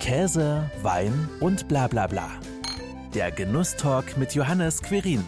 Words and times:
Käse, 0.00 0.68
Wein 0.82 1.28
und 1.40 1.68
bla 1.68 1.86
bla 1.86 2.06
bla. 2.06 2.28
Der 3.14 3.30
Genusstalk 3.30 4.16
mit 4.16 4.34
Johannes 4.34 4.82
Querin. 4.82 5.24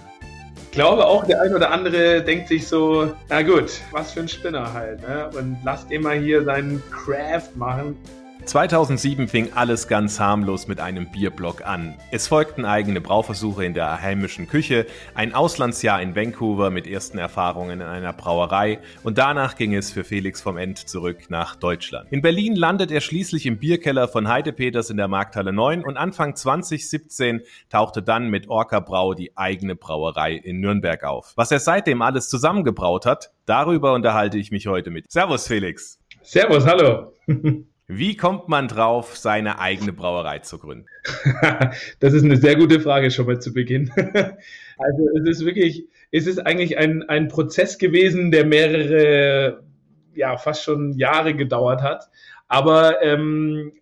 Ich 0.65 0.71
glaube 0.73 1.07
auch, 1.07 1.27
der 1.27 1.43
ein 1.43 1.55
oder 1.55 1.71
andere 1.71 2.23
denkt 2.23 2.49
sich 2.49 2.67
so, 2.67 3.13
na 3.29 3.43
gut, 3.43 3.71
was 3.91 4.13
für 4.13 4.21
ein 4.21 4.29
Spinner 4.29 4.73
halt. 4.73 5.07
Ne? 5.07 5.31
Und 5.37 5.59
lasst 5.63 5.91
mal 5.91 6.19
hier 6.19 6.43
seinen 6.45 6.83
Craft 6.91 7.55
machen. 7.55 7.97
2007 8.45 9.29
fing 9.29 9.53
alles 9.55 9.87
ganz 9.87 10.19
harmlos 10.19 10.67
mit 10.67 10.81
einem 10.81 11.11
Bierblock 11.11 11.65
an. 11.65 11.97
Es 12.11 12.27
folgten 12.27 12.65
eigene 12.65 13.01
Brauversuche 13.01 13.65
in 13.65 13.73
der 13.73 14.03
heimischen 14.03 14.49
Küche, 14.49 14.87
ein 15.15 15.35
Auslandsjahr 15.35 16.03
in 16.03 16.17
Vancouver 16.17 16.71
mit 16.71 16.87
ersten 16.87 17.19
Erfahrungen 17.19 17.81
in 17.81 17.87
einer 17.87 18.13
Brauerei 18.13 18.81
und 19.05 19.19
danach 19.19 19.57
ging 19.57 19.75
es 19.75 19.93
für 19.93 20.05
Felix 20.05 20.41
vom 20.41 20.57
End 20.57 20.79
zurück 20.89 21.31
nach 21.31 21.57
Deutschland. 21.57 22.11
In 22.11 22.21
Berlin 22.21 22.57
landet 22.57 22.91
er 22.91 23.01
schließlich 23.01 23.47
im 23.47 23.59
Bierkeller 23.59 24.09
von 24.09 24.29
Heide 24.29 24.53
Peters 24.53 24.91
in 24.91 24.97
der 24.97 25.09
Markthalle 25.09 25.53
9 25.53 25.85
und 25.85 25.97
Anfang 25.97 26.35
2017 26.35 27.43
tauchte 27.71 28.03
dann 28.03 28.29
mit 28.29 28.49
Orca 28.49 28.81
Brau 28.81 29.15
die 29.15 29.37
eigene 29.37 29.77
Brauerei 29.77 30.35
in 30.35 30.61
Nürnberg 30.61 31.05
auf. 31.05 31.33
Was 31.37 31.53
er 31.53 31.61
seitdem 31.61 32.03
alles 32.03 32.29
zusammengebraut 32.29 33.07
hat, 33.07 33.31
darüber 33.47 33.95
unterhalte 33.95 34.39
ich 34.39 34.51
mich 34.51 34.67
heute 34.67 34.91
mit. 34.91 35.11
Servus 35.11 35.47
Felix. 35.47 36.01
Servus, 36.23 36.67
hallo. 36.67 37.13
Wie 37.97 38.17
kommt 38.17 38.49
man 38.49 38.69
drauf, 38.69 39.17
seine 39.17 39.59
eigene 39.59 39.93
Brauerei 39.93 40.39
zu 40.39 40.59
gründen? 40.59 40.87
das 42.01 42.15
ist 42.15 42.25
eine 42.25 42.37
sehr 42.37 42.57
gute 42.57 42.81
Frage 42.81 43.11
schon 43.11 43.27
mal 43.27 43.41
zu 43.41 43.53
Beginn. 43.53 43.91
also 43.97 45.09
es 45.19 45.29
ist 45.29 45.45
wirklich, 45.45 45.87
es 46.11 46.27
ist 46.27 46.39
eigentlich 46.39 46.79
ein, 46.79 47.03
ein 47.09 47.29
Prozess 47.29 47.79
gewesen, 47.79 48.31
der 48.31 48.47
mehrere, 48.47 49.63
ja, 50.15 50.37
fast 50.39 50.65
schon 50.65 50.93
Jahre 50.93 51.35
gedauert 51.35 51.83
hat. 51.83 52.09
Aber 52.49 53.03
ähm, 53.03 53.73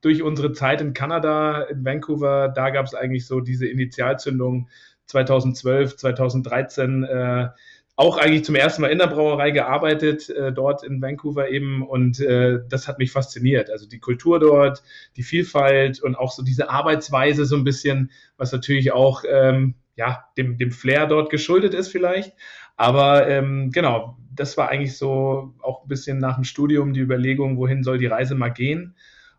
durch 0.00 0.22
unsere 0.22 0.52
Zeit 0.52 0.80
in 0.80 0.92
Kanada, 0.92 1.62
in 1.62 1.84
Vancouver, 1.84 2.48
da 2.48 2.70
gab 2.70 2.86
es 2.86 2.94
eigentlich 2.94 3.26
so 3.26 3.40
diese 3.40 3.66
Initialzündung 3.66 4.68
2012, 5.06 5.96
2013. 5.96 7.04
Äh, 7.04 7.48
auch 7.96 8.16
eigentlich 8.16 8.44
zum 8.44 8.54
ersten 8.54 8.82
Mal 8.82 8.88
in 8.88 8.98
der 8.98 9.06
Brauerei 9.06 9.50
gearbeitet, 9.50 10.30
äh, 10.30 10.52
dort 10.52 10.82
in 10.82 11.02
Vancouver 11.02 11.50
eben. 11.50 11.86
Und 11.86 12.20
äh, 12.20 12.60
das 12.68 12.88
hat 12.88 12.98
mich 12.98 13.12
fasziniert. 13.12 13.70
Also 13.70 13.86
die 13.86 14.00
Kultur 14.00 14.40
dort, 14.40 14.82
die 15.16 15.22
Vielfalt 15.22 16.02
und 16.02 16.16
auch 16.16 16.32
so 16.32 16.42
diese 16.42 16.70
Arbeitsweise 16.70 17.44
so 17.44 17.56
ein 17.56 17.64
bisschen, 17.64 18.10
was 18.36 18.52
natürlich 18.52 18.92
auch 18.92 19.24
ähm, 19.28 19.74
ja, 19.94 20.24
dem, 20.36 20.56
dem 20.56 20.70
Flair 20.70 21.06
dort 21.06 21.30
geschuldet 21.30 21.74
ist 21.74 21.88
vielleicht. 21.88 22.32
Aber 22.76 23.28
ähm, 23.28 23.70
genau, 23.70 24.16
das 24.34 24.56
war 24.56 24.70
eigentlich 24.70 24.96
so 24.96 25.54
auch 25.60 25.84
ein 25.84 25.88
bisschen 25.88 26.18
nach 26.18 26.36
dem 26.36 26.44
Studium 26.44 26.94
die 26.94 27.00
Überlegung, 27.00 27.58
wohin 27.58 27.82
soll 27.82 27.98
die 27.98 28.06
Reise 28.06 28.34
mal 28.34 28.48
gehen. 28.48 28.96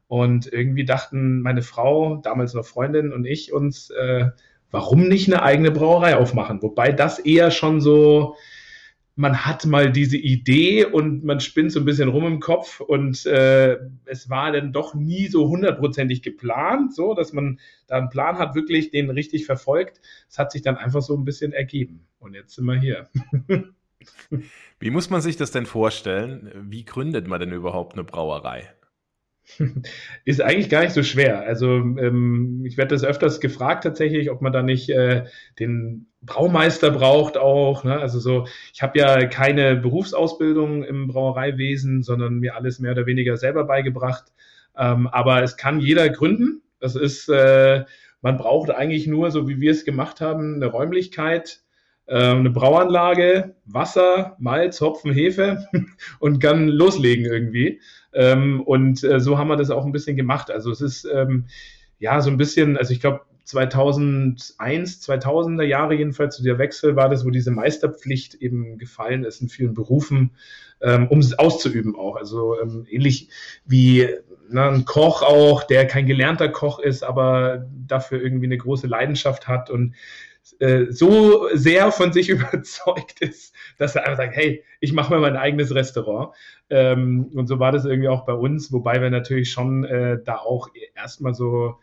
Und 0.07 0.51
irgendwie 0.51 0.85
dachten 0.85 1.41
meine 1.41 1.63
Frau, 1.63 2.17
damals 2.17 2.53
noch 2.53 2.65
Freundin 2.65 3.11
und 3.11 3.25
ich 3.25 3.51
uns, 3.51 3.89
äh, 3.89 4.29
warum 4.73 5.07
nicht 5.07 5.31
eine 5.31 5.43
eigene 5.43 5.71
Brauerei 5.71 6.17
aufmachen? 6.17 6.61
Wobei 6.63 6.91
das 6.91 7.19
eher 7.19 7.51
schon 7.51 7.79
so, 7.79 8.35
man 9.15 9.45
hat 9.45 9.67
mal 9.67 9.91
diese 9.91 10.17
Idee 10.17 10.83
und 10.85 11.23
man 11.23 11.39
spinnt 11.39 11.71
so 11.71 11.79
ein 11.79 11.85
bisschen 11.85 12.09
rum 12.09 12.25
im 12.25 12.39
Kopf 12.39 12.79
und 12.79 13.23
äh, 13.27 13.77
es 14.05 14.31
war 14.31 14.51
dann 14.51 14.73
doch 14.73 14.95
nie 14.95 15.27
so 15.27 15.47
hundertprozentig 15.47 16.23
geplant, 16.23 16.95
so 16.95 17.13
dass 17.13 17.33
man 17.33 17.59
da 17.85 17.97
einen 17.97 18.09
Plan 18.09 18.39
hat, 18.39 18.55
wirklich 18.55 18.89
den 18.89 19.11
richtig 19.11 19.45
verfolgt. 19.45 20.01
Es 20.27 20.39
hat 20.39 20.51
sich 20.51 20.63
dann 20.63 20.75
einfach 20.75 21.03
so 21.03 21.15
ein 21.15 21.23
bisschen 21.23 21.53
ergeben 21.53 22.07
und 22.17 22.33
jetzt 22.33 22.55
sind 22.55 22.65
wir 22.65 22.79
hier. 22.79 23.07
Wie 24.79 24.89
muss 24.89 25.11
man 25.11 25.21
sich 25.21 25.37
das 25.37 25.51
denn 25.51 25.67
vorstellen? 25.67 26.49
Wie 26.63 26.83
gründet 26.83 27.27
man 27.27 27.39
denn 27.39 27.53
überhaupt 27.53 27.93
eine 27.93 28.03
Brauerei? 28.03 28.73
Ist 30.25 30.41
eigentlich 30.41 30.69
gar 30.69 30.81
nicht 30.81 30.93
so 30.93 31.03
schwer. 31.03 31.41
Also 31.41 31.67
ähm, 31.67 32.63
ich 32.65 32.77
werde 32.77 32.95
das 32.95 33.03
öfters 33.03 33.39
gefragt 33.39 33.83
tatsächlich, 33.83 34.31
ob 34.31 34.41
man 34.41 34.53
da 34.53 34.63
nicht 34.63 34.89
äh, 34.89 35.25
den 35.59 36.07
Braumeister 36.21 36.91
braucht 36.91 37.37
auch. 37.37 37.83
Ne? 37.83 37.99
Also 37.99 38.19
so, 38.19 38.47
ich 38.73 38.81
habe 38.81 38.97
ja 38.99 39.25
keine 39.25 39.75
Berufsausbildung 39.75 40.83
im 40.83 41.07
Brauereiwesen, 41.07 42.03
sondern 42.03 42.39
mir 42.39 42.55
alles 42.55 42.79
mehr 42.79 42.93
oder 42.93 43.05
weniger 43.05 43.37
selber 43.37 43.65
beigebracht. 43.65 44.31
Ähm, 44.77 45.07
aber 45.07 45.43
es 45.43 45.57
kann 45.57 45.79
jeder 45.79 46.09
gründen. 46.09 46.61
Das 46.79 46.95
ist, 46.95 47.29
äh, 47.29 47.83
man 48.21 48.37
braucht 48.37 48.71
eigentlich 48.71 49.07
nur, 49.07 49.31
so 49.31 49.47
wie 49.47 49.59
wir 49.59 49.71
es 49.71 49.85
gemacht 49.85 50.21
haben, 50.21 50.55
eine 50.55 50.67
Räumlichkeit, 50.67 51.61
äh, 52.05 52.15
eine 52.15 52.49
Brauanlage, 52.49 53.55
Wasser, 53.65 54.35
Malz, 54.39 54.81
Hopfen, 54.81 55.13
Hefe 55.13 55.67
und 56.19 56.39
kann 56.39 56.67
loslegen 56.67 57.25
irgendwie. 57.25 57.81
Ähm, 58.13 58.61
und 58.61 59.03
äh, 59.03 59.19
so 59.19 59.37
haben 59.37 59.49
wir 59.49 59.57
das 59.57 59.69
auch 59.69 59.85
ein 59.85 59.91
bisschen 59.91 60.15
gemacht. 60.15 60.51
Also 60.51 60.71
es 60.71 60.81
ist 60.81 61.05
ähm, 61.05 61.45
ja 61.99 62.21
so 62.21 62.29
ein 62.29 62.37
bisschen, 62.37 62.77
also 62.77 62.93
ich 62.93 63.01
glaube 63.01 63.21
2001, 63.45 65.07
2000er 65.07 65.63
Jahre 65.63 65.95
jedenfalls, 65.95 66.37
so 66.37 66.43
der 66.43 66.59
Wechsel 66.59 66.95
war 66.95 67.09
das, 67.09 67.25
wo 67.25 67.29
diese 67.29 67.51
Meisterpflicht 67.51 68.35
eben 68.35 68.77
gefallen 68.77 69.25
ist 69.25 69.41
in 69.41 69.49
vielen 69.49 69.73
Berufen, 69.73 70.31
ähm, 70.81 71.07
um 71.07 71.19
es 71.19 71.37
auszuüben 71.37 71.95
auch. 71.95 72.15
Also 72.15 72.59
ähm, 72.61 72.85
ähnlich 72.89 73.29
wie 73.65 74.07
na, 74.49 74.69
ein 74.69 74.85
Koch 74.85 75.23
auch, 75.23 75.63
der 75.63 75.87
kein 75.87 76.05
gelernter 76.05 76.49
Koch 76.49 76.79
ist, 76.79 77.03
aber 77.03 77.67
dafür 77.87 78.21
irgendwie 78.21 78.45
eine 78.45 78.57
große 78.57 78.87
Leidenschaft 78.87 79.47
hat 79.47 79.69
und 79.69 79.93
äh, 80.59 80.85
so 80.89 81.47
sehr 81.53 81.91
von 81.91 82.13
sich 82.13 82.29
überzeugt 82.29 83.21
ist, 83.21 83.53
dass 83.77 83.95
er 83.95 84.03
einfach 84.03 84.23
sagt, 84.23 84.35
hey, 84.35 84.63
ich 84.79 84.93
mache 84.93 85.11
mal 85.11 85.19
mein 85.19 85.37
eigenes 85.37 85.73
Restaurant. 85.73 86.33
Ähm, 86.73 87.29
und 87.35 87.45
so 87.45 87.59
war 87.59 87.71
das 87.71 87.85
irgendwie 87.85 88.09
auch 88.09 88.25
bei 88.25 88.33
uns, 88.33 88.71
wobei 88.71 88.99
wir 88.99 89.11
natürlich 89.11 89.51
schon 89.51 89.83
äh, 89.83 90.17
da 90.23 90.37
auch 90.37 90.69
erstmal 90.95 91.35
so 91.35 91.75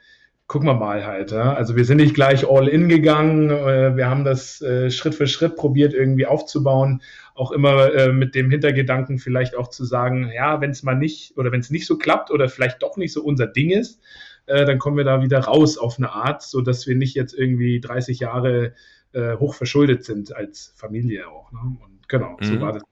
gucken 0.49 0.67
wir 0.67 0.75
mal 0.75 1.07
halt. 1.07 1.31
Ja? 1.31 1.53
Also 1.55 1.77
wir 1.77 1.85
sind 1.85 1.99
nicht 1.99 2.13
gleich 2.13 2.45
all 2.45 2.67
in 2.67 2.89
gegangen. 2.89 3.51
Äh, 3.51 3.97
wir 3.97 4.11
haben 4.11 4.25
das 4.25 4.61
äh, 4.61 4.91
Schritt 4.91 5.15
für 5.15 5.29
Schritt 5.29 5.55
probiert 5.55 5.95
irgendwie 5.95 6.27
aufzubauen. 6.27 7.03
Auch 7.37 7.53
immer 7.53 7.95
äh, 7.95 8.13
mit 8.13 8.35
dem 8.35 8.51
Hintergedanken 8.51 9.21
vielleicht 9.21 9.55
auch 9.55 9.69
zu 9.69 9.85
sagen, 9.85 10.33
ja, 10.35 10.61
wenn 10.61 10.71
es 10.73 10.83
mal 10.83 10.97
nicht 10.97 11.39
oder 11.39 11.53
wenn 11.53 11.61
es 11.61 11.71
nicht 11.71 11.87
so 11.87 11.99
klappt 11.99 12.33
oder 12.33 12.49
vielleicht 12.49 12.83
doch 12.83 12.97
nicht 12.97 13.13
so 13.13 13.23
unser 13.23 13.47
Ding 13.47 13.71
ist, 13.71 14.01
äh, 14.47 14.67
dann 14.67 14.81
kommen 14.81 14.97
wir 14.97 15.05
da 15.05 15.23
wieder 15.23 15.39
raus 15.39 15.79
auf 15.79 15.99
eine 15.99 16.11
Art, 16.11 16.43
so 16.43 16.63
dass 16.63 16.85
wir 16.89 16.97
nicht 16.97 17.15
jetzt 17.15 17.33
irgendwie 17.33 17.79
30 17.79 18.19
Jahre 18.19 18.75
äh, 19.13 19.37
hoch 19.37 19.55
verschuldet 19.55 20.05
sind 20.05 20.35
als 20.35 20.75
Familie 20.75 21.29
auch. 21.29 21.53
Ne? 21.53 21.61
Und 21.61 22.09
genau, 22.09 22.37
mhm. 22.41 22.45
so 22.45 22.61
war 22.61 22.73
das. 22.73 22.83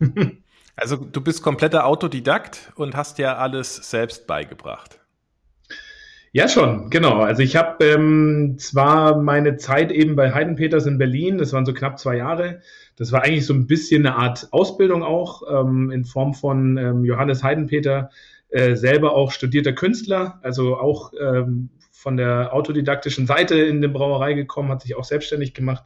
also 0.76 0.96
du 0.96 1.20
bist 1.20 1.42
kompletter 1.42 1.86
Autodidakt 1.86 2.72
und 2.76 2.94
hast 2.94 3.18
ja 3.18 3.36
alles 3.36 3.76
selbst 3.76 4.26
beigebracht. 4.26 5.00
Ja, 6.32 6.48
schon, 6.48 6.90
genau. 6.90 7.22
Also 7.22 7.42
ich 7.42 7.56
habe 7.56 7.82
ähm, 7.82 8.56
zwar 8.58 9.16
meine 9.22 9.56
Zeit 9.56 9.90
eben 9.90 10.16
bei 10.16 10.34
Heidenpeters 10.34 10.84
in 10.84 10.98
Berlin, 10.98 11.38
das 11.38 11.54
waren 11.54 11.64
so 11.64 11.72
knapp 11.72 11.98
zwei 11.98 12.18
Jahre. 12.18 12.60
Das 12.96 13.10
war 13.10 13.22
eigentlich 13.22 13.46
so 13.46 13.54
ein 13.54 13.66
bisschen 13.66 14.06
eine 14.06 14.16
Art 14.16 14.48
Ausbildung 14.50 15.02
auch 15.02 15.42
ähm, 15.50 15.90
in 15.90 16.04
Form 16.04 16.34
von 16.34 16.76
ähm, 16.76 17.04
Johannes 17.04 17.42
Heidenpeter, 17.42 18.10
äh, 18.50 18.74
selber 18.74 19.14
auch 19.14 19.32
studierter 19.32 19.72
Künstler, 19.72 20.38
also 20.42 20.76
auch 20.76 21.12
ähm, 21.18 21.70
von 21.90 22.18
der 22.18 22.52
autodidaktischen 22.52 23.26
Seite 23.26 23.54
in 23.56 23.80
die 23.80 23.88
Brauerei 23.88 24.34
gekommen, 24.34 24.68
hat 24.68 24.82
sich 24.82 24.94
auch 24.94 25.04
selbstständig 25.04 25.54
gemacht. 25.54 25.84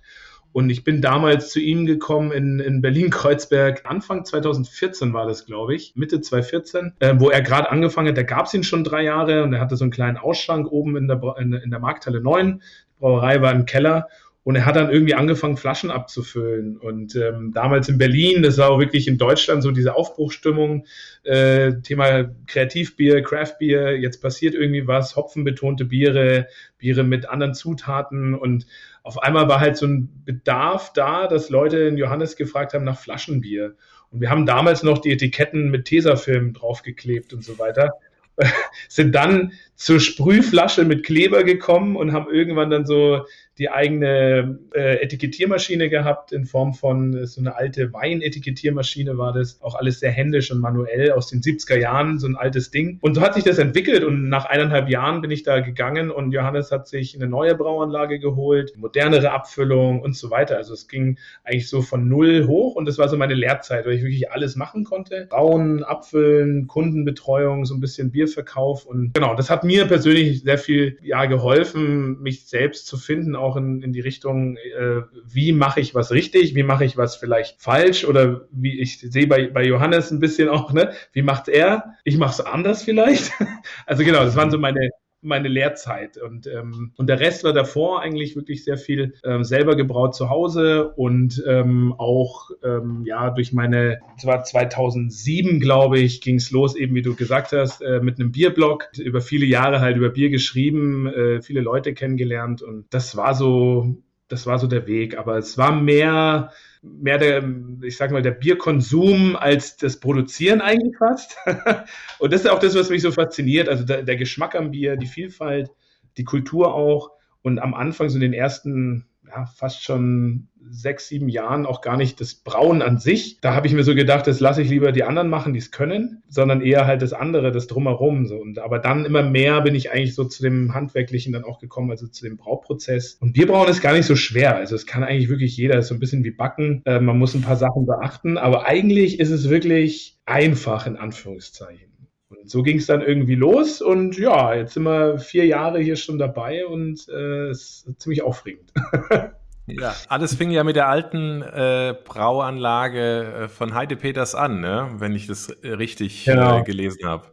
Und 0.52 0.70
ich 0.70 0.82
bin 0.82 1.00
damals 1.00 1.50
zu 1.50 1.60
ihm 1.60 1.86
gekommen 1.86 2.32
in, 2.32 2.58
in 2.58 2.80
Berlin-Kreuzberg. 2.80 3.82
Anfang 3.84 4.24
2014 4.24 5.12
war 5.12 5.26
das, 5.26 5.46
glaube 5.46 5.74
ich, 5.74 5.94
Mitte 5.94 6.20
2014, 6.20 6.94
äh, 6.98 7.14
wo 7.18 7.30
er 7.30 7.40
gerade 7.40 7.70
angefangen 7.70 8.08
hat. 8.08 8.16
Da 8.16 8.22
gab 8.24 8.46
es 8.46 8.54
ihn 8.54 8.64
schon 8.64 8.82
drei 8.82 9.02
Jahre 9.02 9.44
und 9.44 9.52
er 9.52 9.60
hatte 9.60 9.76
so 9.76 9.84
einen 9.84 9.92
kleinen 9.92 10.16
Ausschank 10.16 10.70
oben 10.70 10.96
in 10.96 11.06
der, 11.06 11.20
in, 11.38 11.52
in 11.52 11.70
der 11.70 11.78
Markthalle 11.78 12.20
9. 12.20 12.60
Die 12.60 13.00
Brauerei 13.00 13.40
war 13.40 13.52
im 13.52 13.64
Keller. 13.64 14.08
Und 14.50 14.56
er 14.56 14.66
hat 14.66 14.74
dann 14.74 14.90
irgendwie 14.90 15.14
angefangen, 15.14 15.56
Flaschen 15.56 15.92
abzufüllen. 15.92 16.76
Und 16.76 17.14
ähm, 17.14 17.52
damals 17.54 17.88
in 17.88 17.98
Berlin, 17.98 18.42
das 18.42 18.58
war 18.58 18.70
auch 18.70 18.80
wirklich 18.80 19.06
in 19.06 19.16
Deutschland 19.16 19.62
so 19.62 19.70
diese 19.70 19.94
Aufbruchstimmung, 19.94 20.86
äh, 21.22 21.74
Thema 21.82 22.24
Kreativbier, 22.48 23.22
Craftbier, 23.22 23.96
jetzt 23.96 24.20
passiert 24.20 24.56
irgendwie 24.56 24.88
was, 24.88 25.14
hopfenbetonte 25.14 25.84
Biere, 25.84 26.48
Biere 26.78 27.04
mit 27.04 27.28
anderen 27.28 27.54
Zutaten. 27.54 28.34
Und 28.34 28.66
auf 29.04 29.22
einmal 29.22 29.46
war 29.46 29.60
halt 29.60 29.76
so 29.76 29.86
ein 29.86 30.08
Bedarf 30.24 30.92
da, 30.94 31.28
dass 31.28 31.48
Leute 31.48 31.78
in 31.82 31.96
Johannes 31.96 32.34
gefragt 32.34 32.74
haben 32.74 32.82
nach 32.84 32.98
Flaschenbier. 32.98 33.76
Und 34.10 34.20
wir 34.20 34.30
haben 34.30 34.46
damals 34.46 34.82
noch 34.82 34.98
die 34.98 35.12
Etiketten 35.12 35.70
mit 35.70 35.84
Tesafilm 35.84 36.54
draufgeklebt 36.54 37.32
und 37.32 37.44
so 37.44 37.60
weiter. 37.60 37.92
sind 38.88 39.14
dann 39.14 39.52
zur 39.76 40.00
Sprühflasche 40.00 40.84
mit 40.84 41.04
Kleber 41.04 41.44
gekommen 41.44 41.94
und 41.94 42.12
haben 42.12 42.28
irgendwann 42.28 42.70
dann 42.70 42.84
so 42.84 43.26
die 43.58 43.70
eigene 43.70 44.58
äh, 44.74 45.02
Etikettiermaschine 45.02 45.90
gehabt 45.90 46.32
in 46.32 46.46
Form 46.46 46.72
von 46.72 47.14
äh, 47.14 47.26
so 47.26 47.40
eine 47.40 47.56
alte 47.56 47.92
Weinetikettiermaschine 47.92 49.18
war 49.18 49.32
das. 49.32 49.60
Auch 49.60 49.74
alles 49.74 50.00
sehr 50.00 50.10
händisch 50.10 50.50
und 50.50 50.60
manuell 50.60 51.12
aus 51.12 51.28
den 51.28 51.40
70er 51.40 51.76
Jahren, 51.76 52.18
so 52.18 52.26
ein 52.26 52.36
altes 52.36 52.70
Ding. 52.70 52.98
Und 53.00 53.14
so 53.14 53.20
hat 53.20 53.34
sich 53.34 53.44
das 53.44 53.58
entwickelt 53.58 54.04
und 54.04 54.28
nach 54.28 54.46
eineinhalb 54.46 54.88
Jahren 54.88 55.20
bin 55.20 55.30
ich 55.30 55.42
da 55.42 55.60
gegangen 55.60 56.10
und 56.10 56.32
Johannes 56.32 56.70
hat 56.70 56.88
sich 56.88 57.14
eine 57.14 57.26
neue 57.26 57.54
Brauanlage 57.54 58.18
geholt, 58.18 58.76
modernere 58.76 59.32
Abfüllung 59.32 60.00
und 60.00 60.16
so 60.16 60.30
weiter. 60.30 60.56
Also 60.56 60.72
es 60.72 60.88
ging 60.88 61.18
eigentlich 61.44 61.68
so 61.68 61.82
von 61.82 62.08
null 62.08 62.46
hoch 62.46 62.76
und 62.76 62.86
das 62.86 62.98
war 62.98 63.08
so 63.08 63.16
meine 63.16 63.34
Lehrzeit, 63.34 63.84
weil 63.84 63.94
ich 63.94 64.02
wirklich 64.02 64.30
alles 64.32 64.56
machen 64.56 64.84
konnte. 64.84 65.26
Brauen, 65.28 65.82
Abfüllen, 65.82 66.66
Kundenbetreuung, 66.66 67.64
so 67.64 67.74
ein 67.74 67.80
bisschen 67.80 68.10
Bierverkauf 68.10 68.86
und 68.86 69.12
genau, 69.12 69.34
das 69.34 69.50
hat 69.50 69.64
mir 69.64 69.86
persönlich 69.86 70.42
sehr 70.42 70.58
viel 70.58 70.96
ja, 71.02 71.26
geholfen, 71.26 72.22
mich 72.22 72.46
selbst 72.46 72.86
zu 72.86 72.96
finden, 72.96 73.36
auch 73.40 73.56
in, 73.56 73.82
in 73.82 73.92
die 73.92 74.00
Richtung, 74.00 74.56
äh, 74.56 75.02
wie 75.24 75.52
mache 75.52 75.80
ich 75.80 75.94
was 75.94 76.10
richtig, 76.10 76.54
wie 76.54 76.62
mache 76.62 76.84
ich 76.84 76.96
was 76.96 77.16
vielleicht 77.16 77.60
falsch 77.60 78.04
oder 78.04 78.42
wie 78.50 78.80
ich 78.80 79.00
sehe 79.00 79.26
bei, 79.26 79.48
bei 79.48 79.64
Johannes 79.64 80.10
ein 80.10 80.20
bisschen 80.20 80.48
auch, 80.48 80.72
ne, 80.72 80.92
wie 81.12 81.22
macht 81.22 81.48
er? 81.48 81.94
Ich 82.04 82.16
mache 82.16 82.32
es 82.32 82.40
anders 82.40 82.82
vielleicht. 82.82 83.32
also 83.86 84.04
genau, 84.04 84.24
das 84.24 84.36
waren 84.36 84.50
so 84.50 84.58
meine 84.58 84.90
meine 85.22 85.48
Lehrzeit. 85.48 86.16
Und, 86.16 86.46
ähm, 86.46 86.92
und 86.96 87.08
der 87.08 87.20
Rest 87.20 87.44
war 87.44 87.52
davor 87.52 88.00
eigentlich 88.00 88.36
wirklich 88.36 88.64
sehr 88.64 88.78
viel 88.78 89.14
ähm, 89.24 89.44
selber 89.44 89.76
gebraut 89.76 90.14
zu 90.14 90.30
Hause 90.30 90.90
und 90.90 91.42
ähm, 91.46 91.94
auch 91.98 92.50
ähm, 92.62 93.04
ja 93.04 93.30
durch 93.30 93.52
meine, 93.52 94.00
es 94.16 94.24
war 94.24 94.42
2007, 94.42 95.60
glaube 95.60 95.98
ich, 95.98 96.20
ging 96.20 96.36
es 96.36 96.50
los, 96.50 96.74
eben 96.76 96.94
wie 96.94 97.02
du 97.02 97.14
gesagt 97.14 97.52
hast, 97.52 97.82
äh, 97.82 98.00
mit 98.00 98.18
einem 98.18 98.32
Bierblog, 98.32 98.88
über 98.98 99.20
viele 99.20 99.46
Jahre 99.46 99.80
halt 99.80 99.96
über 99.96 100.10
Bier 100.10 100.30
geschrieben, 100.30 101.06
äh, 101.06 101.42
viele 101.42 101.60
Leute 101.60 101.94
kennengelernt 101.94 102.62
und 102.62 102.86
das 102.90 103.16
war 103.16 103.34
so, 103.34 103.96
das 104.28 104.46
war 104.46 104.58
so 104.58 104.66
der 104.66 104.86
Weg. 104.86 105.18
Aber 105.18 105.36
es 105.36 105.58
war 105.58 105.72
mehr 105.72 106.52
mehr 106.82 107.18
der, 107.18 107.44
ich 107.82 107.96
sag 107.96 108.10
mal, 108.10 108.22
der 108.22 108.30
Bierkonsum 108.30 109.36
als 109.36 109.76
das 109.76 110.00
Produzieren 110.00 110.60
eigentlich 110.60 110.96
fast. 110.96 111.36
und 112.18 112.32
das 112.32 112.42
ist 112.42 112.50
auch 112.50 112.58
das, 112.58 112.74
was 112.74 112.90
mich 112.90 113.02
so 113.02 113.12
fasziniert. 113.12 113.68
Also 113.68 113.84
der, 113.84 114.02
der 114.02 114.16
Geschmack 114.16 114.54
am 114.54 114.70
Bier, 114.70 114.96
die 114.96 115.06
Vielfalt, 115.06 115.70
die 116.16 116.24
Kultur 116.24 116.74
auch. 116.74 117.10
Und 117.42 117.58
am 117.58 117.74
Anfang, 117.74 118.08
so 118.08 118.16
in 118.16 118.22
den 118.22 118.32
ersten 118.32 119.06
ja, 119.30 119.46
fast 119.46 119.84
schon 119.84 120.48
sechs, 120.70 121.08
sieben 121.08 121.28
Jahren 121.28 121.66
auch 121.66 121.80
gar 121.80 121.96
nicht 121.96 122.20
das 122.20 122.34
Brauen 122.34 122.82
an 122.82 122.98
sich. 122.98 123.40
Da 123.40 123.54
habe 123.54 123.66
ich 123.66 123.72
mir 123.72 123.82
so 123.82 123.94
gedacht, 123.94 124.26
das 124.26 124.40
lasse 124.40 124.62
ich 124.62 124.68
lieber 124.68 124.92
die 124.92 125.04
anderen 125.04 125.28
machen, 125.28 125.52
die 125.52 125.58
es 125.58 125.70
können, 125.70 126.22
sondern 126.28 126.60
eher 126.60 126.86
halt 126.86 127.02
das 127.02 127.12
andere, 127.12 127.50
das 127.50 127.66
drumherum. 127.66 128.26
So. 128.26 128.36
Und 128.36 128.58
aber 128.58 128.78
dann 128.78 129.04
immer 129.04 129.22
mehr 129.22 129.60
bin 129.62 129.74
ich 129.74 129.90
eigentlich 129.90 130.14
so 130.14 130.24
zu 130.24 130.42
dem 130.42 130.74
Handwerklichen 130.74 131.32
dann 131.32 131.44
auch 131.44 131.58
gekommen, 131.58 131.90
also 131.90 132.06
zu 132.06 132.24
dem 132.24 132.36
Brauprozess. 132.36 133.14
Und 133.20 133.32
Bierbrauen 133.32 133.68
ist 133.68 133.80
gar 133.80 133.92
nicht 133.92 134.06
so 134.06 134.16
schwer. 134.16 134.56
Also 134.56 134.74
es 134.74 134.86
kann 134.86 135.02
eigentlich 135.02 135.28
wirklich 135.28 135.56
jeder, 135.56 135.78
ist 135.78 135.88
so 135.88 135.94
ein 135.94 136.00
bisschen 136.00 136.24
wie 136.24 136.30
Backen. 136.30 136.82
Äh, 136.84 137.00
man 137.00 137.18
muss 137.18 137.34
ein 137.34 137.42
paar 137.42 137.56
Sachen 137.56 137.86
beachten, 137.86 138.38
aber 138.38 138.66
eigentlich 138.66 139.18
ist 139.18 139.30
es 139.30 139.48
wirklich 139.48 140.18
einfach 140.26 140.86
in 140.86 140.96
Anführungszeichen. 140.96 141.89
Und 142.30 142.48
so 142.48 142.62
ging 142.62 142.78
es 142.78 142.86
dann 142.86 143.02
irgendwie 143.02 143.34
los 143.34 143.82
und 143.82 144.16
ja, 144.16 144.54
jetzt 144.54 144.74
sind 144.74 144.84
wir 144.84 145.18
vier 145.18 145.46
Jahre 145.46 145.80
hier 145.80 145.96
schon 145.96 146.18
dabei 146.18 146.64
und 146.64 147.08
äh, 147.08 147.48
es 147.48 147.84
ist 147.86 148.00
ziemlich 148.00 148.22
aufregend. 148.22 148.72
Ja, 149.78 149.94
alles 150.08 150.34
fing 150.34 150.50
ja 150.50 150.64
mit 150.64 150.74
der 150.74 150.88
alten 150.88 151.42
äh, 151.42 151.94
Brauanlage 152.04 153.44
äh, 153.44 153.48
von 153.48 153.74
Heide 153.74 153.94
Peters 153.94 154.34
an, 154.34 154.60
ne? 154.60 154.90
wenn 154.96 155.14
ich 155.14 155.28
das 155.28 155.48
äh, 155.48 155.68
richtig 155.68 156.24
genau. 156.24 156.60
äh, 156.60 156.62
gelesen 156.64 157.06
habe. 157.06 157.28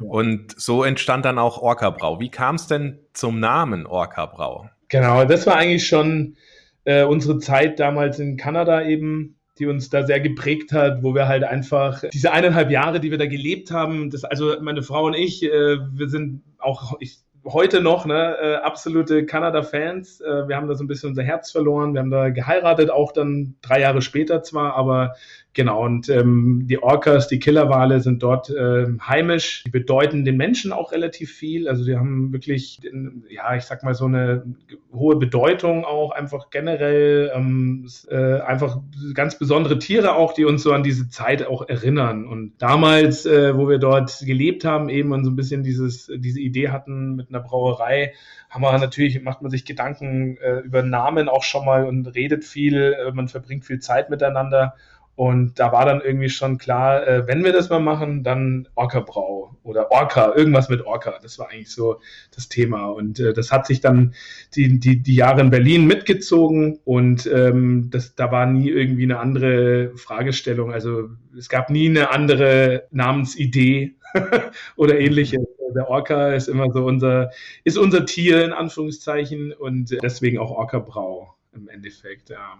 Und 0.00 0.60
so 0.60 0.84
entstand 0.84 1.24
dann 1.24 1.38
auch 1.38 1.58
Orca 1.58 1.90
Brau. 1.90 2.20
Wie 2.20 2.28
kam 2.28 2.56
es 2.56 2.66
denn 2.66 2.98
zum 3.12 3.40
Namen 3.40 3.86
Orca 3.86 4.26
Brau? 4.26 4.68
Genau, 4.88 5.24
das 5.24 5.46
war 5.46 5.56
eigentlich 5.56 5.86
schon 5.86 6.36
äh, 6.84 7.04
unsere 7.04 7.38
Zeit 7.38 7.80
damals 7.80 8.18
in 8.18 8.36
Kanada 8.36 8.84
eben 8.84 9.38
die 9.58 9.66
uns 9.66 9.88
da 9.88 10.04
sehr 10.04 10.20
geprägt 10.20 10.72
hat, 10.72 11.02
wo 11.02 11.14
wir 11.14 11.28
halt 11.28 11.44
einfach 11.44 12.02
diese 12.12 12.32
eineinhalb 12.32 12.70
Jahre, 12.70 13.00
die 13.00 13.10
wir 13.10 13.18
da 13.18 13.26
gelebt 13.26 13.70
haben, 13.70 14.10
das, 14.10 14.24
also 14.24 14.54
meine 14.60 14.82
Frau 14.82 15.06
und 15.06 15.14
ich, 15.14 15.42
äh, 15.42 15.78
wir 15.92 16.08
sind 16.08 16.42
auch, 16.58 16.94
ich 17.00 17.18
heute 17.46 17.80
noch 17.80 18.06
ne, 18.06 18.36
äh, 18.40 18.54
absolute 18.56 19.24
Kanada-Fans. 19.24 20.20
Äh, 20.20 20.48
wir 20.48 20.56
haben 20.56 20.68
da 20.68 20.74
so 20.74 20.84
ein 20.84 20.88
bisschen 20.88 21.10
unser 21.10 21.22
Herz 21.22 21.52
verloren. 21.52 21.94
Wir 21.94 22.00
haben 22.00 22.10
da 22.10 22.30
geheiratet, 22.30 22.90
auch 22.90 23.12
dann 23.12 23.54
drei 23.62 23.80
Jahre 23.80 24.02
später 24.02 24.42
zwar, 24.42 24.74
aber 24.74 25.14
Genau, 25.56 25.86
und 25.86 26.10
ähm, 26.10 26.66
die 26.66 26.82
Orcas, 26.82 27.28
die 27.28 27.38
Killerwale 27.38 28.00
sind 28.00 28.22
dort 28.22 28.50
äh, 28.50 28.88
heimisch. 29.00 29.64
Die 29.64 29.70
bedeuten 29.70 30.26
den 30.26 30.36
Menschen 30.36 30.70
auch 30.70 30.92
relativ 30.92 31.32
viel. 31.32 31.66
Also 31.66 31.82
die 31.86 31.96
haben 31.96 32.30
wirklich, 32.30 32.82
ja, 33.30 33.56
ich 33.56 33.64
sag 33.64 33.82
mal, 33.82 33.94
so 33.94 34.04
eine 34.04 34.44
hohe 34.92 35.16
Bedeutung 35.16 35.86
auch 35.86 36.10
einfach 36.10 36.50
generell. 36.50 37.32
Ähm, 37.34 37.88
äh, 38.10 38.40
einfach 38.40 38.82
ganz 39.14 39.38
besondere 39.38 39.78
Tiere 39.78 40.16
auch, 40.16 40.34
die 40.34 40.44
uns 40.44 40.62
so 40.62 40.74
an 40.74 40.82
diese 40.82 41.08
Zeit 41.08 41.46
auch 41.46 41.66
erinnern. 41.66 42.26
Und 42.26 42.52
damals, 42.58 43.24
äh, 43.24 43.56
wo 43.56 43.66
wir 43.66 43.78
dort 43.78 44.18
gelebt 44.26 44.66
haben, 44.66 44.90
eben 44.90 45.10
und 45.12 45.24
so 45.24 45.30
ein 45.30 45.36
bisschen 45.36 45.62
dieses, 45.62 46.12
diese 46.14 46.40
Idee 46.40 46.68
hatten 46.68 47.16
mit 47.16 47.30
einer 47.30 47.40
Brauerei, 47.40 48.12
haben 48.50 48.60
wir 48.60 48.78
natürlich, 48.78 49.22
macht 49.22 49.40
man 49.40 49.50
sich 49.50 49.64
Gedanken 49.64 50.36
äh, 50.36 50.58
über 50.58 50.82
Namen 50.82 51.30
auch 51.30 51.44
schon 51.44 51.64
mal 51.64 51.86
und 51.86 52.06
redet 52.08 52.44
viel, 52.44 52.92
äh, 52.92 53.10
man 53.12 53.28
verbringt 53.28 53.64
viel 53.64 53.78
Zeit 53.78 54.10
miteinander. 54.10 54.74
Und 55.16 55.58
da 55.58 55.72
war 55.72 55.86
dann 55.86 56.02
irgendwie 56.02 56.28
schon 56.28 56.58
klar, 56.58 57.06
äh, 57.08 57.26
wenn 57.26 57.42
wir 57.42 57.54
das 57.54 57.70
mal 57.70 57.80
machen, 57.80 58.22
dann 58.22 58.68
Orca-Brau 58.74 59.56
oder 59.62 59.90
Orca, 59.90 60.34
irgendwas 60.36 60.68
mit 60.68 60.84
Orca. 60.84 61.18
Das 61.22 61.38
war 61.38 61.48
eigentlich 61.50 61.70
so 61.70 62.00
das 62.34 62.50
Thema. 62.50 62.86
Und 62.88 63.18
äh, 63.18 63.32
das 63.32 63.50
hat 63.50 63.66
sich 63.66 63.80
dann 63.80 64.14
die, 64.54 64.78
die, 64.78 65.02
die 65.02 65.14
Jahre 65.14 65.40
in 65.40 65.48
Berlin 65.48 65.86
mitgezogen 65.86 66.80
und 66.84 67.26
ähm, 67.26 67.88
das, 67.90 68.14
da 68.14 68.30
war 68.30 68.44
nie 68.44 68.68
irgendwie 68.68 69.04
eine 69.04 69.18
andere 69.18 69.96
Fragestellung. 69.96 70.70
Also 70.70 71.08
es 71.36 71.48
gab 71.48 71.70
nie 71.70 71.88
eine 71.88 72.10
andere 72.10 72.86
Namensidee 72.90 73.94
oder 74.76 75.00
ähnliches. 75.00 75.42
Der 75.74 75.88
Orca 75.88 76.34
ist 76.34 76.48
immer 76.48 76.70
so 76.70 76.84
unser, 76.84 77.30
ist 77.64 77.78
unser 77.78 78.04
Tier 78.04 78.44
in 78.44 78.52
Anführungszeichen 78.52 79.52
und 79.52 79.96
deswegen 80.02 80.38
auch 80.38 80.50
Orca-Brau 80.50 81.34
im 81.54 81.68
Endeffekt, 81.68 82.28
ja. 82.28 82.58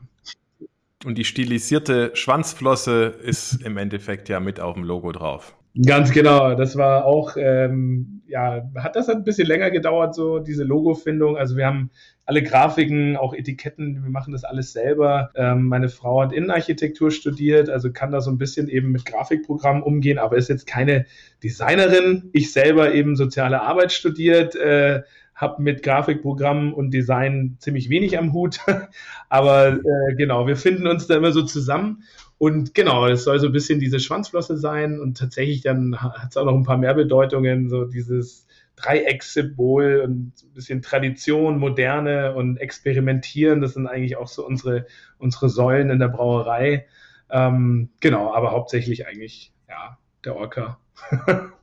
Und 1.05 1.19
die 1.19 1.25
stilisierte 1.25 2.11
Schwanzflosse 2.15 3.15
ist 3.23 3.63
im 3.63 3.77
Endeffekt 3.77 4.29
ja 4.29 4.41
mit 4.41 4.61
auf 4.61 4.75
dem 4.75 4.85
Logo 4.85 5.13
drauf. 5.13 5.57
Ganz 5.85 6.11
genau. 6.11 6.55
Das 6.55 6.77
war 6.77 7.05
auch, 7.05 7.37
ähm, 7.37 8.23
ja, 8.29 8.63
hat 8.77 8.97
das 8.97 9.11
ein 9.11 9.25
bisschen 9.25 9.47
länger 9.47 9.71
gedauert, 9.71 10.15
so 10.15 10.39
diese 10.39 10.65
Logofindung. 10.65 11.37
Also 11.37 11.57
wir 11.57 11.67
haben 11.67 11.91
alle 12.25 12.43
Grafiken, 12.43 13.17
auch 13.17 13.35
Etiketten, 13.35 14.03
wir 14.03 14.11
machen 14.11 14.33
das 14.33 14.45
alles 14.45 14.73
selber. 14.73 15.31
Ähm, 15.35 15.69
meine 15.69 15.91
Frau 15.91 16.23
hat 16.23 16.33
Innenarchitektur 16.33 17.11
studiert, 17.11 17.69
also 17.69 17.93
kann 17.93 18.11
da 18.11 18.23
so 18.23 18.31
ein 18.31 18.39
bisschen 18.39 18.69
eben 18.69 18.91
mit 18.91 19.05
Grafikprogrammen 19.05 19.83
umgehen, 19.83 20.19
aber 20.19 20.37
ist 20.37 20.49
jetzt 20.49 20.67
keine 20.67 21.05
Designerin. 21.43 22.31
Ich 22.33 22.53
selber 22.53 22.95
eben 22.95 23.15
soziale 23.15 23.61
Arbeit 23.61 23.93
studiert, 23.93 24.57
äh, 24.57 25.03
habe 25.37 25.63
mit 25.63 25.83
Grafikprogrammen 25.83 26.73
und 26.73 26.91
Design 26.91 27.57
ziemlich 27.61 27.91
wenig 27.91 28.19
am 28.19 28.33
Hut. 28.33 28.59
Aber 29.29 29.75
äh, 29.75 30.15
genau, 30.17 30.47
wir 30.47 30.57
finden 30.57 30.87
uns 30.87 31.07
da 31.07 31.17
immer 31.17 31.31
so 31.31 31.43
zusammen. 31.43 32.03
Und 32.39 32.75
genau, 32.75 33.07
es 33.07 33.25
soll 33.25 33.39
so 33.39 33.47
ein 33.47 33.53
bisschen 33.53 33.79
diese 33.79 34.01
Schwanzflosse 34.01 34.57
sein 34.57 34.99
und 34.99 35.17
tatsächlich 35.17 35.63
dann 35.63 36.01
hat 36.01 36.31
es 36.31 36.37
auch 36.37 36.45
noch 36.45 36.55
ein 36.55 36.65
paar 36.65 36.79
mehr 36.79 36.95
Bedeutungen, 36.95 37.69
so 37.69 37.85
dieses 37.85 38.47
Dreieckssymbol 38.77 40.03
und 40.05 40.33
ein 40.43 40.55
bisschen 40.55 40.83
Tradition, 40.83 41.59
Moderne 41.59 42.35
und 42.35 42.59
Experimentieren. 42.59 43.61
Das 43.61 43.75
sind 43.75 43.87
eigentlich 43.87 44.17
auch 44.17 44.29
so 44.29 44.47
unsere, 44.47 44.87
unsere 45.19 45.49
Säulen 45.49 45.91
in 45.91 45.99
der 45.99 46.09
Brauerei. 46.09 46.87
Ähm, 47.31 47.91
genau, 48.01 48.35
aber 48.35 48.53
hauptsächlich 48.53 49.07
eigentlich, 49.07 49.53
ja, 49.69 49.99
der 50.25 50.37
Orca. 50.37 50.79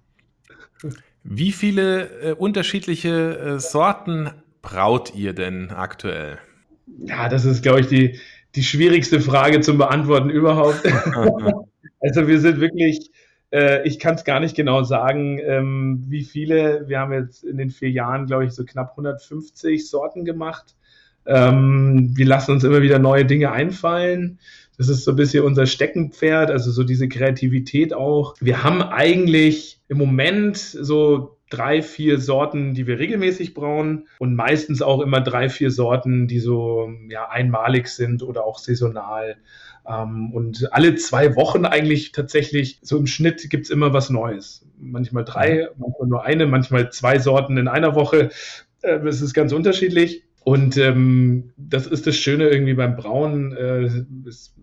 Wie 1.23 1.51
viele 1.51 2.09
äh, 2.21 2.33
unterschiedliche 2.33 3.37
äh, 3.37 3.59
Sorten 3.59 4.29
braut 4.61 5.13
ihr 5.15 5.33
denn 5.33 5.71
aktuell? 5.71 6.37
Ja, 6.99 7.29
das 7.29 7.45
ist, 7.45 7.63
glaube 7.63 7.81
ich, 7.81 7.87
die, 7.87 8.19
die 8.55 8.63
schwierigste 8.63 9.21
Frage 9.21 9.61
zum 9.61 9.77
Beantworten 9.77 10.29
überhaupt. 10.29 10.83
also 12.01 12.27
wir 12.27 12.39
sind 12.39 12.59
wirklich, 12.59 13.11
äh, 13.51 13.87
ich 13.87 13.99
kann 13.99 14.15
es 14.15 14.25
gar 14.25 14.39
nicht 14.39 14.55
genau 14.55 14.83
sagen, 14.83 15.39
ähm, 15.39 16.03
wie 16.07 16.23
viele. 16.23 16.87
Wir 16.87 16.99
haben 16.99 17.13
jetzt 17.13 17.43
in 17.43 17.57
den 17.57 17.69
vier 17.69 17.89
Jahren, 17.89 18.25
glaube 18.25 18.45
ich, 18.45 18.51
so 18.51 18.65
knapp 18.65 18.91
150 18.91 19.89
Sorten 19.89 20.25
gemacht. 20.25 20.75
Ähm, 21.25 22.11
wir 22.15 22.25
lassen 22.25 22.51
uns 22.51 22.65
immer 22.65 22.81
wieder 22.81 22.99
neue 22.99 23.25
Dinge 23.25 23.51
einfallen. 23.51 24.39
Das 24.77 24.89
ist 24.89 25.03
so 25.03 25.11
ein 25.11 25.17
bisschen 25.17 25.43
unser 25.43 25.65
Steckenpferd, 25.65 26.49
also 26.49 26.71
so 26.71 26.83
diese 26.83 27.07
Kreativität 27.07 27.93
auch. 27.93 28.35
Wir 28.39 28.63
haben 28.63 28.81
eigentlich 28.81 29.79
im 29.87 29.97
Moment 29.97 30.57
so 30.57 31.37
drei, 31.49 31.83
vier 31.83 32.19
Sorten, 32.19 32.73
die 32.73 32.87
wir 32.87 32.97
regelmäßig 32.97 33.53
brauen 33.53 34.07
und 34.17 34.35
meistens 34.35 34.81
auch 34.81 35.01
immer 35.01 35.21
drei, 35.21 35.49
vier 35.49 35.69
Sorten, 35.69 36.27
die 36.27 36.39
so 36.39 36.91
ja, 37.09 37.29
einmalig 37.29 37.87
sind 37.87 38.23
oder 38.23 38.43
auch 38.43 38.57
saisonal. 38.57 39.37
Ähm, 39.87 40.33
und 40.33 40.73
alle 40.73 40.95
zwei 40.95 41.35
Wochen 41.35 41.65
eigentlich 41.65 42.11
tatsächlich, 42.11 42.79
so 42.81 42.97
im 42.97 43.05
Schnitt 43.05 43.49
gibt's 43.51 43.69
immer 43.69 43.93
was 43.93 44.09
Neues. 44.09 44.65
Manchmal 44.79 45.25
drei, 45.25 45.67
manchmal 45.77 46.07
nur 46.07 46.23
eine, 46.25 46.47
manchmal 46.47 46.91
zwei 46.91 47.19
Sorten 47.19 47.57
in 47.57 47.67
einer 47.67 47.93
Woche. 47.93 48.31
Äh, 48.81 48.95
es 49.05 49.21
ist 49.21 49.35
ganz 49.35 49.53
unterschiedlich. 49.53 50.23
Und 50.43 50.75
ähm, 50.77 51.51
das 51.55 51.87
ist 51.87 52.05
das 52.05 52.17
Schöne 52.17 52.49
irgendwie 52.49 52.73
beim 52.73 52.97
Brauen, 52.97 53.55
äh, 53.55 54.03
ist, 54.25 54.53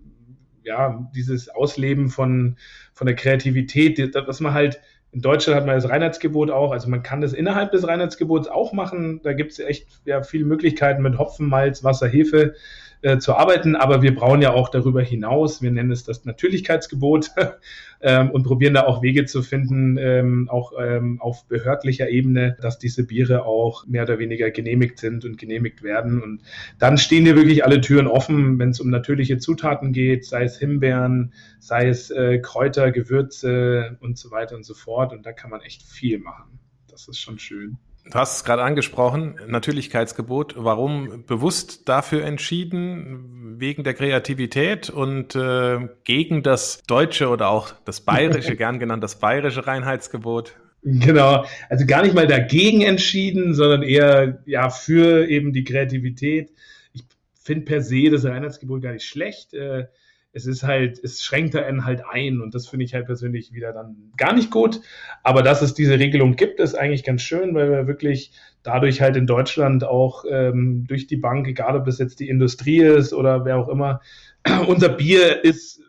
ja, 0.71 1.05
dieses 1.17 1.49
Ausleben 1.49 2.11
von, 2.11 2.57
von 2.93 3.07
der 3.09 3.17
Kreativität, 3.17 4.15
dass 4.15 4.39
man 4.41 4.55
halt 4.55 4.81
in 5.13 5.21
Deutschland 5.21 5.57
hat 5.57 5.67
man 5.67 5.75
das 5.75 5.89
Reinheitsgebot 5.89 6.53
auch, 6.53 6.71
also 6.71 6.89
man 6.89 7.03
kann 7.03 7.21
das 7.21 7.33
innerhalb 7.33 7.73
des 7.73 7.85
Reinheitsgebots 7.89 8.47
auch 8.47 8.73
machen. 8.73 9.21
Da 9.25 9.33
gibt 9.33 9.51
es 9.51 9.59
echt 9.59 9.89
ja, 10.05 10.23
viele 10.23 10.45
Möglichkeiten 10.45 11.03
mit 11.03 11.19
Hopfen, 11.19 11.49
Malz, 11.49 11.83
Wasser, 11.83 12.07
Hefe 12.07 12.55
äh, 13.03 13.19
zu 13.19 13.35
arbeiten, 13.35 13.77
aber 13.77 14.03
wir 14.03 14.15
brauchen 14.15 14.43
ja 14.43 14.53
auch 14.53 14.69
darüber 14.69 15.01
hinaus, 15.03 15.63
wir 15.63 15.71
nennen 15.71 15.91
es 15.91 16.05
das 16.05 16.25
Natürlichkeitsgebot 16.25 17.31
ähm, 18.01 18.31
und 18.31 18.43
probieren 18.43 18.75
da 18.75 18.85
auch 18.85 19.03
Wege 19.03 19.25
zu 19.25 19.43
finden, 19.43 19.97
ähm, 19.99 20.49
auch 20.51 20.73
ähm, 20.79 21.21
auf 21.21 21.47
behördlicher 21.47 22.09
Ebene, 22.09 22.57
dass 22.61 22.79
diese 22.79 23.07
Biere 23.07 23.45
auch 23.45 23.87
mehr 23.87 24.03
oder 24.03 24.19
weniger 24.19 24.51
genehmigt 24.51 24.99
sind 24.99 25.25
und 25.25 25.39
genehmigt 25.39 25.83
werden. 25.83 26.23
Und 26.23 26.43
dann 26.79 26.99
stehen 26.99 27.25
dir 27.25 27.37
wirklich 27.37 27.65
alle 27.65 27.81
Türen 27.81 28.07
offen, 28.07 28.59
wenn 28.59 28.71
es 28.71 28.81
um 28.81 28.91
natürliche 28.91 29.39
Zutaten 29.39 29.93
geht, 29.93 30.25
sei 30.25 30.45
es 30.45 30.59
Himbeeren, 30.59 31.33
sei 31.59 31.89
es 31.89 32.11
äh, 32.11 32.39
Kräuter, 32.39 32.91
Gewürze 32.93 33.97
und 34.01 34.19
so 34.19 34.31
weiter 34.31 34.57
und 34.57 34.65
so 34.65 34.75
fort. 34.75 35.13
Und 35.13 35.25
da 35.25 35.33
kann 35.33 35.51
man 35.51 35.61
echt 35.63 35.83
viel 35.83 36.19
machen. 36.19 36.59
Das 36.89 37.09
ist 37.09 37.19
schon 37.19 37.39
schön. 37.39 37.79
Du 38.07 38.15
hast 38.15 38.37
es 38.37 38.45
gerade 38.45 38.63
angesprochen, 38.63 39.37
Natürlichkeitsgebot. 39.47 40.55
Warum 40.57 41.25
bewusst 41.27 41.89
dafür 41.89 42.25
entschieden? 42.25 43.57
Wegen 43.61 43.85
der 43.85 43.95
Kreativität 43.95 44.89
und 44.89 45.37
äh, 45.37 45.89
gegen 46.05 46.43
das 46.43 46.83
deutsche 46.87 47.29
oder 47.29 47.51
auch 47.51 47.73
das 47.85 48.01
bayerische, 48.01 48.57
gern 48.57 48.79
genannt 48.79 49.05
das 49.05 49.19
bayerische 49.21 49.67
Reinheitsgebot? 49.67 50.57
Genau, 50.83 51.45
also 51.69 51.85
gar 51.85 52.03
nicht 52.03 52.15
mal 52.15 52.27
dagegen 52.27 52.81
entschieden, 52.81 53.55
sondern 53.55 53.83
eher 53.83 54.43
ja 54.47 54.71
für 54.71 55.29
eben 55.29 55.53
die 55.53 55.65
Kreativität. 55.65 56.53
Ich 56.95 57.05
finde 57.35 57.67
per 57.67 57.83
se 57.83 58.11
das 58.11 58.25
Reinheitsgebot 58.25 58.81
gar 58.81 58.93
nicht 58.93 59.05
schlecht. 59.05 59.53
Äh, 59.53 59.89
es 60.33 60.47
ist 60.47 60.63
halt, 60.63 60.99
es 61.03 61.23
schränkt 61.23 61.57
einen 61.57 61.85
halt 61.85 62.03
ein 62.09 62.41
und 62.41 62.55
das 62.55 62.69
finde 62.69 62.85
ich 62.85 62.95
halt 62.95 63.07
persönlich 63.07 63.53
wieder 63.53 63.73
dann 63.73 64.13
gar 64.17 64.33
nicht 64.33 64.51
gut. 64.51 64.81
Aber 65.23 65.43
dass 65.43 65.63
es 65.63 65.75
diese 65.75 65.99
Regelung 65.99 66.37
gibt, 66.37 66.61
ist 66.61 66.75
eigentlich 66.75 67.05
ganz 67.05 67.23
schön, 67.23 67.55
weil 67.55 67.71
wir 67.71 67.87
wirklich 67.87 68.33
dadurch 68.63 69.01
halt 69.01 69.17
in 69.17 69.27
Deutschland 69.27 69.85
auch 69.85 70.25
ähm, 70.29 70.85
durch 70.87 71.07
die 71.07 71.17
Bank, 71.17 71.49
egal 71.49 71.77
ob 71.77 71.85
das 71.85 71.99
jetzt 71.99 72.21
die 72.21 72.29
Industrie 72.29 72.83
ist 72.83 73.13
oder 73.13 73.45
wer 73.45 73.57
auch 73.57 73.69
immer, 73.69 74.01
unser 74.69 74.91
Bier 74.91 75.45
ist 75.45 75.83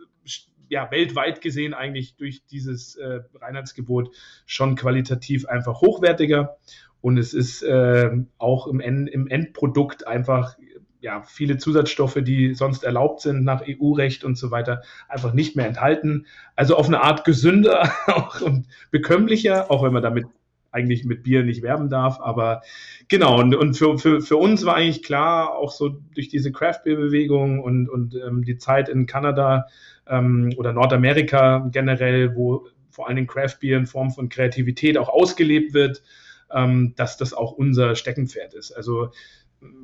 ja 0.70 0.90
weltweit 0.90 1.42
gesehen 1.42 1.74
eigentlich 1.74 2.16
durch 2.16 2.46
dieses 2.46 2.96
äh, 2.96 3.20
Reinheitsgebot 3.36 4.16
schon 4.46 4.76
qualitativ 4.76 5.46
einfach 5.46 5.82
hochwertiger. 5.82 6.58
Und 7.02 7.18
es 7.18 7.34
ist 7.34 7.62
äh, 7.64 8.12
auch 8.38 8.68
im, 8.68 8.80
End, 8.80 9.10
im 9.10 9.28
Endprodukt 9.28 10.08
einfach 10.08 10.56
ja, 11.02 11.24
viele 11.24 11.58
Zusatzstoffe, 11.58 12.20
die 12.22 12.54
sonst 12.54 12.84
erlaubt 12.84 13.22
sind 13.22 13.44
nach 13.44 13.64
EU-Recht 13.68 14.24
und 14.24 14.38
so 14.38 14.52
weiter, 14.52 14.84
einfach 15.10 15.34
nicht 15.34 15.56
mehr 15.56 15.68
enthalten. 15.68 16.28
Also 16.56 16.78
auf 16.78 16.88
eine 16.88 17.02
Art 17.02 17.26
gesünder 17.26 17.92
und 18.42 18.68
bekömmlicher, 18.92 19.70
auch 19.72 19.84
wenn 19.84 19.94
man 19.94 20.04
damit 20.04 20.26
eigentlich 20.72 21.04
mit 21.04 21.24
Bier 21.24 21.44
nicht 21.44 21.64
werben 21.64 21.90
darf. 21.90 22.20
Aber 22.22 22.62
genau, 23.10 23.40
und, 23.40 23.56
und 23.56 23.74
für, 23.74 23.98
für, 23.98 24.22
für 24.22 24.38
uns 24.38 24.64
war 24.64 24.76
eigentlich 24.76 25.04
klar, 25.04 25.56
auch 25.56 25.72
so 25.72 25.90
durch 26.14 26.30
diese 26.30 26.52
Craft-Beer-Bewegung 26.52 27.60
und, 27.60 27.90
und 27.90 28.16
ähm, 28.16 28.46
die 28.46 28.58
Zeit 28.58 28.88
in 28.88 29.08
Kanada 29.08 29.66
ähm, 30.08 30.54
oder 30.58 30.72
Nordamerika 30.72 31.68
generell, 31.72 32.36
wo 32.36 32.68
vor 32.92 33.08
allen 33.08 33.16
Dingen 33.16 33.28
Craft-Beer 33.28 33.78
in 33.78 33.88
Form 33.88 34.12
von 34.12 34.30
Kreativität 34.30 34.98
auch 34.98 35.10
ausgelebt 35.10 35.74
wird, 35.74 36.04
ähm, 36.54 36.94
dass 36.96 37.18
das 37.18 37.34
auch 37.34 37.52
unser 37.54 37.96
Steckenpferd 37.96 38.54
ist. 38.54 38.72
Also 38.72 39.12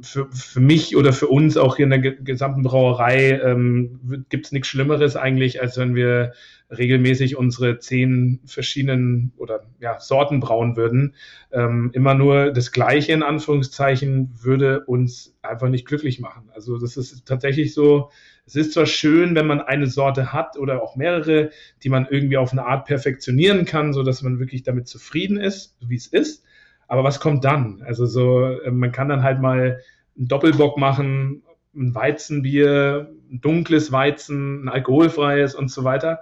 für, 0.02 0.28
für 0.32 0.60
mich 0.60 0.96
oder 0.96 1.14
für 1.14 1.28
uns 1.28 1.58
auch 1.58 1.76
hier 1.76 1.86
in 1.86 1.90
der 1.90 2.00
gesamten 2.00 2.64
Brauerei 2.64 3.40
ähm, 3.44 4.26
gibt 4.30 4.48
es 4.48 4.52
nichts 4.52 4.70
Schlimmeres 4.70 5.16
eigentlich, 5.16 5.62
als 5.62 5.78
wenn 5.78 5.96
wir 5.96 6.34
regelmäßig 6.70 7.38
unsere 7.38 7.80
zehn 7.80 8.40
verschiedenen 8.46 9.32
oder 9.38 9.66
ja, 9.80 10.00
Sorten 10.00 10.40
brauen 10.40 10.76
würden. 10.76 11.16
Ähm, 11.52 11.92
immer 11.94 12.14
nur 12.14 12.52
das 12.52 12.72
Gleiche 12.72 13.14
in 13.14 13.24
Anführungszeichen 13.24 14.32
würde 14.42 14.84
uns 14.86 15.36
einfach 15.42 15.70
nicht 15.70 15.86
glücklich 15.86 16.20
machen. 16.20 16.50
Also 16.54 16.78
das 16.78 16.98
ist 16.98 17.26
tatsächlich 17.26 17.74
so, 17.74 18.10
es 18.46 18.56
ist 18.56 18.74
zwar 18.74 18.86
schön, 18.86 19.36
wenn 19.36 19.48
man 19.48 19.62
eine 19.62 19.88
Sorte 19.88 20.34
hat 20.34 20.58
oder 20.58 20.82
auch 20.82 20.96
mehrere, 20.96 21.52
die 21.84 21.90
man 21.90 22.08
irgendwie 22.10 22.38
auf 22.38 22.52
eine 22.52 22.66
Art 22.66 22.86
perfektionieren 22.86 23.66
kann, 23.66 23.94
so 23.94 24.04
dass 24.04 24.22
man 24.22 24.40
wirklich 24.40 24.64
damit 24.64 24.88
zufrieden 24.88 25.38
ist, 25.38 25.76
wie 25.80 25.96
es 25.96 26.08
ist. 26.08 26.44
Aber 26.88 27.04
was 27.04 27.20
kommt 27.20 27.44
dann? 27.44 27.84
Also 27.86 28.06
so, 28.06 28.46
äh, 28.46 28.72
man 28.72 28.92
kann 28.92 29.10
dann 29.10 29.24
halt 29.24 29.42
mal 29.42 29.82
einen 30.18 30.28
Doppelbock 30.28 30.78
machen, 30.78 31.44
ein 31.76 31.94
Weizenbier, 31.94 33.10
ein 33.32 33.42
dunkles 33.42 33.92
Weizen, 33.92 34.66
ein 34.66 34.70
alkoholfreies 34.70 35.54
und 35.54 35.70
so 35.70 35.84
weiter. 35.84 36.22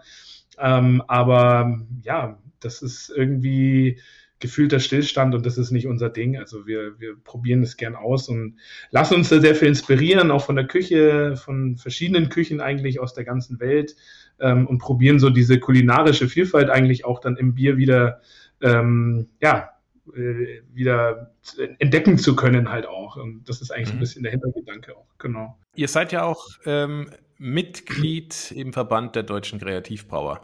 Ähm, 0.59 1.03
aber 1.07 1.79
ja, 2.01 2.39
das 2.59 2.81
ist 2.81 3.09
irgendwie 3.09 3.99
gefühlter 4.39 4.79
Stillstand 4.79 5.33
und 5.33 5.45
das 5.45 5.57
ist 5.57 5.71
nicht 5.71 5.87
unser 5.87 6.09
Ding. 6.09 6.37
Also 6.37 6.67
wir, 6.67 6.99
wir 6.99 7.15
probieren 7.23 7.63
es 7.63 7.77
gern 7.77 7.95
aus 7.95 8.27
und 8.27 8.57
lassen 8.91 9.15
uns 9.15 9.29
da 9.29 9.39
sehr 9.39 9.55
viel 9.55 9.69
inspirieren, 9.69 10.29
auch 10.29 10.45
von 10.45 10.55
der 10.55 10.67
Küche, 10.67 11.35
von 11.37 11.77
verschiedenen 11.77 12.29
Küchen 12.29 12.59
eigentlich 12.59 12.99
aus 12.99 13.13
der 13.13 13.23
ganzen 13.23 13.59
Welt 13.59 13.95
ähm, 14.39 14.67
und 14.67 14.79
probieren 14.79 15.19
so 15.19 15.29
diese 15.29 15.59
kulinarische 15.59 16.27
Vielfalt 16.27 16.69
eigentlich 16.69 17.05
auch 17.05 17.21
dann 17.21 17.37
im 17.37 17.55
Bier 17.55 17.77
wieder 17.77 18.21
ähm, 18.61 19.29
ja, 19.41 19.69
äh, 20.15 20.61
wieder 20.73 21.31
entdecken 21.79 22.17
zu 22.17 22.35
können 22.35 22.69
halt 22.69 22.85
auch. 22.85 23.17
Und 23.17 23.47
das 23.47 23.61
ist 23.61 23.71
eigentlich 23.71 23.89
mhm. 23.89 23.97
ein 23.97 23.99
bisschen 23.99 24.23
der 24.23 24.31
Hintergedanke 24.31 24.95
auch, 24.95 25.07
genau. 25.17 25.57
Ihr 25.75 25.87
seid 25.87 26.11
ja 26.11 26.23
auch 26.23 26.47
ähm, 26.65 27.09
Mitglied 27.37 28.51
im 28.51 28.73
Verband 28.73 29.15
der 29.15 29.23
deutschen 29.23 29.59
Kreativbrauer. 29.59 30.41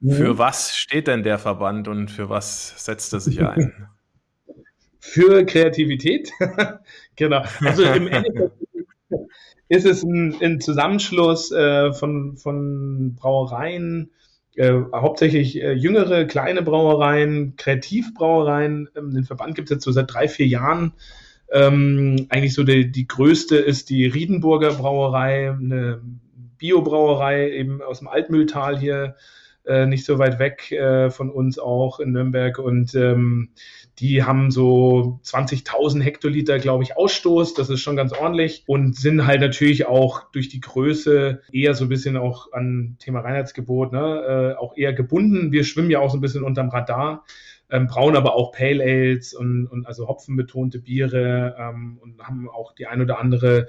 Mhm. 0.00 0.12
Für 0.12 0.38
was 0.38 0.76
steht 0.76 1.06
denn 1.06 1.22
der 1.22 1.38
Verband 1.38 1.88
und 1.88 2.10
für 2.10 2.28
was 2.28 2.84
setzt 2.84 3.12
er 3.12 3.20
sich 3.20 3.42
ein? 3.42 3.88
Für 4.98 5.44
Kreativität. 5.44 6.32
genau. 7.16 7.44
Also 7.60 7.84
im 7.84 8.06
Endeffekt 8.08 8.52
ist 9.68 9.86
es 9.86 10.02
ein, 10.02 10.34
ein 10.42 10.60
Zusammenschluss 10.60 11.52
äh, 11.52 11.92
von, 11.92 12.36
von 12.36 13.14
Brauereien, 13.14 14.10
äh, 14.56 14.80
hauptsächlich 14.92 15.60
äh, 15.60 15.72
jüngere, 15.72 16.24
kleine 16.24 16.62
Brauereien, 16.62 17.56
Kreativbrauereien. 17.56 18.88
Ähm, 18.96 19.12
den 19.12 19.24
Verband 19.24 19.54
gibt 19.54 19.70
es 19.70 19.76
jetzt 19.76 19.84
so 19.84 19.92
seit 19.92 20.12
drei, 20.12 20.28
vier 20.28 20.46
Jahren. 20.46 20.92
Ähm, 21.52 22.26
eigentlich 22.28 22.54
so 22.54 22.64
die, 22.64 22.90
die 22.90 23.06
größte 23.06 23.56
ist 23.56 23.90
die 23.90 24.06
Riedenburger 24.06 24.72
Brauerei, 24.74 25.50
eine 25.50 26.00
Biobrauerei 26.58 27.50
eben 27.50 27.82
aus 27.82 28.00
dem 28.00 28.08
Altmühltal 28.08 28.78
hier 28.78 29.16
äh, 29.64 29.86
nicht 29.86 30.04
so 30.04 30.18
weit 30.18 30.38
weg 30.38 30.72
äh, 30.72 31.10
von 31.10 31.30
uns 31.30 31.58
auch 31.58 32.00
in 32.00 32.12
Nürnberg 32.12 32.58
und 32.58 32.94
ähm, 32.94 33.50
die 33.98 34.24
haben 34.24 34.50
so 34.50 35.20
20.000 35.24 36.02
Hektoliter, 36.02 36.58
glaube 36.58 36.84
ich, 36.84 36.96
Ausstoß. 36.96 37.54
Das 37.54 37.70
ist 37.70 37.80
schon 37.80 37.96
ganz 37.96 38.12
ordentlich 38.12 38.62
und 38.66 38.96
sind 38.96 39.26
halt 39.26 39.40
natürlich 39.40 39.86
auch 39.86 40.30
durch 40.32 40.48
die 40.48 40.60
Größe 40.60 41.42
eher 41.52 41.74
so 41.74 41.86
ein 41.86 41.88
bisschen 41.88 42.16
auch 42.16 42.52
an 42.52 42.96
Thema 42.98 43.20
Reinheitsgebot, 43.20 43.92
ne, 43.92 44.54
äh, 44.56 44.58
auch 44.58 44.76
eher 44.76 44.92
gebunden. 44.92 45.52
Wir 45.52 45.64
schwimmen 45.64 45.90
ja 45.90 46.00
auch 46.00 46.10
so 46.10 46.18
ein 46.18 46.20
bisschen 46.20 46.44
unterm 46.44 46.68
Radar 46.68 47.24
ähm, 47.70 47.86
brauen 47.86 48.16
aber 48.16 48.34
auch 48.34 48.52
Pale 48.52 48.82
Ales 48.82 49.34
und, 49.34 49.66
und 49.66 49.86
also 49.86 50.06
hopfenbetonte 50.06 50.78
Biere 50.78 51.56
ähm, 51.58 51.98
und 52.00 52.22
haben 52.22 52.48
auch 52.48 52.74
die 52.74 52.86
ein 52.86 53.00
oder 53.00 53.18
andere 53.18 53.66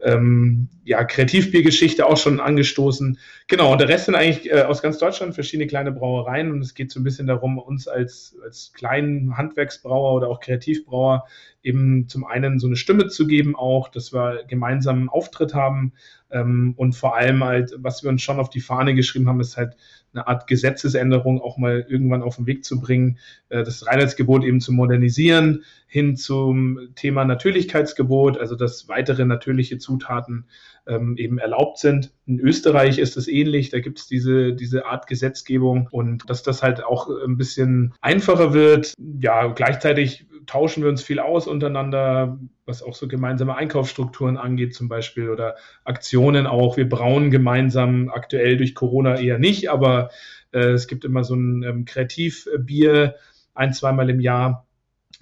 ähm, 0.00 0.68
ja, 0.84 1.04
Kreativbiergeschichte 1.04 2.04
auch 2.06 2.16
schon 2.18 2.40
angestoßen. 2.40 3.18
Genau, 3.48 3.72
und 3.72 3.80
der 3.80 3.88
Rest 3.88 4.06
sind 4.06 4.14
eigentlich 4.14 4.50
äh, 4.50 4.62
aus 4.62 4.82
ganz 4.82 4.98
Deutschland 4.98 5.34
verschiedene 5.34 5.66
kleine 5.66 5.92
Brauereien 5.92 6.50
und 6.50 6.60
es 6.60 6.74
geht 6.74 6.90
so 6.90 7.00
ein 7.00 7.04
bisschen 7.04 7.26
darum, 7.26 7.58
uns 7.58 7.88
als, 7.88 8.36
als 8.42 8.72
kleinen 8.74 9.36
Handwerksbrauer 9.36 10.14
oder 10.14 10.28
auch 10.28 10.40
Kreativbrauer 10.40 11.26
eben 11.62 12.08
zum 12.08 12.26
einen 12.26 12.58
so 12.58 12.66
eine 12.66 12.76
Stimme 12.76 13.08
zu 13.08 13.26
geben, 13.26 13.56
auch, 13.56 13.88
dass 13.88 14.12
wir 14.12 14.44
gemeinsam 14.46 14.96
einen 14.96 15.08
Auftritt 15.08 15.54
haben 15.54 15.92
ähm, 16.30 16.74
und 16.76 16.94
vor 16.94 17.16
allem 17.16 17.42
halt, 17.42 17.74
was 17.78 18.02
wir 18.02 18.10
uns 18.10 18.22
schon 18.22 18.38
auf 18.38 18.50
die 18.50 18.60
Fahne 18.60 18.94
geschrieben 18.94 19.28
haben, 19.28 19.40
ist 19.40 19.56
halt 19.56 19.76
eine 20.16 20.26
Art 20.26 20.46
Gesetzesänderung 20.46 21.40
auch 21.40 21.58
mal 21.58 21.84
irgendwann 21.88 22.22
auf 22.22 22.36
den 22.36 22.46
Weg 22.46 22.64
zu 22.64 22.80
bringen, 22.80 23.18
äh, 23.48 23.62
das 23.62 23.86
Reinheitsgebot 23.86 24.44
eben 24.44 24.60
zu 24.60 24.72
modernisieren, 24.72 25.64
hin 25.96 26.14
zum 26.14 26.90
Thema 26.94 27.24
Natürlichkeitsgebot, 27.24 28.36
also 28.36 28.54
dass 28.54 28.86
weitere 28.86 29.24
natürliche 29.24 29.78
Zutaten 29.78 30.44
ähm, 30.86 31.16
eben 31.16 31.38
erlaubt 31.38 31.78
sind. 31.78 32.12
In 32.26 32.38
Österreich 32.38 32.98
ist 32.98 33.16
es 33.16 33.28
ähnlich, 33.28 33.70
da 33.70 33.80
gibt 33.80 34.00
es 34.00 34.06
diese, 34.06 34.52
diese 34.52 34.84
Art 34.84 35.06
Gesetzgebung 35.06 35.88
und 35.90 36.28
dass 36.28 36.42
das 36.42 36.62
halt 36.62 36.84
auch 36.84 37.08
ein 37.08 37.38
bisschen 37.38 37.94
einfacher 38.02 38.52
wird. 38.52 38.92
Ja, 39.22 39.46
gleichzeitig 39.46 40.26
tauschen 40.44 40.82
wir 40.82 40.90
uns 40.90 41.02
viel 41.02 41.18
aus 41.18 41.46
untereinander, 41.46 42.38
was 42.66 42.82
auch 42.82 42.94
so 42.94 43.08
gemeinsame 43.08 43.56
Einkaufsstrukturen 43.56 44.36
angeht 44.36 44.74
zum 44.74 44.90
Beispiel 44.90 45.30
oder 45.30 45.56
Aktionen 45.84 46.46
auch. 46.46 46.76
Wir 46.76 46.90
brauen 46.90 47.30
gemeinsam, 47.30 48.10
aktuell 48.10 48.58
durch 48.58 48.74
Corona 48.74 49.18
eher 49.18 49.38
nicht, 49.38 49.70
aber 49.70 50.10
äh, 50.52 50.72
es 50.72 50.88
gibt 50.88 51.06
immer 51.06 51.24
so 51.24 51.34
ein 51.36 51.62
ähm, 51.62 51.84
Kreativbier 51.86 53.14
ein, 53.54 53.72
zweimal 53.72 54.10
im 54.10 54.20
Jahr 54.20 54.66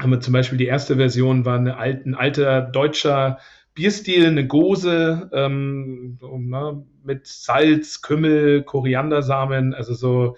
haben 0.01 0.11
wir 0.11 0.21
zum 0.21 0.33
Beispiel 0.33 0.59
die 0.59 0.67
erste 0.67 0.97
Version 0.97 1.45
war 1.45 1.59
eine 1.59 1.77
alt, 1.77 2.07
ein 2.07 2.15
alter 2.15 2.63
deutscher 2.63 3.39
Bierstil, 3.75 4.27
eine 4.27 4.47
Gose 4.47 5.31
ähm, 5.33 6.19
ne, 6.21 6.85
mit 7.03 7.27
Salz, 7.27 8.03
Kümmel, 8.03 8.63
Koriandersamen, 8.63 9.75
also 9.75 9.95
so 9.95 10.37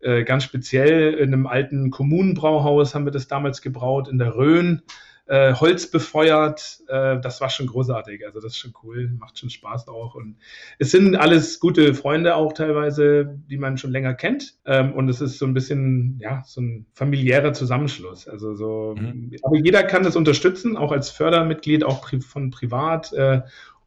äh, 0.00 0.24
ganz 0.24 0.44
speziell 0.44 1.14
in 1.14 1.32
einem 1.32 1.46
alten 1.46 1.90
Kommunenbrauhaus 1.90 2.94
haben 2.94 3.04
wir 3.04 3.12
das 3.12 3.28
damals 3.28 3.60
gebraut, 3.60 4.08
in 4.08 4.18
der 4.18 4.36
Rhön 4.36 4.82
äh, 5.26 5.54
Holz 5.54 5.90
befeuert. 5.90 6.80
Äh, 6.88 7.20
das 7.20 7.40
war 7.40 7.50
schon 7.50 7.66
großartig. 7.66 8.24
Also 8.24 8.40
das 8.40 8.52
ist 8.52 8.58
schon 8.58 8.74
cool, 8.82 9.10
macht 9.18 9.38
schon 9.38 9.50
Spaß 9.50 9.88
auch. 9.88 10.14
Und 10.14 10.36
es 10.78 10.90
sind 10.90 11.16
alles 11.16 11.60
gute 11.60 11.94
Freunde 11.94 12.36
auch 12.36 12.52
teilweise, 12.52 13.38
die 13.48 13.58
man 13.58 13.78
schon 13.78 13.90
länger 13.90 14.14
kennt. 14.14 14.54
Ähm, 14.64 14.92
und 14.92 15.08
es 15.08 15.20
ist 15.20 15.38
so 15.38 15.46
ein 15.46 15.54
bisschen, 15.54 16.18
ja, 16.20 16.42
so 16.46 16.60
ein 16.60 16.86
familiärer 16.92 17.52
Zusammenschluss. 17.52 18.28
Also 18.28 18.54
so, 18.54 18.94
mhm. 18.98 19.32
aber 19.42 19.56
jeder 19.56 19.82
kann 19.82 20.02
das 20.02 20.16
unterstützen, 20.16 20.76
auch 20.76 20.92
als 20.92 21.10
Fördermitglied, 21.10 21.84
auch 21.84 22.02
pri 22.02 22.20
von 22.20 22.50
privat. 22.50 23.12
Äh, 23.12 23.42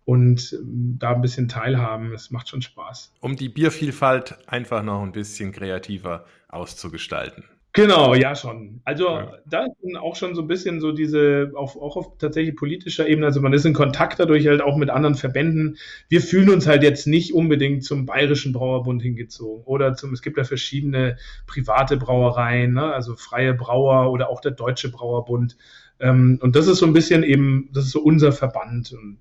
und 0.06 0.54
ähm, 0.54 0.98
da 0.98 1.12
ein 1.14 1.22
bisschen 1.22 1.48
teilhaben. 1.48 2.12
Es 2.14 2.32
macht 2.32 2.50
schon 2.50 2.64
Spaß. 2.64 3.14
Um 3.20 3.36
die 3.36 3.48
Biervielfalt 3.48 4.40
einfach 4.48 4.82
noch 4.82 5.04
ein 5.04 5.12
bisschen 5.12 5.52
kreativer 5.52 6.26
auszugestalten. 6.48 7.44
Genau, 7.80 8.14
ja 8.14 8.36
schon. 8.36 8.82
Also 8.84 9.08
ja. 9.08 9.32
da 9.46 9.66
ist 9.66 9.98
auch 9.98 10.16
schon 10.18 10.36
so 10.36 10.42
ein 10.42 10.48
bisschen 10.48 10.82
so 10.82 10.92
diese, 10.92 11.52
auch, 11.56 11.78
auch 11.78 11.96
auf 11.96 12.18
tatsächlich 12.18 12.56
politischer 12.56 13.08
Ebene, 13.08 13.28
also 13.28 13.40
man 13.40 13.54
ist 13.54 13.66
in 13.66 13.74
Kontakt 13.74 14.20
dadurch 14.20 14.48
halt 14.48 14.62
auch 14.62 14.76
mit 14.76 14.90
anderen 14.90 15.16
Verbänden. 15.16 15.78
Wir 16.10 16.22
fühlen 16.22 16.50
uns 16.50 16.68
halt 16.68 16.84
jetzt 16.84 17.08
nicht 17.08 17.34
unbedingt 17.34 17.86
zum 17.86 18.06
Bayerischen 18.06 18.52
Brauerbund 18.52 19.02
hingezogen 19.02 19.64
oder 19.64 19.94
zum, 19.94 20.12
es 20.12 20.22
gibt 20.22 20.38
ja 20.38 20.44
verschiedene 20.44 21.18
private 21.48 21.96
Brauereien, 21.96 22.74
ne? 22.74 22.94
also 22.94 23.16
freie 23.16 23.54
Brauer 23.54 24.12
oder 24.12 24.30
auch 24.30 24.42
der 24.42 24.52
Deutsche 24.52 24.92
Brauerbund. 24.92 25.56
Ähm, 26.02 26.40
und 26.42 26.56
das 26.56 26.68
ist 26.68 26.80
so 26.80 26.86
ein 26.86 26.94
bisschen 26.94 27.24
eben, 27.24 27.70
das 27.74 27.86
ist 27.86 27.92
so 27.92 28.02
unser 28.02 28.32
Verband 28.32 28.92
und 28.92 29.20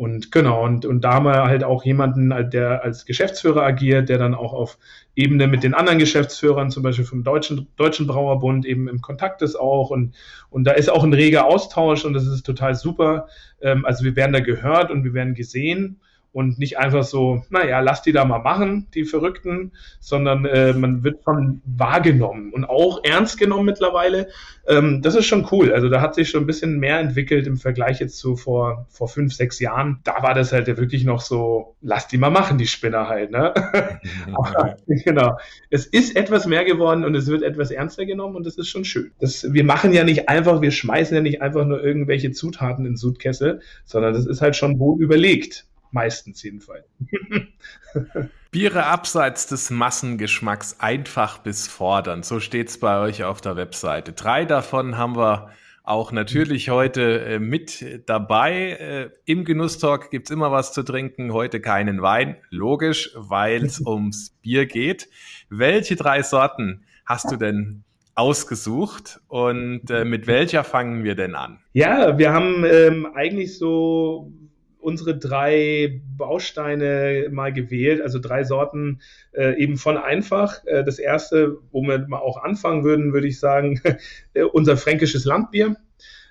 und 0.00 0.32
genau, 0.32 0.64
und, 0.64 0.86
und 0.86 1.02
da 1.02 1.12
haben 1.12 1.26
wir 1.26 1.44
halt 1.44 1.62
auch 1.62 1.84
jemanden, 1.84 2.30
der 2.48 2.82
als 2.82 3.04
Geschäftsführer 3.04 3.62
agiert, 3.62 4.08
der 4.08 4.16
dann 4.16 4.34
auch 4.34 4.54
auf 4.54 4.78
Ebene 5.14 5.46
mit 5.46 5.62
den 5.62 5.74
anderen 5.74 5.98
Geschäftsführern, 5.98 6.70
zum 6.70 6.82
Beispiel 6.82 7.04
vom 7.04 7.22
Deutschen, 7.22 7.68
Deutschen 7.76 8.06
Brauerbund, 8.06 8.64
eben 8.64 8.88
im 8.88 9.02
Kontakt 9.02 9.42
ist 9.42 9.56
auch. 9.56 9.90
Und, 9.90 10.14
und 10.48 10.64
da 10.64 10.70
ist 10.70 10.88
auch 10.88 11.04
ein 11.04 11.12
reger 11.12 11.44
Austausch 11.44 12.06
und 12.06 12.14
das 12.14 12.26
ist 12.26 12.46
total 12.46 12.76
super. 12.76 13.28
Ähm, 13.60 13.84
also 13.84 14.02
wir 14.02 14.16
werden 14.16 14.32
da 14.32 14.40
gehört 14.40 14.90
und 14.90 15.04
wir 15.04 15.12
werden 15.12 15.34
gesehen 15.34 16.00
und 16.32 16.58
nicht 16.58 16.78
einfach 16.78 17.02
so, 17.02 17.42
naja, 17.50 17.80
lass 17.80 18.02
die 18.02 18.12
da 18.12 18.24
mal 18.24 18.38
machen, 18.38 18.86
die 18.94 19.04
Verrückten, 19.04 19.72
sondern 19.98 20.44
äh, 20.44 20.72
man 20.72 21.02
wird 21.02 21.24
schon 21.24 21.60
wahrgenommen 21.64 22.52
und 22.52 22.64
auch 22.64 23.02
ernst 23.02 23.38
genommen 23.38 23.64
mittlerweile. 23.64 24.28
Ähm, 24.68 25.02
das 25.02 25.16
ist 25.16 25.26
schon 25.26 25.48
cool. 25.50 25.72
Also 25.72 25.88
da 25.88 26.00
hat 26.00 26.14
sich 26.14 26.30
schon 26.30 26.44
ein 26.44 26.46
bisschen 26.46 26.78
mehr 26.78 27.00
entwickelt 27.00 27.48
im 27.48 27.56
Vergleich 27.56 27.98
jetzt 27.98 28.18
zu 28.18 28.36
vor, 28.36 28.86
vor 28.90 29.08
fünf, 29.08 29.34
sechs 29.34 29.58
Jahren. 29.58 29.98
Da 30.04 30.22
war 30.22 30.34
das 30.34 30.52
halt 30.52 30.68
ja 30.68 30.76
wirklich 30.76 31.04
noch 31.04 31.20
so, 31.20 31.74
lass 31.80 32.06
die 32.06 32.18
mal 32.18 32.30
machen, 32.30 32.58
die 32.58 32.68
Spinner 32.68 33.08
halt. 33.08 33.32
Ne? 33.32 33.52
Aber, 34.34 34.76
genau. 34.86 35.36
Es 35.70 35.86
ist 35.86 36.14
etwas 36.14 36.46
mehr 36.46 36.64
geworden 36.64 37.04
und 37.04 37.16
es 37.16 37.26
wird 37.26 37.42
etwas 37.42 37.72
ernster 37.72 38.06
genommen 38.06 38.36
und 38.36 38.46
das 38.46 38.56
ist 38.56 38.68
schon 38.68 38.84
schön. 38.84 39.10
Das, 39.18 39.52
wir 39.52 39.64
machen 39.64 39.92
ja 39.92 40.04
nicht 40.04 40.28
einfach, 40.28 40.60
wir 40.62 40.70
schmeißen 40.70 41.16
ja 41.16 41.22
nicht 41.22 41.42
einfach 41.42 41.64
nur 41.64 41.82
irgendwelche 41.82 42.30
Zutaten 42.30 42.86
in 42.86 42.96
Sudkessel, 42.96 43.60
sondern 43.84 44.14
das 44.14 44.26
ist 44.26 44.40
halt 44.40 44.54
schon 44.54 44.78
wohl 44.78 45.02
überlegt. 45.02 45.66
Meistens 45.90 46.42
jedenfalls. 46.42 46.86
Biere 48.50 48.86
abseits 48.86 49.46
des 49.46 49.70
Massengeschmacks 49.70 50.80
einfach 50.80 51.38
bis 51.38 51.68
fordern. 51.68 52.22
So 52.22 52.40
steht's 52.40 52.78
bei 52.78 53.00
euch 53.00 53.24
auf 53.24 53.40
der 53.40 53.56
Webseite. 53.56 54.12
Drei 54.12 54.44
davon 54.44 54.96
haben 54.96 55.16
wir 55.16 55.50
auch 55.84 56.12
natürlich 56.12 56.70
heute 56.70 57.20
äh, 57.20 57.38
mit 57.38 58.02
dabei. 58.06 58.52
Äh, 58.54 59.10
Im 59.24 59.44
Genusstalk 59.44 60.10
gibt's 60.10 60.30
immer 60.30 60.52
was 60.52 60.72
zu 60.72 60.82
trinken. 60.82 61.32
Heute 61.32 61.60
keinen 61.60 62.02
Wein. 62.02 62.36
Logisch, 62.50 63.10
weil 63.14 63.64
es 63.64 63.80
ums 63.86 64.30
Bier 64.42 64.66
geht. 64.66 65.08
Welche 65.48 65.96
drei 65.96 66.22
Sorten 66.22 66.84
hast 67.06 67.30
du 67.30 67.36
denn 67.36 67.84
ausgesucht 68.14 69.20
und 69.28 69.90
äh, 69.90 70.04
mit 70.04 70.26
welcher 70.26 70.62
fangen 70.62 71.04
wir 71.04 71.14
denn 71.14 71.34
an? 71.34 71.58
Ja, 71.72 72.18
wir 72.18 72.32
haben 72.32 72.64
ähm, 72.64 73.06
eigentlich 73.14 73.58
so 73.58 74.32
unsere 74.80 75.16
drei 75.16 76.00
Bausteine 76.16 77.28
mal 77.30 77.52
gewählt, 77.52 78.00
also 78.00 78.18
drei 78.18 78.44
Sorten 78.44 79.00
äh, 79.32 79.56
eben 79.60 79.76
von 79.76 79.96
einfach. 79.96 80.64
Äh, 80.66 80.84
das 80.84 80.98
erste, 80.98 81.58
wo 81.70 81.82
wir 81.82 82.06
mal 82.08 82.18
auch 82.18 82.42
anfangen 82.42 82.84
würden, 82.84 83.12
würde 83.12 83.28
ich 83.28 83.38
sagen, 83.38 83.80
äh, 84.34 84.42
unser 84.42 84.76
fränkisches 84.76 85.24
Landbier 85.24 85.76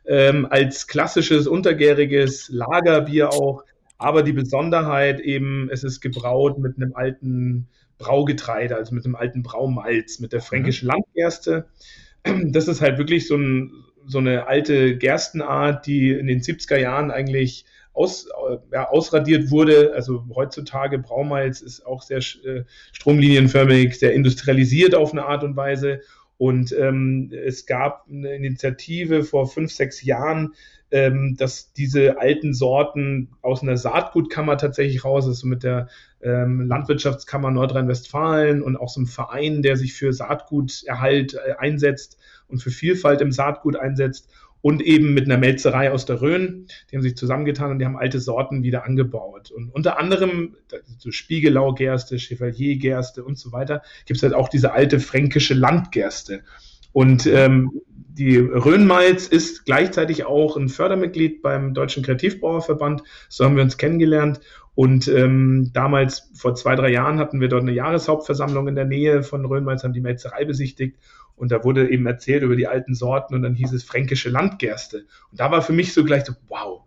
ähm, 0.06 0.48
als 0.50 0.88
klassisches 0.88 1.48
untergäriges 1.48 2.50
Lagerbier 2.50 3.30
auch. 3.30 3.64
Aber 3.98 4.24
die 4.24 4.34
Besonderheit 4.34 5.20
eben, 5.20 5.70
es 5.72 5.84
ist 5.84 6.00
gebraut 6.02 6.58
mit 6.58 6.78
einem 6.78 6.96
alten 6.96 7.68
Braugetreide, 7.98 8.76
also 8.76 8.96
mit 8.96 9.06
einem 9.06 9.16
alten 9.16 9.44
Braumalz, 9.44 10.20
mit 10.20 10.34
der 10.34 10.42
fränkischen 10.42 10.88
mhm. 10.88 10.94
Landgerste. 10.96 11.66
Das 12.52 12.68
ist 12.68 12.82
halt 12.82 12.98
wirklich 12.98 13.28
so, 13.28 13.38
ein, 13.38 13.72
so 14.06 14.18
eine 14.18 14.48
alte 14.48 14.98
Gerstenart, 14.98 15.86
die 15.88 16.12
in 16.12 16.28
den 16.28 16.42
70er 16.42 16.78
Jahren 16.78 17.12
eigentlich 17.12 17.66
aus, 17.94 18.28
äh, 18.28 18.58
ja, 18.72 18.90
ausradiert 18.90 19.52
wurde. 19.52 19.94
Also 19.94 20.26
heutzutage 20.34 21.00
Braumalz 21.00 21.62
ist 21.62 21.86
auch 21.86 22.02
sehr 22.02 22.20
äh, 22.20 22.64
stromlinienförmig, 22.92 23.98
sehr 23.98 24.14
industrialisiert 24.14 24.96
auf 24.96 25.12
eine 25.12 25.26
Art 25.26 25.44
und 25.44 25.56
Weise. 25.56 26.02
Und 26.38 26.72
ähm, 26.72 27.32
es 27.34 27.66
gab 27.66 28.06
eine 28.10 28.34
Initiative 28.34 29.24
vor 29.24 29.48
fünf, 29.48 29.74
sechs 29.74 30.02
Jahren, 30.04 30.54
ähm, 30.90 31.36
dass 31.38 31.74
diese 31.74 32.20
alten 32.20 32.54
Sorten 32.54 33.30
aus 33.42 33.62
einer 33.62 33.76
Saatgutkammer 33.76 34.58
tatsächlich 34.58 35.04
raus 35.04 35.28
ist, 35.28 35.44
mit 35.44 35.64
der 35.64 35.90
ähm, 36.22 36.62
Landwirtschaftskammer 36.62 37.52
Nordrhein-Westfalen 37.52 38.64
und 38.64 38.78
auch 38.78 38.90
so 38.90 39.02
einem 39.02 39.08
Verein, 39.08 39.62
der 39.62 39.76
sich 39.76 39.94
für 39.94 40.14
Saatguterhalt 40.14 41.34
äh, 41.34 41.56
einsetzt 41.58 42.18
und 42.48 42.64
für 42.64 42.72
Vielfalt 42.72 43.22
im 43.22 43.32
Saatgut 43.32 43.76
einsetzt 43.76 44.30
und 44.62 44.82
eben 44.82 45.14
mit 45.14 45.26
einer 45.26 45.38
Melzerei 45.38 45.92
aus 45.92 46.06
der 46.06 46.22
Rhön. 46.22 46.68
Die 46.90 46.96
haben 46.96 47.04
sich 47.04 47.16
zusammengetan 47.16 47.72
und 47.72 47.80
die 47.80 47.86
haben 47.86 47.98
alte 47.98 48.20
Sorten 48.20 48.64
wieder 48.64 48.86
angebaut. 48.86 49.52
Und 49.52 49.70
unter 49.70 50.00
anderem 50.00 50.56
so 50.98 51.12
Spiegelau-Gerste, 51.12 52.18
Chevalier-Gerste 52.18 53.24
und 53.24 53.38
so 53.38 53.52
weiter 53.52 53.82
gibt 54.06 54.18
es 54.18 54.24
halt 54.24 54.34
auch 54.34 54.50
diese 54.50 54.74
alte 54.74 55.00
fränkische 55.00 55.54
Landgerste. 55.54 56.42
Und 56.92 57.26
ähm, 57.28 57.82
die 57.88 58.38
Rhönmalz 58.38 59.28
ist 59.28 59.66
gleichzeitig 59.66 60.26
auch 60.26 60.58
ein 60.58 60.68
Fördermitglied 60.68 61.42
beim 61.42 61.74
Deutschen 61.74 62.04
Kreativbrauerverband. 62.04 63.04
So 63.30 63.46
haben 63.46 63.56
wir 63.56 63.64
uns 63.64 63.78
kennengelernt. 63.78 64.42
Und 64.76 65.08
ähm, 65.08 65.72
damals, 65.74 66.30
vor 66.34 66.56
zwei, 66.56 66.76
drei 66.76 66.90
Jahren, 66.90 67.20
hatten 67.20 67.42
wir 67.42 67.50
dort 67.50 67.64
eine 67.64 67.74
Jahreshauptversammlung 67.74 68.68
in 68.68 68.76
der 68.76 68.86
Nähe 68.86 69.24
von 69.24 69.46
Rhönmalz, 69.46 69.84
haben 69.84 69.94
die 69.94 70.02
Melzerei 70.02 70.46
besichtigt. 70.46 70.98
Und 71.40 71.52
da 71.52 71.64
wurde 71.64 71.90
eben 71.90 72.06
erzählt 72.06 72.44
über 72.44 72.56
die 72.56 72.68
alten 72.68 72.94
Sorten 72.94 73.34
und 73.34 73.42
dann 73.42 73.56
hieß 73.56 73.72
es 73.74 73.84
fränkische 73.84 74.30
Landgerste. 74.30 75.06
Und 75.32 75.40
da 75.40 75.52
war 75.52 75.62
für 75.62 75.74
mich 75.74 75.94
so 75.94 76.04
gleich 76.04 76.26
so, 76.26 76.34
wow, 76.50 76.84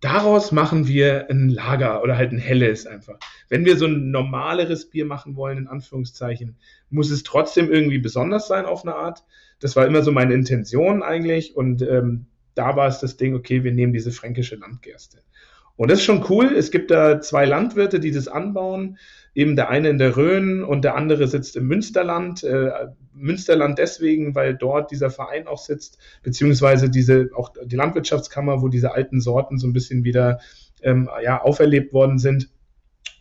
daraus 0.00 0.50
machen 0.50 0.88
wir 0.88 1.30
ein 1.30 1.48
Lager 1.48 2.02
oder 2.02 2.16
halt 2.16 2.32
ein 2.32 2.38
helles 2.38 2.86
einfach. 2.86 3.18
Wenn 3.48 3.64
wir 3.64 3.76
so 3.76 3.86
ein 3.86 4.10
normaleres 4.10 4.90
Bier 4.90 5.06
machen 5.06 5.36
wollen, 5.36 5.58
in 5.58 5.68
Anführungszeichen, 5.68 6.56
muss 6.90 7.10
es 7.10 7.22
trotzdem 7.22 7.70
irgendwie 7.70 7.98
besonders 7.98 8.48
sein 8.48 8.66
auf 8.66 8.84
eine 8.84 8.96
Art. 8.96 9.24
Das 9.60 9.76
war 9.76 9.86
immer 9.86 10.02
so 10.02 10.10
meine 10.10 10.34
Intention 10.34 11.02
eigentlich. 11.02 11.56
Und 11.56 11.82
ähm, 11.82 12.26
da 12.54 12.74
war 12.74 12.88
es 12.88 12.98
das 12.98 13.16
Ding, 13.16 13.34
okay, 13.34 13.62
wir 13.62 13.72
nehmen 13.72 13.92
diese 13.92 14.10
fränkische 14.10 14.56
Landgerste. 14.56 15.18
Und 15.76 15.90
das 15.90 16.00
ist 16.00 16.04
schon 16.04 16.26
cool. 16.28 16.46
Es 16.46 16.70
gibt 16.70 16.90
da 16.90 17.20
zwei 17.20 17.44
Landwirte, 17.44 18.00
die 18.00 18.10
das 18.10 18.28
anbauen. 18.28 18.98
Eben 19.34 19.56
der 19.56 19.70
eine 19.70 19.88
in 19.88 19.98
der 19.98 20.16
Rhön 20.16 20.62
und 20.62 20.82
der 20.82 20.96
andere 20.96 21.28
sitzt 21.28 21.56
im 21.56 21.66
Münsterland. 21.66 22.42
Äh, 22.42 22.70
Münsterland 23.14 23.78
deswegen, 23.78 24.34
weil 24.34 24.54
dort 24.54 24.90
dieser 24.90 25.10
Verein 25.10 25.46
auch 25.46 25.58
sitzt, 25.58 25.98
beziehungsweise 26.22 26.90
diese 26.90 27.30
auch 27.34 27.52
die 27.64 27.76
Landwirtschaftskammer, 27.76 28.62
wo 28.62 28.68
diese 28.68 28.92
alten 28.92 29.20
Sorten 29.20 29.58
so 29.58 29.66
ein 29.66 29.72
bisschen 29.72 30.04
wieder 30.04 30.40
ähm, 30.82 31.08
ja, 31.22 31.42
auferlebt 31.42 31.92
worden 31.92 32.18
sind. 32.18 32.48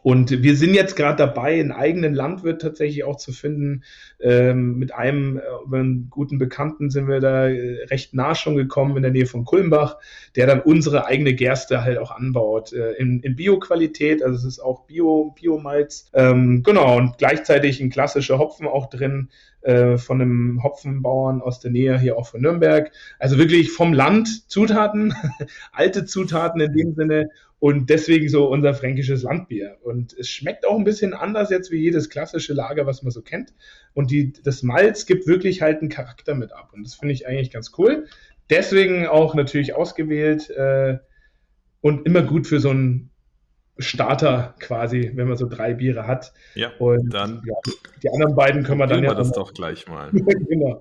Und 0.03 0.41
wir 0.41 0.55
sind 0.55 0.73
jetzt 0.73 0.95
gerade 0.95 1.17
dabei, 1.17 1.59
einen 1.59 1.71
eigenen 1.71 2.15
Landwirt 2.15 2.61
tatsächlich 2.61 3.03
auch 3.03 3.17
zu 3.17 3.31
finden. 3.31 3.83
Ähm, 4.19 4.79
mit 4.79 4.93
einem, 4.93 5.37
äh, 5.37 5.41
einem 5.75 6.07
guten 6.09 6.39
Bekannten 6.39 6.89
sind 6.89 7.07
wir 7.07 7.19
da 7.19 7.47
äh, 7.47 7.83
recht 7.85 8.13
nah 8.13 8.33
schon 8.33 8.55
gekommen 8.55 8.97
in 8.97 9.03
der 9.03 9.11
Nähe 9.11 9.27
von 9.27 9.45
Kulmbach, 9.45 9.97
der 10.35 10.47
dann 10.47 10.61
unsere 10.61 11.05
eigene 11.05 11.35
Gerste 11.35 11.83
halt 11.83 11.99
auch 11.99 12.11
anbaut 12.11 12.73
äh, 12.73 12.93
in, 12.93 13.19
in 13.19 13.35
Bio-Qualität. 13.35 14.23
Also 14.23 14.37
es 14.37 14.45
ist 14.45 14.59
auch 14.59 14.85
Bio, 14.85 15.35
Biomalz. 15.39 16.09
Ähm, 16.13 16.63
genau, 16.63 16.97
und 16.97 17.19
gleichzeitig 17.19 17.79
ein 17.79 17.91
klassischer 17.91 18.39
Hopfen 18.39 18.67
auch 18.67 18.89
drin 18.89 19.29
äh, 19.61 19.97
von 19.97 20.21
einem 20.21 20.63
Hopfenbauern 20.63 21.41
aus 21.41 21.59
der 21.59 21.71
Nähe 21.71 21.99
hier 21.99 22.17
auch 22.17 22.27
von 22.27 22.41
Nürnberg. 22.41 22.91
Also 23.19 23.37
wirklich 23.37 23.71
vom 23.71 23.93
Land 23.93 24.49
Zutaten, 24.49 25.13
alte 25.71 26.05
Zutaten 26.05 26.61
in 26.61 26.73
dem 26.73 26.95
Sinne 26.95 27.29
und 27.59 27.91
deswegen 27.91 28.27
so 28.27 28.47
unser 28.47 28.73
fränkisches 28.73 29.21
Landbier. 29.21 29.77
Und 29.83 30.13
es 30.13 30.29
schmeckt 30.29 30.65
auch 30.65 30.75
ein 30.75 30.83
bisschen 30.83 31.13
anders 31.13 31.51
jetzt 31.51 31.69
wie 31.69 31.77
jedes 31.77 32.09
klassische 32.09 32.53
Lager, 32.53 32.87
was 32.87 33.03
man 33.03 33.11
so 33.11 33.21
kennt. 33.21 33.53
Und 33.93 34.09
die, 34.09 34.33
das 34.33 34.63
Malz 34.63 35.05
gibt 35.05 35.27
wirklich 35.27 35.61
halt 35.61 35.79
einen 35.79 35.89
Charakter 35.89 36.33
mit 36.33 36.53
ab. 36.53 36.71
Und 36.73 36.83
das 36.83 36.95
finde 36.95 37.13
ich 37.13 37.27
eigentlich 37.27 37.51
ganz 37.51 37.71
cool. 37.77 38.07
deswegen 38.49 39.05
auch 39.05 39.35
natürlich 39.35 39.75
ausgewählt 39.75 40.49
äh, 40.49 40.97
und 41.81 42.07
immer 42.07 42.23
gut 42.23 42.47
für 42.47 42.59
so 42.59 42.71
einen 42.71 43.10
Starter 43.81 44.55
quasi, 44.59 45.11
wenn 45.15 45.27
man 45.27 45.37
so 45.37 45.47
drei 45.47 45.73
Biere 45.73 46.07
hat. 46.07 46.33
Ja, 46.55 46.71
und 46.79 47.13
dann 47.13 47.41
ja, 47.45 47.55
die 48.03 48.09
anderen 48.09 48.35
beiden 48.35 48.63
können 48.63 48.79
wir 48.79 48.87
dann 48.87 49.03
ja 49.03 49.11
wir 49.11 49.15
das 49.15 49.31
doch 49.31 49.53
gleich 49.53 49.87
mal. 49.87 50.09
genau. 50.49 50.79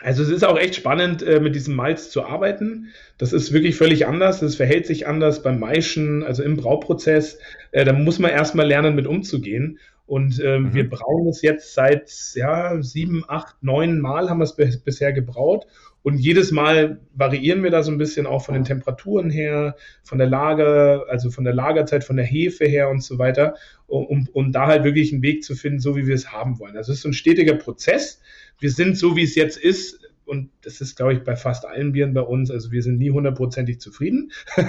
Also 0.00 0.22
es 0.22 0.28
ist 0.28 0.44
auch 0.44 0.58
echt 0.58 0.76
spannend, 0.76 1.22
äh, 1.22 1.40
mit 1.40 1.54
diesem 1.56 1.74
Malz 1.74 2.10
zu 2.10 2.24
arbeiten. 2.24 2.88
Das 3.18 3.32
ist 3.32 3.52
wirklich 3.52 3.76
völlig 3.76 4.06
anders. 4.06 4.42
Es 4.42 4.56
verhält 4.56 4.86
sich 4.86 5.06
anders 5.06 5.42
beim 5.42 5.58
Maischen, 5.58 6.22
also 6.22 6.42
im 6.42 6.56
Brauprozess. 6.56 7.38
Äh, 7.72 7.84
da 7.84 7.92
muss 7.92 8.18
man 8.18 8.30
erstmal 8.30 8.66
lernen, 8.66 8.94
mit 8.94 9.06
umzugehen. 9.06 9.78
Und 10.06 10.40
ähm, 10.42 10.62
mhm. 10.62 10.74
wir 10.74 10.88
brauen 10.88 11.28
es 11.28 11.42
jetzt 11.42 11.74
seit 11.74 12.10
ja, 12.34 12.80
sieben, 12.80 13.24
acht, 13.28 13.62
neun 13.62 14.00
Mal 14.00 14.30
haben 14.30 14.38
wir 14.38 14.44
es 14.44 14.80
bisher 14.80 15.12
gebraut. 15.12 15.66
Und 16.08 16.18
jedes 16.18 16.52
Mal 16.52 17.00
variieren 17.14 17.62
wir 17.62 17.70
da 17.70 17.82
so 17.82 17.92
ein 17.92 17.98
bisschen 17.98 18.26
auch 18.26 18.44
von 18.44 18.54
den 18.54 18.64
Temperaturen 18.64 19.30
her, 19.30 19.76
von 20.02 20.18
der 20.18 20.26
Lager, 20.26 21.04
also 21.08 21.30
von 21.30 21.44
der 21.44 21.54
Lagerzeit, 21.54 22.04
von 22.04 22.16
der 22.16 22.24
Hefe 22.24 22.64
her 22.66 22.88
und 22.88 23.02
so 23.02 23.18
weiter, 23.18 23.54
um, 23.86 24.28
um 24.32 24.52
da 24.52 24.66
halt 24.66 24.84
wirklich 24.84 25.12
einen 25.12 25.22
Weg 25.22 25.44
zu 25.44 25.54
finden, 25.54 25.80
so 25.80 25.96
wie 25.96 26.06
wir 26.06 26.14
es 26.14 26.32
haben 26.32 26.58
wollen. 26.58 26.76
Also 26.76 26.92
es 26.92 26.98
ist 26.98 27.02
so 27.02 27.10
ein 27.10 27.14
stetiger 27.14 27.54
Prozess 27.54 28.20
wir 28.60 28.70
sind 28.70 28.96
so, 28.96 29.16
wie 29.16 29.22
es 29.22 29.34
jetzt 29.34 29.56
ist, 29.56 30.00
und 30.24 30.50
das 30.60 30.82
ist, 30.82 30.96
glaube 30.96 31.14
ich, 31.14 31.22
bei 31.22 31.36
fast 31.36 31.64
allen 31.64 31.92
Bieren 31.92 32.12
bei 32.12 32.20
uns. 32.20 32.50
Also 32.50 32.70
wir 32.70 32.82
sind 32.82 32.98
nie 32.98 33.10
hundertprozentig 33.10 33.80
zufrieden. 33.80 34.30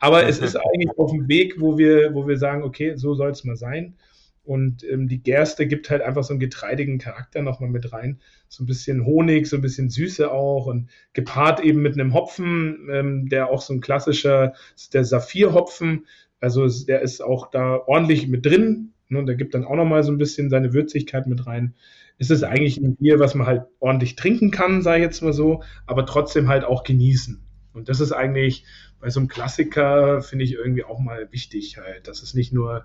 Aber 0.00 0.26
es 0.26 0.38
ist 0.40 0.56
eigentlich 0.56 0.90
auf 0.98 1.10
dem 1.10 1.26
Weg, 1.26 1.58
wo 1.58 1.78
wir, 1.78 2.12
wo 2.14 2.28
wir 2.28 2.36
sagen, 2.36 2.62
okay, 2.64 2.96
so 2.96 3.14
soll 3.14 3.30
es 3.30 3.44
mal 3.44 3.56
sein. 3.56 3.94
Und 4.42 4.84
ähm, 4.84 5.06
die 5.06 5.22
Gerste 5.22 5.66
gibt 5.66 5.90
halt 5.90 6.02
einfach 6.02 6.24
so 6.24 6.32
einen 6.32 6.40
getreidigen 6.40 6.98
Charakter 6.98 7.42
nochmal 7.42 7.70
mit 7.70 7.92
rein. 7.92 8.20
So 8.48 8.64
ein 8.64 8.66
bisschen 8.66 9.04
Honig, 9.04 9.46
so 9.46 9.56
ein 9.56 9.62
bisschen 9.62 9.90
Süße 9.90 10.30
auch 10.30 10.66
und 10.66 10.90
gepaart 11.12 11.60
eben 11.60 11.82
mit 11.82 11.94
einem 11.94 12.14
Hopfen, 12.14 12.88
ähm, 12.90 13.28
der 13.28 13.48
auch 13.48 13.60
so 13.60 13.74
ein 13.74 13.80
klassischer, 13.80 14.54
der 14.92 15.04
Saphirhopfen. 15.04 16.06
Also 16.40 16.66
der 16.86 17.02
ist 17.02 17.20
auch 17.20 17.50
da 17.50 17.76
ordentlich 17.86 18.28
mit 18.28 18.46
drin. 18.46 18.92
Ne, 19.08 19.24
der 19.24 19.34
gibt 19.34 19.54
dann 19.54 19.64
auch 19.64 19.76
nochmal 19.76 20.02
so 20.02 20.12
ein 20.12 20.18
bisschen 20.18 20.50
seine 20.50 20.72
Würzigkeit 20.72 21.26
mit 21.26 21.46
rein 21.46 21.74
ist 22.20 22.30
es 22.30 22.42
eigentlich 22.42 22.76
ein 22.76 22.96
Bier, 22.96 23.18
was 23.18 23.34
man 23.34 23.46
halt 23.46 23.62
ordentlich 23.80 24.14
trinken 24.14 24.50
kann, 24.50 24.82
sei 24.82 25.00
jetzt 25.00 25.22
mal 25.22 25.32
so, 25.32 25.62
aber 25.86 26.04
trotzdem 26.04 26.48
halt 26.48 26.64
auch 26.64 26.84
genießen. 26.84 27.40
Und 27.72 27.88
das 27.88 28.00
ist 28.00 28.12
eigentlich 28.12 28.64
bei 29.00 29.08
so 29.08 29.20
einem 29.20 29.28
Klassiker, 29.28 30.20
finde 30.20 30.44
ich 30.44 30.52
irgendwie 30.52 30.84
auch 30.84 30.98
mal 31.00 31.32
wichtig 31.32 31.78
halt, 31.78 32.08
dass 32.08 32.22
es 32.22 32.34
nicht 32.34 32.52
nur 32.52 32.84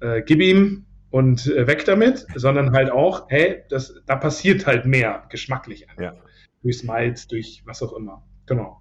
äh, 0.00 0.22
gib 0.22 0.40
ihm 0.40 0.86
und 1.10 1.46
äh, 1.46 1.66
weg 1.66 1.84
damit, 1.84 2.26
sondern 2.34 2.72
halt 2.72 2.90
auch, 2.90 3.26
hey, 3.28 3.64
das, 3.68 3.94
da 4.06 4.16
passiert 4.16 4.66
halt 4.66 4.86
mehr 4.86 5.24
geschmacklich. 5.28 5.86
Ja. 5.98 6.14
Durchs 6.62 6.82
Malz, 6.82 7.26
durch 7.26 7.62
was 7.66 7.82
auch 7.82 7.92
immer. 7.94 8.24
Genau. 8.46 8.80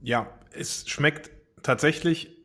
Ja, 0.00 0.28
es 0.52 0.88
schmeckt 0.88 1.30
tatsächlich 1.62 2.38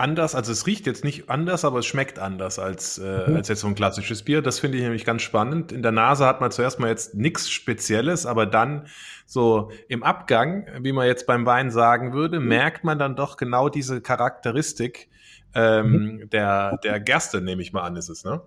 anders, 0.00 0.34
also 0.34 0.50
es 0.50 0.66
riecht 0.66 0.86
jetzt 0.86 1.04
nicht 1.04 1.28
anders, 1.28 1.64
aber 1.64 1.80
es 1.80 1.86
schmeckt 1.86 2.18
anders 2.18 2.58
als, 2.58 2.98
äh, 2.98 3.28
mhm. 3.28 3.36
als 3.36 3.48
jetzt 3.48 3.60
so 3.60 3.68
ein 3.68 3.74
klassisches 3.74 4.22
Bier. 4.22 4.40
Das 4.40 4.58
finde 4.58 4.78
ich 4.78 4.82
nämlich 4.82 5.04
ganz 5.04 5.22
spannend. 5.22 5.72
In 5.72 5.82
der 5.82 5.92
Nase 5.92 6.24
hat 6.24 6.40
man 6.40 6.50
zuerst 6.50 6.80
mal 6.80 6.88
jetzt 6.88 7.14
nichts 7.14 7.50
Spezielles, 7.50 8.24
aber 8.24 8.46
dann 8.46 8.86
so 9.26 9.70
im 9.88 10.02
Abgang, 10.02 10.66
wie 10.80 10.92
man 10.92 11.06
jetzt 11.06 11.26
beim 11.26 11.44
Wein 11.44 11.70
sagen 11.70 12.12
würde, 12.14 12.40
mhm. 12.40 12.48
merkt 12.48 12.82
man 12.82 12.98
dann 12.98 13.14
doch 13.14 13.36
genau 13.36 13.68
diese 13.68 14.00
Charakteristik 14.00 15.10
ähm, 15.54 15.92
mhm. 15.92 16.30
der, 16.30 16.78
der 16.84 17.00
Gerste, 17.00 17.40
nehme 17.40 17.62
ich 17.62 17.72
mal 17.72 17.82
an, 17.82 17.96
ist 17.96 18.08
es, 18.08 18.24
ne? 18.24 18.40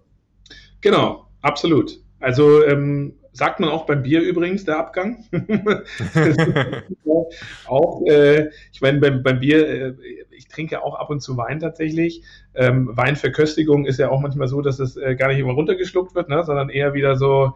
Genau, 0.82 1.28
absolut. 1.42 2.00
Also 2.20 2.64
ähm, 2.64 3.16
sagt 3.34 3.60
man 3.60 3.70
auch 3.70 3.86
beim 3.86 4.04
Bier 4.04 4.22
übrigens, 4.22 4.64
der 4.64 4.80
Abgang. 4.80 5.26
auch, 7.66 8.06
äh, 8.06 8.50
ich 8.72 8.82
meine, 8.82 9.00
beim, 9.00 9.24
beim 9.24 9.40
Bier, 9.40 9.68
äh, 9.68 9.94
ich 10.32 10.48
trinke 10.48 10.82
auch 10.84 10.96
ab 10.96 11.10
und 11.10 11.22
zu 11.22 11.36
Wein 11.36 11.60
tatsächlich. 11.60 12.24
Ähm, 12.54 12.90
Weinverköstigung 12.96 13.86
ist 13.86 14.00
ja 14.00 14.10
auch 14.10 14.22
manchmal 14.22 14.48
so, 14.48 14.62
dass 14.62 14.80
es 14.80 14.96
äh, 14.96 15.16
gar 15.16 15.28
nicht 15.30 15.40
immer 15.40 15.54
runtergeschluckt 15.54 16.16
wird, 16.16 16.30
ne, 16.30 16.44
sondern 16.44 16.70
eher 16.70 16.94
wieder 16.94 17.16
so 17.16 17.54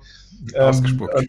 ähm, 0.53 0.61
ausgespuckt. 0.61 1.13
Äh, 1.15 1.27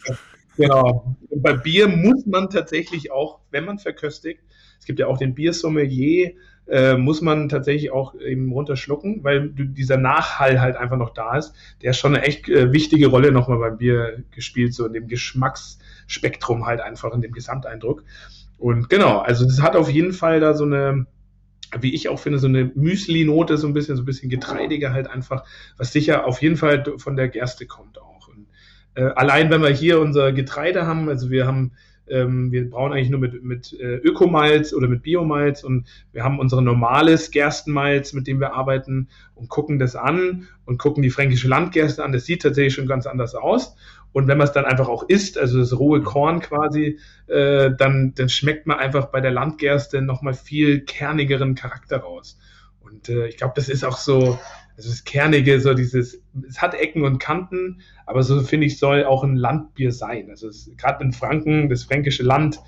genau. 0.57 1.17
Und 1.29 1.43
bei 1.43 1.53
Bier 1.53 1.87
muss 1.89 2.27
man 2.27 2.49
tatsächlich 2.51 3.13
auch, 3.13 3.41
wenn 3.51 3.65
man 3.65 3.79
verköstigt, 3.79 4.41
es 4.81 4.87
gibt 4.87 4.99
ja 4.99 5.07
auch 5.07 5.19
den 5.19 5.35
Biersommelier, 5.35 6.33
äh, 6.69 6.97
muss 6.97 7.21
man 7.21 7.49
tatsächlich 7.49 7.91
auch 7.91 8.15
eben 8.15 8.53
runterschlucken, 8.53 9.25
weil 9.25 9.51
dieser 9.51 9.97
Nachhall 9.97 10.61
halt 10.61 10.77
einfach 10.77 10.97
noch 10.97 11.15
da 11.15 11.37
ist. 11.37 11.55
Der 11.83 11.93
schon 11.93 12.15
eine 12.15 12.25
echt 12.25 12.49
äh, 12.49 12.73
wichtige 12.73 13.09
Rolle 13.09 13.33
nochmal 13.33 13.59
beim 13.59 13.79
Bier 13.79 14.23
gespielt, 14.31 14.75
so 14.75 14.87
in 14.87 14.93
dem 14.93 15.09
Geschmacksspektrum 15.09 16.67
halt 16.67 16.81
einfach, 16.81 17.15
in 17.15 17.23
dem 17.23 17.33
Gesamteindruck. 17.33 18.05
Und 18.59 18.91
genau, 18.91 19.19
also 19.19 19.45
das 19.45 19.63
hat 19.63 19.77
auf 19.77 19.89
jeden 19.89 20.13
Fall 20.13 20.41
da 20.41 20.53
so 20.53 20.65
eine, 20.65 21.07
wie 21.81 21.95
ich 21.95 22.09
auch 22.09 22.19
finde, 22.19 22.39
so 22.39 22.49
eine 22.49 22.71
Müsli-Note, 22.75 23.57
so 23.57 23.67
ein 23.67 23.73
bisschen, 23.73 23.97
so 23.97 24.03
ein 24.03 24.07
bisschen 24.07 24.31
getreidiger 24.31 24.93
halt 24.93 25.09
einfach, 25.09 25.45
was 25.77 25.93
sicher 25.93 26.27
auf 26.27 26.43
jeden 26.43 26.57
Fall 26.57 26.85
von 26.99 27.17
der 27.17 27.29
Gerste 27.29 27.67
kommt 27.67 27.99
auch. 28.01 28.29
Und, 28.29 28.47
äh, 28.95 29.05
allein 29.15 29.51
wenn 29.51 29.63
wir 29.63 29.71
hier 29.71 30.01
unser 30.01 30.33
Getreide 30.33 30.87
haben, 30.87 31.09
also 31.09 31.31
wir 31.31 31.47
haben 31.47 31.73
ähm, 32.11 32.53
wir 32.53 32.69
brauen 32.69 32.93
eigentlich 32.93 33.11
nur 33.11 33.21
mit, 33.21 33.43
mit 33.43 33.73
äh, 33.79 33.97
Ökomalz 33.97 34.73
oder 34.73 34.89
mit 34.89 35.03
Biomalz 35.03 35.65
und 35.65 35.87
wir 36.13 36.25
haben 36.25 36.39
unsere 36.39 36.63
normales 36.63 37.31
Gerstenmalz, 37.31 38.13
mit 38.13 38.27
dem 38.27 38.41
wir 38.41 38.55
arbeiten 38.55 39.09
und 39.35 39.49
gucken 39.49 39.79
das 39.79 39.97
an 39.97 40.49
und 40.65 40.79
gucken 40.79 41.03
die 41.03 41.11
fränkische 41.11 41.49
Landgerste 41.49 42.05
an. 42.05 42.13
Das 42.13 42.25
sieht 42.25 42.43
tatsächlich 42.43 42.75
schon 42.75 42.87
ganz 42.87 43.07
anders 43.07 43.35
aus. 43.35 43.77
Und 44.13 44.27
wenn 44.27 44.39
man 44.39 44.47
es 44.47 44.53
dann 44.53 44.65
einfach 44.65 44.89
auch 44.89 45.09
isst, 45.09 45.39
also 45.39 45.59
das 45.59 45.79
rohe 45.79 46.03
Korn 46.03 46.41
quasi, 46.41 46.99
äh, 47.27 47.71
dann, 47.77 48.15
dann 48.15 48.29
schmeckt 48.29 48.67
man 48.67 48.79
einfach 48.79 49.07
bei 49.07 49.21
der 49.21 49.31
Landgerste 49.31 50.01
nochmal 50.03 50.35
viel 50.35 50.81
kernigeren 50.81 51.55
Charakter 51.55 51.99
raus. 51.99 52.39
Und 52.81 53.09
äh, 53.09 53.27
ich 53.29 53.37
glaube, 53.37 53.53
das 53.57 53.69
ist 53.69 53.85
auch 53.85 53.99
so, 53.99 54.39
also 54.79 54.91
das 54.91 55.03
Kernige, 55.03 55.61
so 55.61 55.75
dieses, 55.75 56.23
es 56.49 56.63
hat 56.63 56.73
Ecken 56.73 57.03
und 57.03 57.19
Kanten, 57.19 57.81
aber 58.07 58.23
so 58.23 58.41
finde 58.43 58.69
ich, 58.69 58.79
soll 58.79 59.05
auch 59.05 59.25
ein 59.25 59.35
Landbier 59.35 59.91
sein. 59.91 60.31
Also 60.31 60.51
gerade 60.77 61.03
in 61.03 61.13
Franken, 61.13 61.69
das 61.69 61.83
fränkische 61.83 62.23
Land, 62.23 62.61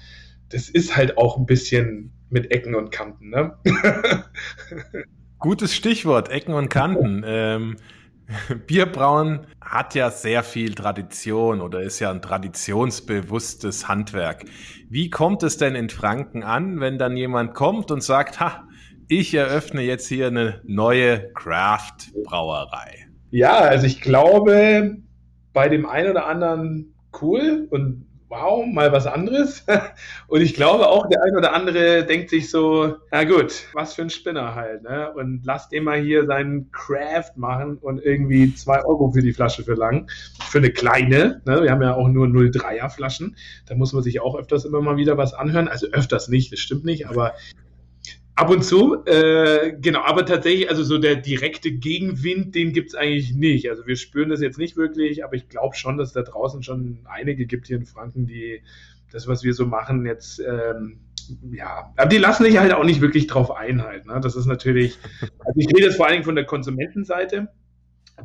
das 0.49 0.68
ist 0.68 0.96
halt 0.96 1.16
auch 1.16 1.38
ein 1.38 1.46
bisschen 1.46 2.12
mit 2.29 2.51
Ecken 2.51 2.75
und 2.75 2.90
Kanten. 2.90 3.31
Ne? 3.31 3.55
Gutes 5.38 5.73
Stichwort, 5.73 6.31
Ecken 6.31 6.53
und 6.53 6.68
Kanten. 6.68 7.23
Ähm, 7.25 7.77
Bierbrauen 8.66 9.46
hat 9.61 9.94
ja 9.94 10.11
sehr 10.11 10.42
viel 10.42 10.75
Tradition 10.75 11.61
oder 11.61 11.81
ist 11.81 12.01
ja 12.01 12.11
ein 12.11 12.23
traditionsbewusstes 12.23 13.87
Handwerk. 13.87 14.46
Wie 14.88 15.11
kommt 15.11 15.44
es 15.44 15.59
denn 15.59 15.77
in 15.77 15.88
Franken 15.88 16.42
an, 16.42 16.81
wenn 16.81 16.99
dann 16.99 17.16
jemand 17.16 17.55
kommt 17.55 17.92
und 17.92 18.03
sagt, 18.03 18.40
ha, 18.40 18.64
ich 19.11 19.35
eröffne 19.35 19.83
jetzt 19.83 20.07
hier 20.07 20.29
eine 20.29 20.61
neue 20.62 21.33
Craft-Brauerei. 21.33 23.09
Ja, 23.33 23.59
also 23.59 23.85
ich 23.87 24.01
glaube, 24.01 24.99
bei 25.53 25.68
dem 25.68 25.85
einen 25.85 26.12
oder 26.12 26.27
anderen 26.27 26.94
cool 27.20 27.66
und 27.70 28.07
wow, 28.29 28.64
mal 28.64 28.92
was 28.92 29.09
anderes. 29.09 29.66
Und 30.29 30.40
ich 30.40 30.55
glaube 30.55 30.88
auch, 30.88 31.09
der 31.09 31.20
ein 31.25 31.37
oder 31.37 31.53
andere 31.53 32.07
denkt 32.07 32.31
sich 32.31 32.49
so, 32.49 32.94
na 33.11 33.25
gut, 33.25 33.66
was 33.73 33.94
für 33.94 34.03
ein 34.03 34.11
Spinner 34.11 34.55
halt, 34.55 34.85
ne? 34.85 35.12
Und 35.12 35.42
den 35.73 35.83
mal 35.83 36.01
hier 36.01 36.27
seinen 36.27 36.70
Craft 36.70 37.33
machen 37.35 37.79
und 37.79 38.01
irgendwie 38.01 38.55
zwei 38.55 38.85
Euro 38.85 39.11
für 39.11 39.23
die 39.23 39.33
Flasche 39.33 39.64
verlangen. 39.64 40.09
Für 40.49 40.59
eine 40.59 40.70
kleine, 40.70 41.42
ne? 41.44 41.64
Wir 41.64 41.73
haben 41.73 41.83
ja 41.83 41.96
auch 41.96 42.07
nur 42.07 42.29
0,3er 42.29 42.88
Flaschen. 42.88 43.35
Da 43.66 43.75
muss 43.75 43.92
man 43.92 44.05
sich 44.05 44.20
auch 44.20 44.37
öfters 44.37 44.64
immer 44.64 44.81
mal 44.81 44.96
wieder 44.96 45.18
was 45.18 45.35
anhören. 45.35 45.66
Also 45.66 45.88
öfters 45.88 46.29
nicht, 46.29 46.53
das 46.53 46.61
stimmt 46.61 46.85
nicht, 46.85 47.09
aber 47.09 47.35
Ab 48.34 48.48
und 48.48 48.64
zu, 48.64 49.04
äh, 49.04 49.74
genau, 49.80 50.00
aber 50.00 50.24
tatsächlich, 50.24 50.70
also 50.70 50.82
so 50.82 50.98
der 50.98 51.16
direkte 51.16 51.72
Gegenwind, 51.72 52.54
den 52.54 52.72
gibt 52.72 52.88
es 52.90 52.94
eigentlich 52.94 53.34
nicht. 53.34 53.68
Also 53.68 53.86
wir 53.86 53.96
spüren 53.96 54.30
das 54.30 54.40
jetzt 54.40 54.58
nicht 54.58 54.76
wirklich, 54.76 55.24
aber 55.24 55.34
ich 55.34 55.48
glaube 55.48 55.76
schon, 55.76 55.98
dass 55.98 56.12
da 56.12 56.22
draußen 56.22 56.62
schon 56.62 57.00
einige 57.04 57.46
gibt 57.46 57.66
hier 57.66 57.76
in 57.76 57.84
Franken, 57.84 58.26
die 58.26 58.62
das, 59.12 59.26
was 59.26 59.42
wir 59.42 59.52
so 59.52 59.66
machen, 59.66 60.06
jetzt, 60.06 60.40
ähm, 60.40 61.00
ja, 61.50 61.92
aber 61.96 62.08
die 62.08 62.18
lassen 62.18 62.44
sich 62.44 62.58
halt 62.58 62.72
auch 62.72 62.84
nicht 62.84 63.00
wirklich 63.00 63.26
drauf 63.26 63.50
einhalten. 63.50 64.08
Ne? 64.08 64.20
Das 64.20 64.36
ist 64.36 64.46
natürlich, 64.46 64.98
also 65.20 65.54
ich 65.56 65.68
rede 65.68 65.86
jetzt 65.86 65.96
vor 65.96 66.06
allen 66.06 66.14
Dingen 66.14 66.24
von 66.24 66.36
der 66.36 66.46
Konsumentenseite. 66.46 67.48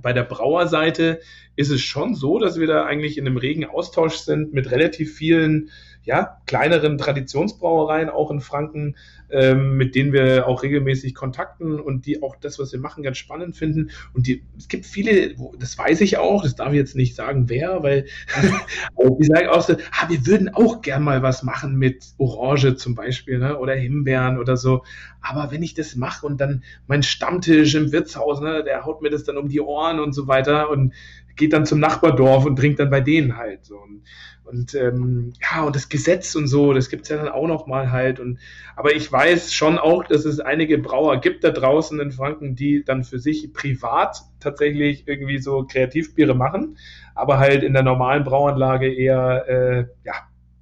Bei 0.02 0.14
der 0.14 0.24
Brauerseite 0.24 1.20
ist 1.56 1.70
es 1.70 1.82
schon 1.82 2.16
so, 2.16 2.40
dass 2.40 2.60
wir 2.60 2.68
da 2.68 2.86
eigentlich 2.86 3.18
in 3.18 3.28
einem 3.28 3.38
regen 3.38 3.66
Austausch 3.66 4.16
sind 4.16 4.54
mit 4.54 4.72
relativ 4.72 5.16
vielen 5.16 5.70
ja, 6.06 6.38
kleineren 6.46 7.00
Traditionsbrauereien 7.00 8.10
auch 8.10 8.30
in 8.30 8.40
Franken, 8.40 8.96
ähm, 9.32 9.76
mit 9.76 9.96
denen 9.96 10.14
wir 10.14 10.48
auch 10.48 10.62
regelmäßig 10.62 11.16
kontakten 11.16 11.80
und 11.80 12.06
die 12.06 12.22
auch 12.22 12.36
das, 12.36 12.60
was 12.60 12.72
wir 12.72 12.80
machen, 12.80 13.02
ganz 13.02 13.18
spannend 13.18 13.56
finden. 13.56 13.90
Und 14.14 14.28
die, 14.28 14.44
es 14.56 14.68
gibt 14.68 14.86
viele, 14.86 15.36
das 15.58 15.78
weiß 15.78 16.02
ich 16.02 16.20
auch, 16.20 16.44
das 16.44 16.56
darf 16.56 16.70
ich 16.70 16.78
jetzt 16.78 16.96
nicht 16.96 17.16
sagen, 17.16 17.50
wer, 17.50 17.82
weil 17.82 18.06
die 19.20 19.26
sagen 19.26 19.48
auch 19.48 19.64
so, 19.64 19.74
ah, 19.74 20.08
wir 20.08 20.28
würden 20.28 20.50
auch 20.50 20.84
gern 20.84 21.04
mal 21.04 21.24
was 21.24 21.42
machen 21.42 21.76
mit 21.76 22.06
Orange 22.20 22.76
zum 22.76 22.94
Beispiel, 22.94 23.40
ne, 23.40 23.58
oder 23.58 23.74
Himbeeren 23.74 24.38
oder 24.38 24.58
so. 24.58 24.84
Aber 25.22 25.52
wenn 25.52 25.64
ich 25.64 25.74
das 25.74 25.96
mache 25.96 26.28
und 26.28 26.40
dann 26.40 26.64
mein 26.86 27.02
Stammtisch 27.02 27.74
im 27.74 27.92
Wirtshaus, 27.92 28.42
ne, 28.42 28.64
der 28.64 28.86
haut 28.86 29.02
mir 29.02 29.10
das 29.10 29.24
dann 29.24 29.38
um 29.38 29.50
die 29.50 29.60
Ohren 29.60 30.00
und 30.00 30.14
so 30.14 30.28
weiter 30.28 30.70
und 30.70 30.94
geht 31.36 31.54
dann 31.54 31.66
zum 31.66 31.80
Nachbardorf 31.80 32.46
und 32.46 32.58
trinkt 32.58 32.80
dann 32.80 32.90
bei 32.90 33.02
denen 33.02 33.38
halt 33.38 33.66
so. 33.66 33.78
Und, 33.78 34.04
und 34.44 34.76
ähm, 34.76 35.34
ja, 35.42 35.64
und 35.64 35.76
das 35.76 35.90
Gesetz 35.90 36.36
und 36.36 36.48
so, 36.48 36.74
das 36.74 36.90
gibt's 36.90 37.10
ja 37.10 37.18
dann 37.18 37.30
auch 37.30 37.48
noch 37.48 37.68
mal 37.68 37.92
halt. 37.92 38.20
Und, 38.20 38.40
aber 38.76 38.96
ich 38.96 39.12
weiß 39.12 39.54
schon 39.54 39.78
auch, 39.78 40.04
dass 40.04 40.26
es 40.26 40.40
einige 40.40 40.78
Brauer 40.78 41.20
gibt 41.20 41.44
da 41.44 41.52
draußen 41.52 42.00
in 42.00 42.12
Franken, 42.12 42.56
die 42.56 42.84
dann 42.84 43.04
für 43.04 43.20
sich 43.20 43.54
privat 43.54 44.22
tatsächlich 44.40 45.08
irgendwie 45.08 45.40
so 45.40 45.66
Kreativbiere 45.66 46.36
machen, 46.36 46.78
aber 47.16 47.40
halt 47.40 47.64
in 47.64 47.74
der 47.74 47.84
normalen 47.84 48.24
Brauanlage 48.24 48.94
eher 48.94 49.46
äh, 49.48 49.86
ja, 50.04 50.14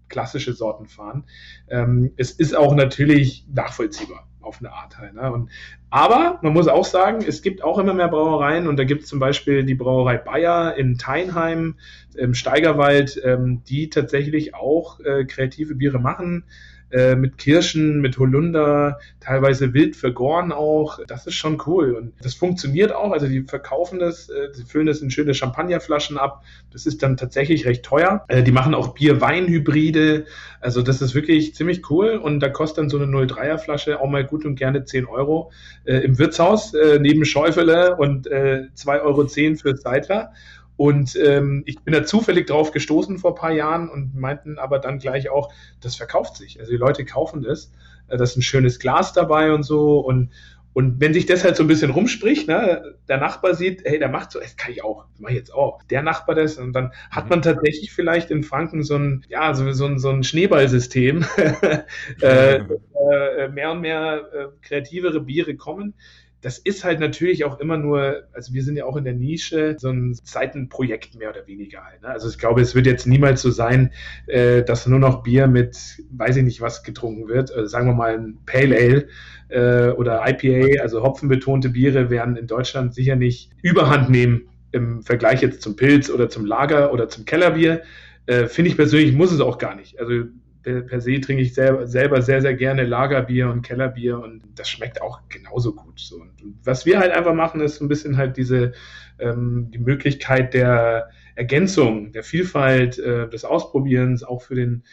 klassische 0.10 0.54
Sorten 0.54 0.88
fahren. 0.88 1.26
Ähm, 1.70 2.14
es 2.18 2.32
ist 2.32 2.56
auch 2.56 2.76
natürlich 2.76 3.46
nachvollziehbar 3.54 4.28
auf 4.44 4.60
eine 4.60 4.72
Art 4.72 4.98
halt. 4.98 5.14
Ne? 5.14 5.32
Und, 5.32 5.50
aber 5.90 6.40
man 6.42 6.54
muss 6.54 6.68
auch 6.68 6.86
sagen, 6.86 7.24
es 7.28 7.42
gibt 7.42 7.64
auch 7.64 7.78
immer 7.80 7.94
mehr 7.94 8.08
Brauereien 8.08 8.68
und 8.68 8.78
da 8.78 8.84
gibt 8.84 9.04
es 9.04 9.10
zum 9.10 9.20
Beispiel 9.20 9.64
die 9.64 9.76
Brauerei 9.76 10.18
Bayer 10.18 10.76
in 10.76 10.98
Teinheim 10.98 11.76
im 12.16 12.34
Steigerwald, 12.34 13.22
ähm, 13.24 13.64
die 13.68 13.90
tatsächlich 13.90 14.56
auch 14.56 15.00
äh, 15.00 15.26
kreative 15.26 15.76
Biere 15.76 16.00
machen. 16.00 16.44
Äh, 16.94 17.16
mit 17.16 17.40
Kirschen, 17.40 18.02
mit 18.02 18.20
Holunder, 18.20 19.00
teilweise 19.20 19.74
wild 19.74 19.96
vergoren 19.96 20.52
auch. 20.52 21.00
Das 21.08 21.26
ist 21.26 21.34
schon 21.34 21.60
cool. 21.66 21.94
Und 21.94 22.14
das 22.22 22.36
funktioniert 22.36 22.94
auch. 22.94 23.12
Also 23.12 23.28
die 23.28 23.42
verkaufen 23.42 23.98
das, 23.98 24.30
äh, 24.30 24.50
sie 24.52 24.64
füllen 24.64 24.86
das 24.86 25.02
in 25.02 25.10
schöne 25.10 25.34
Champagnerflaschen 25.34 26.20
ab. 26.20 26.44
Das 26.72 26.86
ist 26.86 27.02
dann 27.02 27.18
tatsächlich 27.18 27.66
recht 27.66 27.84
teuer. 27.84 28.26
Äh, 28.28 28.44
die 28.44 28.52
machen 28.52 28.76
auch 28.76 28.94
Bier-Wein-Hybride. 28.94 30.26
Also 30.62 30.84
das 30.84 31.02
ist 31.02 31.16
wirklich 31.16 31.56
ziemlich 31.56 31.90
cool. 31.90 32.10
Und 32.18 32.42
da 32.42 32.50
kostet 32.50 32.78
dann 32.78 32.90
so 32.90 33.00
eine 33.00 33.08
03er 33.08 33.58
Flasche 33.58 34.00
auch 34.00 34.08
mal 34.08 34.24
gut 34.24 34.46
und 34.46 34.54
gerne 34.54 34.86
10 34.86 35.08
Euro 35.08 35.52
äh, 35.86 35.98
im 35.98 36.20
Wirtshaus 36.20 36.76
äh, 36.76 37.00
neben 37.00 37.26
Schäufele 37.26 37.96
und 37.96 38.28
äh, 38.28 38.68
2,10 38.78 39.02
Euro 39.02 39.26
für 39.56 39.76
Seidler. 39.78 40.32
Und 40.76 41.16
ähm, 41.16 41.64
ich 41.66 41.80
bin 41.82 41.94
da 41.94 42.04
zufällig 42.04 42.48
drauf 42.48 42.72
gestoßen 42.72 43.20
vor 43.20 43.32
ein 43.32 43.40
paar 43.40 43.52
Jahren 43.52 43.90
und 43.90 44.16
meinten 44.16 44.58
aber 44.58 44.80
dann 44.80 45.00
gleich 45.00 45.30
auch, 45.30 45.54
das 45.82 45.96
verkauft 45.96 46.36
sich. 46.38 46.60
Also 46.60 46.72
die 46.72 46.78
Leute 46.78 47.06
kaufen 47.06 47.44
das. 47.44 47.72
Äh, 48.08 48.18
das 48.18 48.32
ist 48.32 48.38
ein 48.38 48.42
schönes 48.42 48.80
Glas 48.80 49.14
dabei 49.14 49.54
und 49.54 49.64
so. 49.64 50.00
Und, 50.00 50.32
und 50.74 51.00
wenn 51.00 51.14
sich 51.14 51.28
das 51.28 51.44
halt 51.44 51.56
so 51.56 51.64
ein 51.64 51.68
bisschen 51.68 51.92
rumspricht, 51.92 52.48
ne, 52.48 52.96
der 53.08 53.18
Nachbar 53.18 53.54
sieht, 53.54 53.84
hey, 53.86 54.00
der 54.00 54.10
macht 54.10 54.32
so, 54.32 54.40
das 54.40 54.58
kann 54.58 54.72
ich 54.72 54.84
auch, 54.84 55.06
das 55.12 55.20
mache 55.20 55.34
ich 55.34 55.38
jetzt 55.38 55.54
auch. 55.54 55.84
Der 55.84 56.02
Nachbar 56.02 56.34
das 56.34 56.58
und 56.58 56.74
dann 56.74 56.92
hat 57.12 57.30
man 57.30 57.44
tatsächlich 57.44 57.94
vielleicht 57.94 58.32
in 58.32 58.42
Franken 58.42 58.82
so 58.82 58.96
ein, 58.96 59.24
ja, 59.30 59.54
so, 59.54 59.72
so 59.74 59.86
ein, 59.86 60.00
so 60.00 60.10
ein 60.10 60.24
Schneeballsystem. 60.24 61.24
äh, 62.22 62.56
äh, 62.62 63.48
mehr 63.50 63.72
und 63.72 63.82
mehr 63.82 64.24
äh, 64.34 64.46
kreativere 64.64 65.22
Biere 65.22 65.56
kommen 65.56 65.94
das 66.44 66.58
ist 66.58 66.84
halt 66.84 67.00
natürlich 67.00 67.46
auch 67.46 67.60
immer 67.62 67.78
nur, 67.78 68.24
also 68.34 68.54
wir 68.54 68.64
sind 68.64 68.76
ja 68.76 68.86
auch 68.86 68.98
in 68.98 69.06
der 69.06 69.14
Nische, 69.14 69.78
so 69.80 69.90
ein 69.90 70.14
Seitenprojekt 70.14 71.16
mehr 71.16 71.30
oder 71.30 71.48
weniger 71.48 71.86
halt. 71.86 72.02
Ne? 72.02 72.10
Also 72.10 72.30
ich 72.30 72.38
glaube, 72.38 72.62
es 72.62 72.76
wird 72.76 72.86
jetzt 72.86 73.08
niemals 73.08 73.42
so 73.42 73.50
sein, 73.50 73.92
äh, 74.28 74.62
dass 74.62 74.86
nur 74.86 75.00
noch 75.00 75.24
Bier 75.24 75.48
mit, 75.48 75.78
weiß 76.12 76.36
ich 76.36 76.44
nicht 76.44 76.60
was, 76.60 76.84
getrunken 76.84 77.30
wird. 77.30 77.52
Also 77.54 77.68
sagen 77.68 77.88
wir 77.88 77.94
mal 77.94 78.20
ein 78.20 78.40
Pale 78.46 78.76
Ale 78.76 79.08
äh, 79.48 79.92
oder 79.94 80.22
IPA, 80.28 80.82
also 80.82 81.02
hopfenbetonte 81.02 81.70
Biere 81.70 82.10
werden 82.10 82.36
in 82.36 82.48
Deutschland 82.48 82.94
sicher 82.94 83.16
nicht 83.16 83.52
überhand 83.62 84.10
nehmen 84.10 84.50
im 84.74 85.02
Vergleich 85.02 85.42
jetzt 85.42 85.62
zum 85.62 85.78
Pilz 85.78 86.10
oder 86.10 86.28
zum 86.28 86.46
Lager 86.46 86.92
oder 86.92 87.08
zum 87.08 87.24
Kellerbier. 87.24 87.84
Äh, 88.26 88.48
Finde 88.48 88.70
ich 88.70 88.76
persönlich, 88.76 89.14
muss 89.16 89.32
es 89.32 89.40
auch 89.40 89.60
gar 89.60 89.76
nicht. 89.76 89.98
Also 89.98 90.24
per, 90.64 91.02
se 91.02 91.20
trinke 91.20 91.44
ich 91.44 91.54
selber, 91.54 91.88
selber 91.88 92.22
sehr, 92.22 92.42
sehr 92.42 92.54
gerne 92.54 92.84
Lagerbier 92.84 93.50
und 93.50 93.62
Kellerbier 93.62 94.20
und 94.20 94.42
das 94.56 94.70
schmeckt 94.70 95.02
auch 95.02 95.22
genauso 95.30 95.74
gut. 95.74 96.00
So. 96.00 96.22
Und, 96.22 96.32
was 96.64 96.86
wir 96.86 97.00
halt 97.00 97.12
einfach 97.12 97.34
machen, 97.34 97.62
ist 97.62 97.82
ein 97.82 97.88
bisschen 97.88 98.18
halt 98.18 98.38
diese 98.38 98.74
ähm, 99.20 99.70
die 99.72 99.80
Möglichkeit 99.80 100.54
der 100.54 101.10
Ergänzung, 101.36 102.12
der 102.12 102.24
Vielfalt, 102.24 103.00
äh, 103.00 103.30
des 103.30 103.46
Ausprobierens, 103.46 104.24
auch 104.24 104.42
für 104.42 104.56
den 104.56 104.84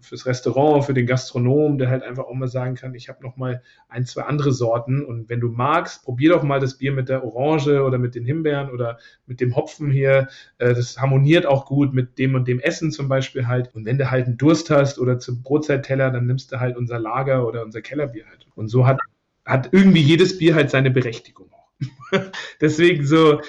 fürs 0.00 0.26
Restaurant, 0.26 0.84
für 0.84 0.94
den 0.94 1.06
Gastronom, 1.06 1.78
der 1.78 1.88
halt 1.90 2.02
einfach 2.02 2.24
auch 2.24 2.34
mal 2.34 2.48
sagen 2.48 2.74
kann, 2.74 2.94
ich 2.94 3.08
habe 3.08 3.22
noch 3.22 3.36
mal 3.36 3.62
ein, 3.88 4.04
zwei 4.04 4.22
andere 4.22 4.52
Sorten 4.52 5.04
und 5.04 5.28
wenn 5.28 5.40
du 5.40 5.48
magst, 5.48 6.04
probier 6.04 6.30
doch 6.30 6.42
mal 6.42 6.60
das 6.60 6.78
Bier 6.78 6.92
mit 6.92 7.08
der 7.08 7.24
Orange 7.24 7.82
oder 7.82 7.98
mit 7.98 8.14
den 8.14 8.24
Himbeeren 8.24 8.70
oder 8.70 8.98
mit 9.26 9.40
dem 9.40 9.56
Hopfen 9.56 9.90
hier. 9.90 10.28
Äh, 10.58 10.74
das 10.74 10.98
harmoniert 10.98 11.46
auch 11.46 11.66
gut 11.66 11.92
mit 11.94 12.18
dem 12.18 12.34
und 12.34 12.48
dem 12.48 12.60
Essen 12.60 12.90
zum 12.90 13.08
Beispiel 13.08 13.46
halt. 13.46 13.74
Und 13.74 13.84
wenn 13.84 13.98
du 13.98 14.10
halt 14.10 14.26
einen 14.26 14.36
Durst 14.36 14.70
hast 14.70 14.98
oder 14.98 15.18
zum 15.18 15.42
Brotzeitteller, 15.42 16.10
dann 16.10 16.26
nimmst 16.26 16.52
du 16.52 16.60
halt 16.60 16.76
unser 16.76 16.98
Lager 16.98 17.46
oder 17.46 17.64
unser 17.64 17.82
Kellerbier 17.82 18.26
halt. 18.26 18.46
Und 18.54 18.68
so 18.68 18.86
hat, 18.86 19.00
hat 19.44 19.70
irgendwie 19.72 20.02
jedes 20.02 20.38
Bier 20.38 20.54
halt 20.54 20.70
seine 20.70 20.90
Berechtigung 20.90 21.50
auch. 21.52 21.70
Deswegen 22.60 23.06
so, 23.06 23.40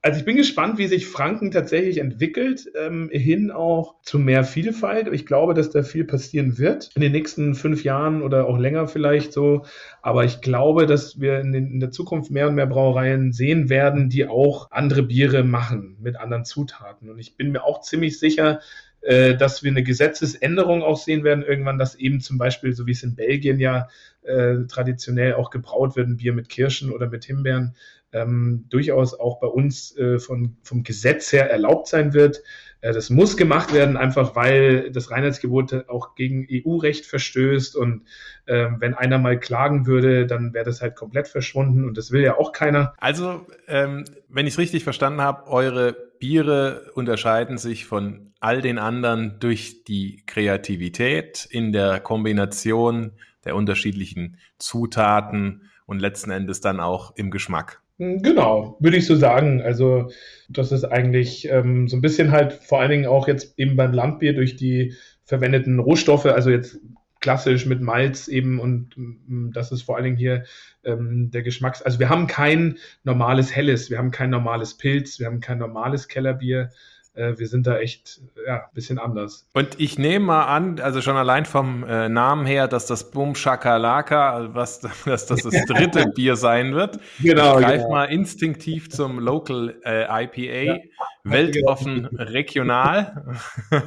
also 0.00 0.20
ich 0.20 0.24
bin 0.24 0.36
gespannt, 0.36 0.78
wie 0.78 0.86
sich 0.86 1.08
Franken 1.08 1.50
tatsächlich 1.50 1.98
entwickelt, 1.98 2.70
ähm, 2.76 3.10
hin 3.12 3.50
auch 3.50 3.96
zu 4.02 4.18
mehr 4.18 4.44
Vielfalt. 4.44 5.08
Ich 5.12 5.26
glaube, 5.26 5.54
dass 5.54 5.70
da 5.70 5.82
viel 5.82 6.04
passieren 6.04 6.56
wird 6.56 6.90
in 6.94 7.02
den 7.02 7.12
nächsten 7.12 7.54
fünf 7.56 7.82
Jahren 7.82 8.22
oder 8.22 8.46
auch 8.46 8.58
länger 8.58 8.86
vielleicht 8.86 9.32
so. 9.32 9.64
Aber 10.00 10.24
ich 10.24 10.40
glaube, 10.40 10.86
dass 10.86 11.20
wir 11.20 11.40
in, 11.40 11.52
den, 11.52 11.72
in 11.72 11.80
der 11.80 11.90
Zukunft 11.90 12.30
mehr 12.30 12.48
und 12.48 12.54
mehr 12.54 12.66
Brauereien 12.66 13.32
sehen 13.32 13.68
werden, 13.68 14.08
die 14.08 14.26
auch 14.26 14.70
andere 14.70 15.02
Biere 15.02 15.42
machen 15.42 15.96
mit 16.00 16.16
anderen 16.16 16.44
Zutaten. 16.44 17.10
Und 17.10 17.18
ich 17.18 17.36
bin 17.36 17.50
mir 17.50 17.64
auch 17.64 17.80
ziemlich 17.80 18.20
sicher, 18.20 18.60
äh, 19.00 19.36
dass 19.36 19.62
wir 19.64 19.70
eine 19.70 19.82
Gesetzesänderung 19.82 20.82
auch 20.82 20.96
sehen 20.96 21.24
werden 21.24 21.44
irgendwann, 21.44 21.78
dass 21.78 21.96
eben 21.96 22.20
zum 22.20 22.38
Beispiel, 22.38 22.72
so 22.72 22.86
wie 22.86 22.92
es 22.92 23.02
in 23.02 23.16
Belgien 23.16 23.58
ja 23.58 23.88
äh, 24.22 24.58
traditionell 24.68 25.34
auch 25.34 25.50
gebraut 25.50 25.96
wird, 25.96 26.08
ein 26.08 26.16
Bier 26.16 26.32
mit 26.32 26.48
Kirschen 26.48 26.92
oder 26.92 27.08
mit 27.08 27.24
Himbeeren, 27.24 27.74
ähm, 28.12 28.66
durchaus 28.70 29.18
auch 29.18 29.40
bei 29.40 29.46
uns 29.46 29.96
äh, 29.96 30.18
von, 30.18 30.56
vom 30.62 30.82
Gesetz 30.82 31.32
her 31.32 31.50
erlaubt 31.50 31.88
sein 31.88 32.14
wird. 32.14 32.42
Äh, 32.80 32.92
das 32.92 33.10
muss 33.10 33.36
gemacht 33.36 33.72
werden, 33.74 33.96
einfach 33.96 34.36
weil 34.36 34.90
das 34.90 35.10
Reinheitsgebot 35.10 35.88
auch 35.88 36.14
gegen 36.14 36.46
EU-Recht 36.50 37.06
verstößt. 37.06 37.76
Und 37.76 38.02
äh, 38.46 38.68
wenn 38.78 38.94
einer 38.94 39.18
mal 39.18 39.38
klagen 39.38 39.86
würde, 39.86 40.26
dann 40.26 40.54
wäre 40.54 40.64
das 40.64 40.80
halt 40.80 40.96
komplett 40.96 41.28
verschwunden 41.28 41.84
und 41.84 41.98
das 41.98 42.10
will 42.10 42.22
ja 42.22 42.38
auch 42.38 42.52
keiner. 42.52 42.94
Also, 42.98 43.46
ähm, 43.66 44.04
wenn 44.28 44.46
ich 44.46 44.54
es 44.54 44.58
richtig 44.58 44.84
verstanden 44.84 45.20
habe, 45.20 45.46
eure 45.48 45.94
Biere 46.18 46.90
unterscheiden 46.94 47.58
sich 47.58 47.86
von 47.86 48.32
all 48.40 48.62
den 48.62 48.78
anderen 48.78 49.38
durch 49.40 49.84
die 49.84 50.22
Kreativität 50.26 51.46
in 51.50 51.72
der 51.72 52.00
Kombination 52.00 53.12
der 53.44 53.56
unterschiedlichen 53.56 54.38
Zutaten 54.58 55.70
und 55.86 56.00
letzten 56.00 56.30
Endes 56.30 56.60
dann 56.60 56.80
auch 56.80 57.16
im 57.16 57.30
Geschmack. 57.30 57.80
Hm, 57.98 58.22
genau, 58.22 58.76
würde 58.80 58.96
ich 58.96 59.06
so 59.06 59.16
sagen. 59.16 59.60
Also 59.60 60.10
das 60.48 60.72
ist 60.72 60.84
eigentlich 60.84 61.48
ähm, 61.50 61.88
so 61.88 61.96
ein 61.96 62.00
bisschen 62.00 62.30
halt 62.30 62.52
vor 62.52 62.80
allen 62.80 62.90
Dingen 62.90 63.06
auch 63.06 63.28
jetzt 63.28 63.58
eben 63.58 63.76
beim 63.76 63.92
Landbier 63.92 64.34
durch 64.34 64.56
die 64.56 64.94
verwendeten 65.24 65.78
Rohstoffe, 65.78 66.26
also 66.26 66.50
jetzt 66.50 66.78
klassisch 67.20 67.66
mit 67.66 67.80
Malz 67.80 68.28
eben 68.28 68.60
und 68.60 68.96
mm, 68.96 69.50
das 69.52 69.72
ist 69.72 69.82
vor 69.82 69.96
allen 69.96 70.04
Dingen 70.04 70.16
hier 70.16 70.44
ähm, 70.84 71.30
der 71.32 71.42
Geschmacks. 71.42 71.82
Also 71.82 71.98
wir 71.98 72.08
haben 72.08 72.28
kein 72.28 72.78
normales 73.02 73.54
Helles, 73.54 73.90
wir 73.90 73.98
haben 73.98 74.12
kein 74.12 74.30
normales 74.30 74.76
Pilz, 74.76 75.18
wir 75.18 75.26
haben 75.26 75.40
kein 75.40 75.58
normales 75.58 76.06
Kellerbier, 76.06 76.70
wir 77.18 77.48
sind 77.48 77.66
da 77.66 77.78
echt 77.78 78.20
ja, 78.46 78.56
ein 78.56 78.74
bisschen 78.74 78.98
anders. 78.98 79.48
Und 79.52 79.80
ich 79.80 79.98
nehme 79.98 80.26
mal 80.26 80.44
an, 80.44 80.80
also 80.80 81.00
schon 81.00 81.16
allein 81.16 81.44
vom 81.44 81.84
äh, 81.84 82.08
Namen 82.08 82.46
her, 82.46 82.68
dass 82.68 82.86
das 82.86 83.10
Boom 83.10 83.34
Shakalaka, 83.34 84.54
was 84.54 84.80
dass 85.04 85.26
das, 85.26 85.42
das 85.42 85.64
dritte 85.66 86.06
Bier 86.14 86.36
sein 86.36 86.74
wird. 86.74 86.98
Genau. 87.20 87.58
Ich 87.58 87.66
greif 87.66 87.82
genau. 87.82 87.90
mal 87.90 88.04
instinktiv 88.04 88.90
zum 88.90 89.18
Local 89.18 89.74
äh, 89.84 90.24
IPA, 90.24 90.62
ja. 90.62 90.78
weltoffen 91.24 92.06
regional. 92.06 93.24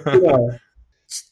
Genau. 0.06 0.52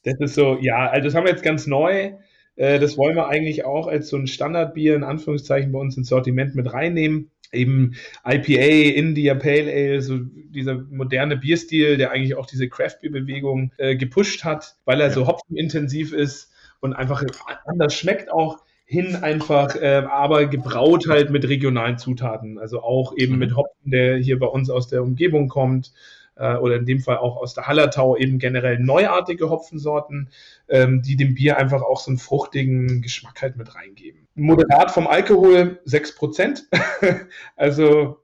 Das 0.03 0.15
ist 0.19 0.35
so, 0.35 0.57
ja, 0.59 0.89
also 0.89 1.05
das 1.05 1.15
haben 1.15 1.23
wir 1.23 1.31
jetzt 1.31 1.41
ganz 1.41 1.65
neu. 1.65 2.11
Äh, 2.57 2.79
das 2.79 2.97
wollen 2.97 3.15
wir 3.15 3.29
eigentlich 3.29 3.63
auch 3.63 3.87
als 3.87 4.09
so 4.09 4.17
ein 4.17 4.27
Standardbier 4.27 4.93
in 4.93 5.05
Anführungszeichen 5.05 5.71
bei 5.71 5.79
uns 5.79 5.95
ins 5.95 6.09
Sortiment 6.09 6.53
mit 6.53 6.73
reinnehmen 6.73 7.31
eben 7.51 7.95
IPA, 8.25 8.95
India 8.95 9.35
Pale 9.35 9.71
Ale, 9.71 10.01
so 10.01 10.19
dieser 10.19 10.75
moderne 10.89 11.37
Bierstil, 11.37 11.97
der 11.97 12.11
eigentlich 12.11 12.35
auch 12.35 12.45
diese 12.45 12.69
Craft 12.69 12.97
Beer 13.01 13.11
Bewegung 13.11 13.71
äh, 13.77 13.95
gepusht 13.95 14.43
hat, 14.43 14.75
weil 14.85 15.01
er 15.01 15.07
ja. 15.07 15.13
so 15.13 15.27
hopfenintensiv 15.27 16.13
ist 16.13 16.51
und 16.79 16.93
einfach 16.93 17.23
anders 17.65 17.93
schmeckt 17.93 18.31
auch 18.31 18.59
hin 18.85 19.15
einfach, 19.15 19.75
äh, 19.75 20.03
aber 20.09 20.47
gebraut 20.47 21.07
halt 21.07 21.29
mit 21.29 21.47
regionalen 21.47 21.99
Zutaten, 21.99 22.57
also 22.57 22.81
auch 22.81 23.13
eben 23.15 23.33
mhm. 23.33 23.39
mit 23.39 23.55
Hopfen, 23.55 23.91
der 23.91 24.17
hier 24.17 24.39
bei 24.39 24.47
uns 24.47 24.69
aus 24.69 24.87
der 24.87 25.03
Umgebung 25.03 25.47
kommt 25.47 25.91
äh, 26.39 26.55
oder 26.55 26.77
in 26.77 26.85
dem 26.85 26.99
Fall 26.99 27.17
auch 27.17 27.37
aus 27.37 27.53
der 27.53 27.67
Hallertau 27.67 28.15
eben 28.15 28.39
generell 28.39 28.79
neuartige 28.79 29.49
Hopfensorten, 29.49 30.29
ähm, 30.69 31.01
die 31.01 31.15
dem 31.15 31.35
Bier 31.35 31.57
einfach 31.57 31.81
auch 31.81 31.99
so 31.99 32.09
einen 32.09 32.17
fruchtigen 32.17 33.01
Geschmack 33.01 33.41
halt 33.41 33.57
mit 33.57 33.75
reingeben. 33.75 34.27
Moderat 34.35 34.91
vom 34.91 35.07
Alkohol 35.07 35.79
6%, 35.85 36.63
also 37.55 38.17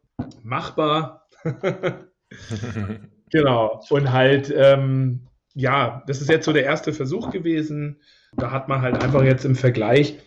machbar. 0.43 1.28
genau. 3.32 3.82
Und 3.89 4.12
halt, 4.12 4.54
ähm, 4.56 5.28
ja, 5.54 6.04
das 6.08 6.21
ist 6.21 6.30
jetzt 6.30 6.45
so 6.45 6.54
der 6.54 6.63
erste 6.63 6.93
Versuch 6.93 7.32
gewesen. 7.32 8.01
Da 8.38 8.51
hat 8.51 8.67
man 8.67 8.82
halt 8.82 9.01
einfach 9.04 9.23
jetzt 9.23 9.45
im 9.45 9.56
Vergleich 9.56 10.19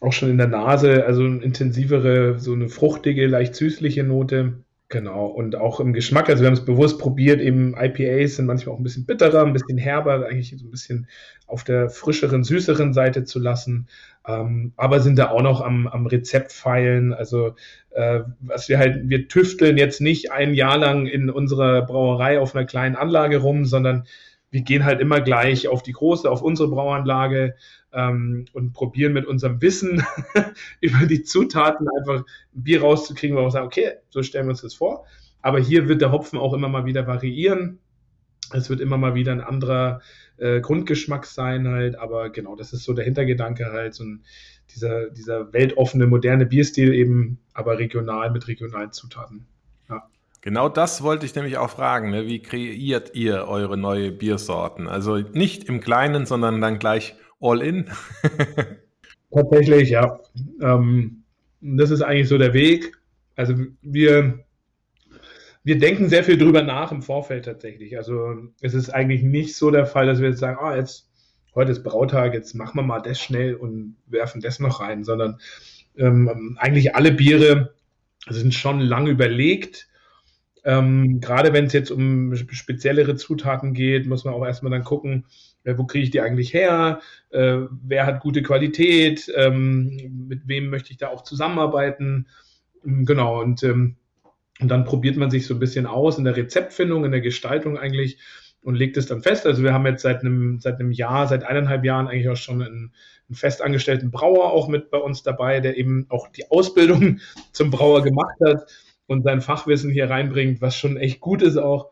auch 0.00 0.12
schon 0.12 0.30
in 0.30 0.38
der 0.38 0.48
Nase, 0.48 1.06
also 1.06 1.24
eine 1.24 1.42
intensivere, 1.42 2.38
so 2.38 2.52
eine 2.52 2.68
fruchtige, 2.68 3.26
leicht 3.26 3.54
süßliche 3.54 4.04
Note 4.04 4.63
Genau, 4.94 5.26
und 5.26 5.56
auch 5.56 5.80
im 5.80 5.92
Geschmack, 5.92 6.28
also 6.28 6.44
wir 6.44 6.46
haben 6.46 6.54
es 6.54 6.64
bewusst 6.64 7.00
probiert, 7.00 7.40
eben 7.40 7.74
IPAs 7.76 8.36
sind 8.36 8.46
manchmal 8.46 8.76
auch 8.76 8.78
ein 8.78 8.84
bisschen 8.84 9.06
bitterer, 9.06 9.44
ein 9.44 9.52
bisschen 9.52 9.76
herber, 9.76 10.24
eigentlich 10.24 10.54
so 10.56 10.64
ein 10.64 10.70
bisschen 10.70 11.08
auf 11.48 11.64
der 11.64 11.90
frischeren, 11.90 12.44
süßeren 12.44 12.92
Seite 12.92 13.24
zu 13.24 13.40
lassen, 13.40 13.88
ähm, 14.24 14.72
aber 14.76 15.00
sind 15.00 15.18
da 15.18 15.30
auch 15.30 15.42
noch 15.42 15.62
am, 15.62 15.88
am 15.88 16.06
Rezept 16.06 16.52
feilen, 16.52 17.12
also 17.12 17.56
äh, 17.90 18.20
was 18.38 18.68
wir 18.68 18.78
halt, 18.78 19.08
wir 19.08 19.26
tüfteln 19.26 19.78
jetzt 19.78 20.00
nicht 20.00 20.30
ein 20.30 20.54
Jahr 20.54 20.78
lang 20.78 21.06
in 21.06 21.28
unserer 21.28 21.82
Brauerei 21.82 22.38
auf 22.38 22.54
einer 22.54 22.64
kleinen 22.64 22.94
Anlage 22.94 23.38
rum, 23.38 23.64
sondern 23.64 24.06
wir 24.54 24.62
gehen 24.62 24.84
halt 24.84 25.00
immer 25.00 25.20
gleich 25.20 25.66
auf 25.66 25.82
die 25.82 25.90
große, 25.90 26.30
auf 26.30 26.40
unsere 26.40 26.68
Brauanlage 26.68 27.56
ähm, 27.92 28.44
und 28.52 28.72
probieren 28.72 29.12
mit 29.12 29.26
unserem 29.26 29.60
Wissen 29.60 30.04
über 30.80 31.06
die 31.06 31.24
Zutaten 31.24 31.88
einfach 31.88 32.24
ein 32.54 32.62
Bier 32.62 32.80
rauszukriegen, 32.80 33.36
wo 33.36 33.42
wir 33.42 33.50
sagen, 33.50 33.66
okay, 33.66 33.94
so 34.10 34.22
stellen 34.22 34.46
wir 34.46 34.50
uns 34.50 34.62
das 34.62 34.74
vor. 34.74 35.06
Aber 35.42 35.58
hier 35.58 35.88
wird 35.88 36.00
der 36.00 36.12
Hopfen 36.12 36.38
auch 36.38 36.54
immer 36.54 36.68
mal 36.68 36.84
wieder 36.84 37.08
variieren. 37.08 37.80
Es 38.52 38.70
wird 38.70 38.80
immer 38.80 38.96
mal 38.96 39.16
wieder 39.16 39.32
ein 39.32 39.40
anderer 39.40 40.00
äh, 40.36 40.60
Grundgeschmack 40.60 41.26
sein 41.26 41.66
halt, 41.66 41.98
aber 41.98 42.30
genau, 42.30 42.54
das 42.54 42.72
ist 42.72 42.84
so 42.84 42.92
der 42.92 43.04
Hintergedanke 43.04 43.72
halt, 43.72 43.94
so 43.94 44.04
ein, 44.04 44.22
dieser, 44.72 45.10
dieser 45.10 45.52
weltoffene, 45.52 46.06
moderne 46.06 46.46
Bierstil 46.46 46.94
eben, 46.94 47.40
aber 47.54 47.78
regional 47.80 48.30
mit 48.30 48.46
regionalen 48.46 48.92
Zutaten. 48.92 49.46
Genau 50.44 50.68
das 50.68 51.02
wollte 51.02 51.24
ich 51.24 51.34
nämlich 51.34 51.56
auch 51.56 51.70
fragen. 51.70 52.10
Ne? 52.10 52.26
Wie 52.26 52.42
kreiert 52.42 53.14
ihr 53.14 53.48
eure 53.48 53.78
neue 53.78 54.12
Biersorten? 54.12 54.88
Also 54.88 55.16
nicht 55.16 55.70
im 55.70 55.80
Kleinen, 55.80 56.26
sondern 56.26 56.60
dann 56.60 56.78
gleich 56.78 57.16
all 57.40 57.62
in? 57.62 57.86
Tatsächlich, 59.32 59.88
ja. 59.88 60.20
Ähm, 60.60 61.22
das 61.62 61.90
ist 61.90 62.02
eigentlich 62.02 62.28
so 62.28 62.36
der 62.36 62.52
Weg. 62.52 62.94
Also 63.36 63.54
wir, 63.80 64.44
wir 65.62 65.78
denken 65.78 66.10
sehr 66.10 66.24
viel 66.24 66.36
drüber 66.36 66.62
nach 66.62 66.92
im 66.92 67.00
Vorfeld 67.00 67.46
tatsächlich. 67.46 67.96
Also 67.96 68.34
es 68.60 68.74
ist 68.74 68.90
eigentlich 68.90 69.22
nicht 69.22 69.56
so 69.56 69.70
der 69.70 69.86
Fall, 69.86 70.04
dass 70.04 70.20
wir 70.20 70.28
jetzt 70.28 70.40
sagen, 70.40 70.58
ah, 70.60 70.76
jetzt 70.76 71.08
heute 71.54 71.72
ist 71.72 71.84
Brautag, 71.84 72.34
jetzt 72.34 72.52
machen 72.52 72.76
wir 72.76 72.82
mal 72.82 73.00
das 73.00 73.18
schnell 73.18 73.54
und 73.54 73.96
werfen 74.08 74.42
das 74.42 74.60
noch 74.60 74.80
rein, 74.80 75.04
sondern 75.04 75.40
ähm, 75.96 76.58
eigentlich 76.60 76.94
alle 76.94 77.12
Biere 77.12 77.72
sind 78.28 78.52
schon 78.52 78.80
lang 78.80 79.06
überlegt 79.06 79.88
ähm, 80.64 81.20
gerade 81.20 81.52
wenn 81.52 81.66
es 81.66 81.74
jetzt 81.74 81.90
um 81.90 82.34
speziellere 82.34 83.16
Zutaten 83.16 83.74
geht, 83.74 84.06
muss 84.06 84.24
man 84.24 84.32
auch 84.32 84.44
erstmal 84.44 84.72
dann 84.72 84.82
gucken, 84.82 85.26
äh, 85.64 85.76
wo 85.76 85.84
kriege 85.84 86.04
ich 86.04 86.10
die 86.10 86.22
eigentlich 86.22 86.54
her, 86.54 87.00
äh, 87.30 87.58
wer 87.82 88.06
hat 88.06 88.20
gute 88.20 88.42
Qualität, 88.42 89.30
ähm, 89.36 90.26
mit 90.26 90.48
wem 90.48 90.70
möchte 90.70 90.90
ich 90.90 90.96
da 90.96 91.08
auch 91.08 91.22
zusammenarbeiten. 91.22 92.28
Ähm, 92.84 93.04
genau, 93.04 93.42
und, 93.42 93.62
ähm, 93.62 93.96
und 94.60 94.68
dann 94.68 94.84
probiert 94.84 95.16
man 95.16 95.30
sich 95.30 95.46
so 95.46 95.54
ein 95.54 95.60
bisschen 95.60 95.84
aus 95.86 96.16
in 96.16 96.24
der 96.24 96.36
Rezeptfindung, 96.36 97.04
in 97.04 97.12
der 97.12 97.20
Gestaltung 97.20 97.76
eigentlich 97.76 98.18
und 98.62 98.76
legt 98.76 98.96
es 98.96 99.04
dann 99.04 99.20
fest. 99.20 99.46
Also 99.46 99.62
wir 99.62 99.74
haben 99.74 99.84
jetzt 99.84 100.02
seit 100.02 100.20
einem, 100.20 100.60
seit 100.60 100.80
einem 100.80 100.92
Jahr, 100.92 101.26
seit 101.26 101.44
eineinhalb 101.44 101.84
Jahren 101.84 102.08
eigentlich 102.08 102.30
auch 102.30 102.36
schon 102.36 102.62
einen, 102.62 102.94
einen 103.28 103.36
festangestellten 103.36 104.10
Brauer 104.10 104.52
auch 104.52 104.68
mit 104.68 104.90
bei 104.90 104.98
uns 104.98 105.22
dabei, 105.22 105.60
der 105.60 105.76
eben 105.76 106.06
auch 106.08 106.28
die 106.28 106.50
Ausbildung 106.50 107.20
zum 107.52 107.70
Brauer 107.70 108.02
gemacht 108.02 108.36
hat 108.42 108.66
und 109.06 109.22
sein 109.22 109.40
Fachwissen 109.40 109.90
hier 109.90 110.10
reinbringt, 110.10 110.60
was 110.60 110.76
schon 110.76 110.96
echt 110.96 111.20
gut 111.20 111.42
ist 111.42 111.56
auch. 111.56 111.90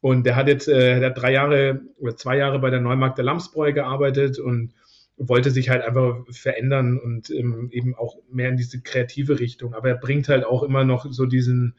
Und 0.00 0.24
der 0.26 0.36
hat 0.36 0.48
jetzt 0.48 0.68
äh, 0.68 0.98
der 1.00 1.10
hat 1.10 1.18
drei 1.18 1.32
Jahre 1.32 1.80
oder 1.98 2.16
zwei 2.16 2.36
Jahre 2.36 2.58
bei 2.58 2.70
der 2.70 2.80
Neumarkt 2.80 3.18
der 3.18 3.24
Lamsbräu 3.24 3.72
gearbeitet 3.72 4.38
und 4.38 4.74
wollte 5.16 5.50
sich 5.50 5.68
halt 5.68 5.82
einfach 5.82 6.24
verändern 6.30 6.98
und 6.98 7.30
ähm, 7.30 7.68
eben 7.70 7.94
auch 7.94 8.16
mehr 8.30 8.48
in 8.48 8.56
diese 8.56 8.80
kreative 8.80 9.38
Richtung. 9.38 9.74
Aber 9.74 9.88
er 9.88 9.96
bringt 9.96 10.28
halt 10.28 10.44
auch 10.44 10.62
immer 10.62 10.84
noch 10.84 11.06
so 11.10 11.26
diesen 11.26 11.74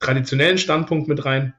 traditionellen 0.00 0.58
Standpunkt 0.58 1.08
mit 1.08 1.24
rein. 1.24 1.54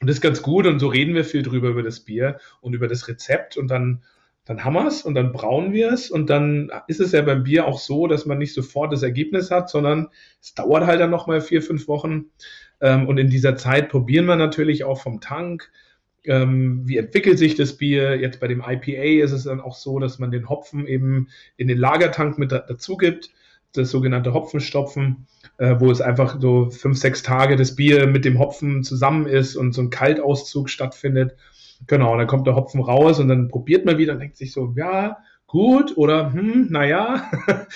Und 0.00 0.08
das 0.08 0.16
ist 0.16 0.22
ganz 0.22 0.42
gut 0.42 0.66
und 0.66 0.78
so 0.78 0.88
reden 0.88 1.14
wir 1.14 1.24
viel 1.24 1.42
drüber 1.42 1.68
über 1.68 1.82
das 1.82 2.00
Bier 2.00 2.38
und 2.60 2.74
über 2.74 2.88
das 2.88 3.06
Rezept 3.08 3.56
und 3.56 3.68
dann 3.68 4.02
dann 4.44 4.64
haben 4.64 4.74
wir 4.74 4.86
es 4.86 5.02
und 5.02 5.14
dann 5.14 5.32
brauen 5.32 5.72
wir 5.72 5.92
es 5.92 6.10
und 6.10 6.28
dann 6.28 6.70
ist 6.88 7.00
es 7.00 7.12
ja 7.12 7.22
beim 7.22 7.44
Bier 7.44 7.66
auch 7.66 7.78
so, 7.78 8.08
dass 8.08 8.26
man 8.26 8.38
nicht 8.38 8.54
sofort 8.54 8.92
das 8.92 9.02
Ergebnis 9.02 9.50
hat, 9.50 9.70
sondern 9.70 10.08
es 10.40 10.54
dauert 10.54 10.84
halt 10.84 11.00
dann 11.00 11.10
nochmal 11.10 11.40
vier, 11.40 11.62
fünf 11.62 11.86
Wochen. 11.86 12.26
Ähm, 12.80 13.06
und 13.06 13.18
in 13.18 13.30
dieser 13.30 13.56
Zeit 13.56 13.88
probieren 13.88 14.26
wir 14.26 14.36
natürlich 14.36 14.82
auch 14.82 15.00
vom 15.00 15.20
Tank, 15.20 15.70
ähm, 16.24 16.82
wie 16.86 16.96
entwickelt 16.96 17.38
sich 17.38 17.54
das 17.54 17.76
Bier. 17.76 18.16
Jetzt 18.18 18.40
bei 18.40 18.48
dem 18.48 18.64
IPA 18.66 19.24
ist 19.24 19.32
es 19.32 19.44
dann 19.44 19.60
auch 19.60 19.76
so, 19.76 20.00
dass 20.00 20.18
man 20.18 20.32
den 20.32 20.48
Hopfen 20.48 20.86
eben 20.86 21.28
in 21.56 21.68
den 21.68 21.78
Lagertank 21.78 22.36
mit 22.36 22.50
dazu 22.50 22.96
gibt, 22.96 23.30
das 23.72 23.90
sogenannte 23.90 24.34
Hopfenstopfen, 24.34 25.26
äh, 25.58 25.76
wo 25.78 25.90
es 25.90 26.00
einfach 26.00 26.40
so 26.40 26.68
fünf, 26.70 26.98
sechs 26.98 27.22
Tage 27.22 27.56
das 27.56 27.76
Bier 27.76 28.08
mit 28.08 28.24
dem 28.24 28.40
Hopfen 28.40 28.82
zusammen 28.82 29.26
ist 29.26 29.54
und 29.54 29.72
so 29.72 29.82
ein 29.82 29.90
Kaltauszug 29.90 30.68
stattfindet. 30.68 31.36
Genau, 31.86 32.12
und 32.12 32.18
dann 32.18 32.26
kommt 32.26 32.46
der 32.46 32.56
Hopfen 32.56 32.80
raus 32.80 33.18
und 33.18 33.28
dann 33.28 33.48
probiert 33.48 33.84
man 33.84 33.98
wieder 33.98 34.12
und 34.12 34.20
denkt 34.20 34.36
sich 34.36 34.52
so, 34.52 34.72
ja, 34.76 35.18
gut 35.46 35.96
oder 35.96 36.32
hm, 36.32 36.68
naja. 36.70 37.30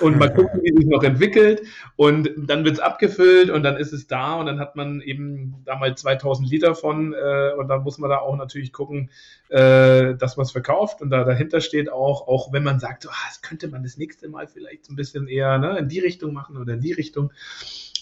und 0.00 0.18
mal 0.18 0.32
gucken, 0.32 0.60
wie 0.62 0.76
sich 0.76 0.86
noch 0.86 1.02
entwickelt. 1.02 1.62
Und 1.96 2.30
dann 2.36 2.64
wird 2.64 2.74
es 2.74 2.80
abgefüllt 2.80 3.50
und 3.50 3.62
dann 3.62 3.76
ist 3.76 3.92
es 3.92 4.06
da 4.06 4.34
und 4.34 4.46
dann 4.46 4.58
hat 4.58 4.76
man 4.76 5.00
eben 5.00 5.62
da 5.64 5.76
mal 5.76 5.94
2000 5.94 6.50
Liter 6.50 6.74
von 6.74 7.14
äh, 7.14 7.52
und 7.56 7.68
dann 7.68 7.82
muss 7.82 7.98
man 7.98 8.10
da 8.10 8.18
auch 8.18 8.36
natürlich 8.36 8.72
gucken, 8.72 9.10
äh, 9.48 10.14
dass 10.14 10.36
man 10.36 10.44
es 10.44 10.52
verkauft 10.52 11.02
und 11.02 11.10
da 11.10 11.24
dahinter 11.24 11.60
steht 11.60 11.90
auch, 11.90 12.26
auch 12.26 12.52
wenn 12.52 12.64
man 12.64 12.80
sagt, 12.80 13.04
so, 13.04 13.10
ah, 13.10 13.28
das 13.28 13.42
könnte 13.42 13.68
man 13.68 13.82
das 13.82 13.96
nächste 13.96 14.28
Mal 14.28 14.46
vielleicht 14.46 14.88
ein 14.90 14.96
bisschen 14.96 15.28
eher 15.28 15.58
ne, 15.58 15.78
in 15.78 15.88
die 15.88 16.00
Richtung 16.00 16.32
machen 16.32 16.56
oder 16.56 16.74
in 16.74 16.80
die 16.80 16.92
Richtung. 16.92 17.32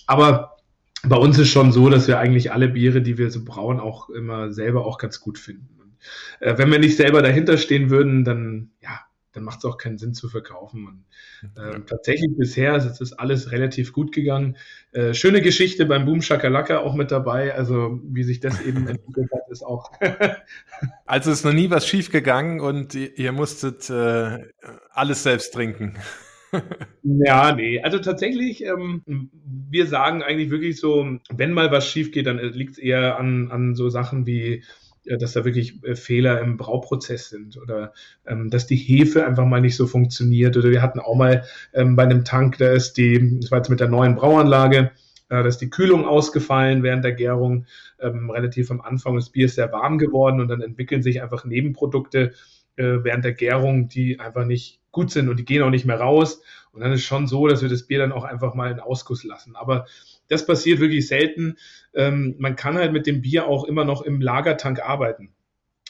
Aber 0.06 0.56
bei 1.04 1.16
uns 1.16 1.38
ist 1.38 1.48
schon 1.48 1.72
so, 1.72 1.88
dass 1.88 2.08
wir 2.08 2.18
eigentlich 2.18 2.52
alle 2.52 2.68
Biere, 2.68 3.02
die 3.02 3.18
wir 3.18 3.30
so 3.30 3.44
brauen, 3.44 3.80
auch 3.80 4.10
immer 4.10 4.52
selber 4.52 4.84
auch 4.86 4.98
ganz 4.98 5.20
gut 5.20 5.38
finden. 5.38 5.78
Und, 5.80 5.96
äh, 6.40 6.58
wenn 6.58 6.70
wir 6.70 6.78
nicht 6.78 6.96
selber 6.96 7.22
dahinter 7.22 7.56
stehen 7.56 7.90
würden, 7.90 8.24
dann 8.24 8.70
ja, 8.80 9.00
dann 9.32 9.44
macht 9.44 9.58
es 9.58 9.64
auch 9.64 9.78
keinen 9.78 9.98
Sinn 9.98 10.14
zu 10.14 10.28
verkaufen. 10.28 10.86
Und, 10.86 11.04
äh, 11.56 11.72
ja. 11.72 11.78
tatsächlich 11.80 12.36
bisher 12.36 12.74
ist 12.76 13.00
es 13.00 13.12
alles 13.12 13.52
relativ 13.52 13.92
gut 13.92 14.12
gegangen. 14.12 14.56
Äh, 14.92 15.14
schöne 15.14 15.40
Geschichte 15.40 15.86
beim 15.86 16.04
Boom 16.04 16.20
Shakalaka 16.20 16.78
auch 16.78 16.94
mit 16.94 17.10
dabei. 17.10 17.54
Also 17.54 18.00
wie 18.02 18.24
sich 18.24 18.40
das 18.40 18.60
eben 18.60 18.86
entwickelt 18.88 19.30
hat, 19.32 19.48
ist 19.50 19.62
auch. 19.62 19.92
also 21.06 21.30
ist 21.30 21.44
noch 21.44 21.52
nie 21.52 21.70
was 21.70 21.86
schief 21.86 22.10
gegangen 22.10 22.60
und 22.60 22.94
ihr, 22.94 23.16
ihr 23.18 23.32
musstet 23.32 23.88
äh, 23.88 24.48
alles 24.90 25.22
selbst 25.22 25.54
trinken. 25.54 25.94
Ja, 27.02 27.54
nee. 27.54 27.80
Also 27.80 27.98
tatsächlich, 27.98 28.64
ähm, 28.64 29.02
wir 29.70 29.86
sagen 29.86 30.22
eigentlich 30.22 30.50
wirklich 30.50 30.78
so, 30.78 31.18
wenn 31.32 31.52
mal 31.52 31.70
was 31.70 31.86
schief 31.86 32.12
geht, 32.12 32.26
dann 32.26 32.38
liegt 32.38 32.72
es 32.72 32.78
eher 32.78 33.18
an, 33.18 33.50
an 33.50 33.74
so 33.74 33.88
Sachen 33.88 34.26
wie 34.26 34.62
äh, 35.04 35.16
dass 35.16 35.32
da 35.32 35.44
wirklich 35.44 35.82
äh, 35.84 35.94
Fehler 35.94 36.40
im 36.40 36.56
Brauprozess 36.56 37.30
sind 37.30 37.56
oder 37.56 37.92
ähm, 38.26 38.50
dass 38.50 38.66
die 38.66 38.76
Hefe 38.76 39.26
einfach 39.26 39.46
mal 39.46 39.60
nicht 39.60 39.76
so 39.76 39.86
funktioniert. 39.86 40.56
Oder 40.56 40.70
wir 40.70 40.82
hatten 40.82 41.00
auch 41.00 41.14
mal 41.14 41.44
ähm, 41.72 41.96
bei 41.96 42.04
einem 42.04 42.24
Tank, 42.24 42.58
da 42.58 42.72
ist 42.72 42.94
die, 42.94 43.38
das 43.40 43.50
war 43.50 43.58
jetzt 43.58 43.70
mit 43.70 43.80
der 43.80 43.88
neuen 43.88 44.14
Brauanlage, 44.14 44.90
äh, 45.30 45.42
da 45.42 45.46
ist 45.46 45.58
die 45.58 45.70
Kühlung 45.70 46.06
ausgefallen 46.06 46.82
während 46.82 47.04
der 47.04 47.12
Gärung, 47.12 47.66
ähm, 48.00 48.30
relativ 48.30 48.70
am 48.70 48.80
Anfang. 48.80 49.16
Das 49.16 49.30
Bier 49.30 49.46
ist 49.46 49.54
sehr 49.54 49.72
warm 49.72 49.98
geworden 49.98 50.40
und 50.40 50.48
dann 50.48 50.60
entwickeln 50.60 51.02
sich 51.02 51.22
einfach 51.22 51.44
Nebenprodukte 51.44 52.32
äh, 52.76 53.02
während 53.02 53.24
der 53.24 53.34
Gärung, 53.34 53.88
die 53.88 54.18
einfach 54.20 54.44
nicht 54.44 54.80
gut 54.90 55.10
sind 55.10 55.28
und 55.28 55.38
die 55.38 55.44
gehen 55.44 55.62
auch 55.62 55.70
nicht 55.70 55.86
mehr 55.86 56.00
raus. 56.00 56.42
Und 56.72 56.80
dann 56.80 56.92
ist 56.92 57.02
schon 57.02 57.26
so, 57.26 57.46
dass 57.48 57.62
wir 57.62 57.68
das 57.68 57.84
Bier 57.84 57.98
dann 57.98 58.12
auch 58.12 58.24
einfach 58.24 58.54
mal 58.54 58.70
in 58.70 58.80
Ausguss 58.80 59.24
lassen. 59.24 59.56
Aber 59.56 59.86
das 60.28 60.46
passiert 60.46 60.80
wirklich 60.80 61.08
selten. 61.08 61.56
Ähm, 61.94 62.36
man 62.38 62.56
kann 62.56 62.76
halt 62.76 62.92
mit 62.92 63.06
dem 63.06 63.22
Bier 63.22 63.46
auch 63.46 63.64
immer 63.64 63.84
noch 63.84 64.02
im 64.02 64.20
Lagertank 64.20 64.80
arbeiten. 64.80 65.32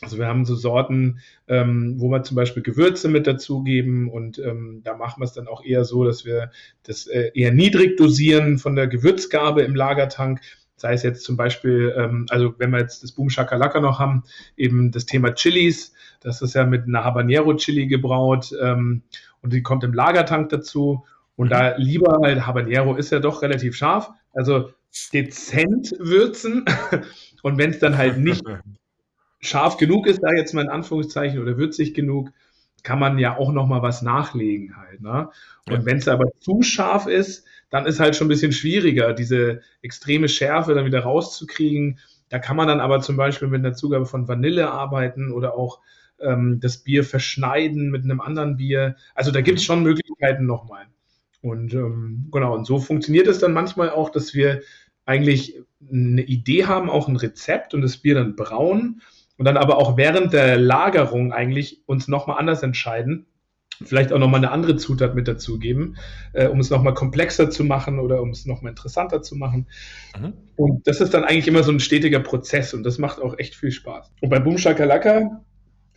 Also 0.03 0.17
wir 0.17 0.27
haben 0.27 0.47
so 0.47 0.55
Sorten, 0.55 1.21
ähm, 1.47 1.97
wo 1.99 2.09
wir 2.09 2.23
zum 2.23 2.35
Beispiel 2.35 2.63
Gewürze 2.63 3.09
mit 3.09 3.27
dazugeben 3.27 4.11
und 4.11 4.39
ähm, 4.39 4.81
da 4.83 4.97
machen 4.97 5.21
wir 5.21 5.27
es 5.27 5.35
dann 5.35 5.47
auch 5.47 5.63
eher 5.63 5.85
so, 5.85 6.05
dass 6.05 6.25
wir 6.25 6.51
das 6.85 7.07
äh, 7.07 7.33
eher 7.35 7.53
niedrig 7.53 7.99
dosieren 7.99 8.57
von 8.57 8.77
der 8.77 8.87
Gewürzgabe 8.87 9.61
im 9.61 9.75
Lagertank. 9.75 10.41
Sei 10.81 10.95
es 10.95 11.03
jetzt 11.03 11.25
zum 11.25 11.37
Beispiel, 11.37 11.95
ähm, 11.95 12.25
also 12.31 12.55
wenn 12.57 12.71
wir 12.71 12.79
jetzt 12.79 13.03
das 13.03 13.13
Boom 13.13 13.29
Shakalaka 13.29 13.81
noch 13.81 13.99
haben, 13.99 14.23
eben 14.57 14.91
das 14.91 15.05
Thema 15.05 15.35
Chilis. 15.35 15.93
Das 16.21 16.41
ist 16.41 16.55
ja 16.55 16.65
mit 16.65 16.87
einer 16.87 17.05
Habanero 17.05 17.55
Chili 17.55 17.87
gebraut 17.87 18.51
ähm, 18.63 19.03
und 19.43 19.53
die 19.53 19.63
kommt 19.63 19.85
im 19.85 19.93
Lagertank 19.93 20.49
dazu. 20.49 21.05
Und 21.37 21.51
da 21.51 21.77
lieber 21.77 22.21
halt 22.23 22.47
Habanero 22.47 22.97
ist 22.97 23.13
ja 23.13 23.19
doch 23.19 23.43
relativ 23.43 23.77
scharf, 23.77 24.11
also 24.33 24.71
dezent 25.13 25.95
würzen. 25.99 26.65
Und 27.43 27.57
wenn 27.59 27.71
es 27.71 27.79
dann 27.79 27.97
halt 27.97 28.19
nicht 28.19 28.43
scharf 29.41 29.77
genug 29.77 30.07
ist, 30.07 30.23
da 30.23 30.33
jetzt 30.33 30.53
mal 30.55 30.63
in 30.63 30.69
Anführungszeichen 30.71 31.41
oder 31.41 31.57
würzig 31.57 31.95
genug, 31.95 32.31
kann 32.85 32.99
man 32.99 33.19
ja 33.19 33.37
auch 33.37 33.53
noch 33.53 33.67
mal 33.67 33.83
was 33.83 34.03
nachlegen 34.03 34.77
halt. 34.77 35.01
Ne? 35.01 35.29
Und 35.67 35.73
ja. 35.73 35.85
wenn 35.87 35.99
es 35.99 36.09
aber 36.09 36.31
zu 36.41 36.63
scharf 36.63 37.07
ist, 37.07 37.47
dann 37.71 37.87
ist 37.87 38.01
halt 38.01 38.17
schon 38.17 38.27
ein 38.27 38.31
bisschen 38.31 38.53
schwieriger, 38.53 39.13
diese 39.13 39.61
extreme 39.83 40.29
Schärfe 40.29 40.75
dann 40.75 40.85
wieder 40.85 41.01
rauszukriegen. 41.01 41.99
Da 42.29 42.39
kann 42.39 42.57
man 42.57 42.69
dann 42.69 42.81
aber 42.81 43.01
zum 43.01 43.17
Beispiel 43.17 43.49
mit 43.49 43.65
einer 43.65 43.75
Zugabe 43.75 44.07
von 44.07 44.29
Vanille 44.29 44.71
arbeiten 44.71 45.33
oder 45.33 45.55
auch 45.55 45.81
ähm, 46.21 46.59
das 46.61 46.79
Bier 46.79 47.05
verschneiden 47.05 47.91
mit 47.91 48.05
einem 48.05 48.21
anderen 48.21 48.57
Bier. 48.57 48.97
Also 49.15 49.31
da 49.31 49.41
gibt 49.41 49.59
es 49.59 49.65
schon 49.65 49.83
Möglichkeiten 49.83 50.47
nochmal. 50.47 50.87
Und 51.43 51.73
ähm, 51.75 52.29
genau, 52.31 52.55
und 52.55 52.67
so 52.67 52.79
funktioniert 52.79 53.27
es 53.27 53.39
dann 53.39 53.53
manchmal 53.53 53.91
auch, 53.91 54.11
dass 54.11 54.35
wir 54.35 54.61
eigentlich 55.07 55.61
eine 55.91 56.23
Idee 56.23 56.67
haben, 56.67 56.91
auch 56.91 57.09
ein 57.09 57.17
Rezept 57.17 57.73
und 57.73 57.83
das 57.83 57.97
Bier 57.97 58.15
dann 58.15 58.37
brauen 58.37 59.01
und 59.41 59.47
dann 59.47 59.57
aber 59.57 59.79
auch 59.79 59.97
während 59.97 60.35
der 60.35 60.59
Lagerung 60.59 61.33
eigentlich 61.33 61.81
uns 61.87 62.09
nochmal 62.09 62.39
anders 62.39 62.63
entscheiden, 62.63 63.25
vielleicht 63.83 64.13
auch 64.13 64.19
nochmal 64.19 64.41
eine 64.41 64.51
andere 64.51 64.77
Zutat 64.77 65.15
mit 65.15 65.29
dazugeben, 65.29 65.97
äh, 66.35 66.47
um 66.47 66.61
es 66.61 66.69
nochmal 66.69 66.93
komplexer 66.93 67.49
zu 67.49 67.65
machen 67.65 68.01
oder 68.01 68.21
um 68.21 68.33
es 68.33 68.45
nochmal 68.45 68.69
interessanter 68.69 69.23
zu 69.23 69.37
machen. 69.37 69.67
Mhm. 70.21 70.35
Und 70.57 70.87
das 70.87 71.01
ist 71.01 71.15
dann 71.15 71.25
eigentlich 71.25 71.49
immer 71.49 71.63
so 71.63 71.73
ein 71.73 71.81
stetiger 71.81 72.21
Prozess 72.21 72.75
und 72.75 72.83
das 72.83 72.99
macht 72.99 73.19
auch 73.19 73.39
echt 73.39 73.55
viel 73.55 73.71
Spaß. 73.71 74.13
Und 74.21 74.29
bei 74.29 74.41
Boom 74.41 74.59
Shakalaka 74.59 75.41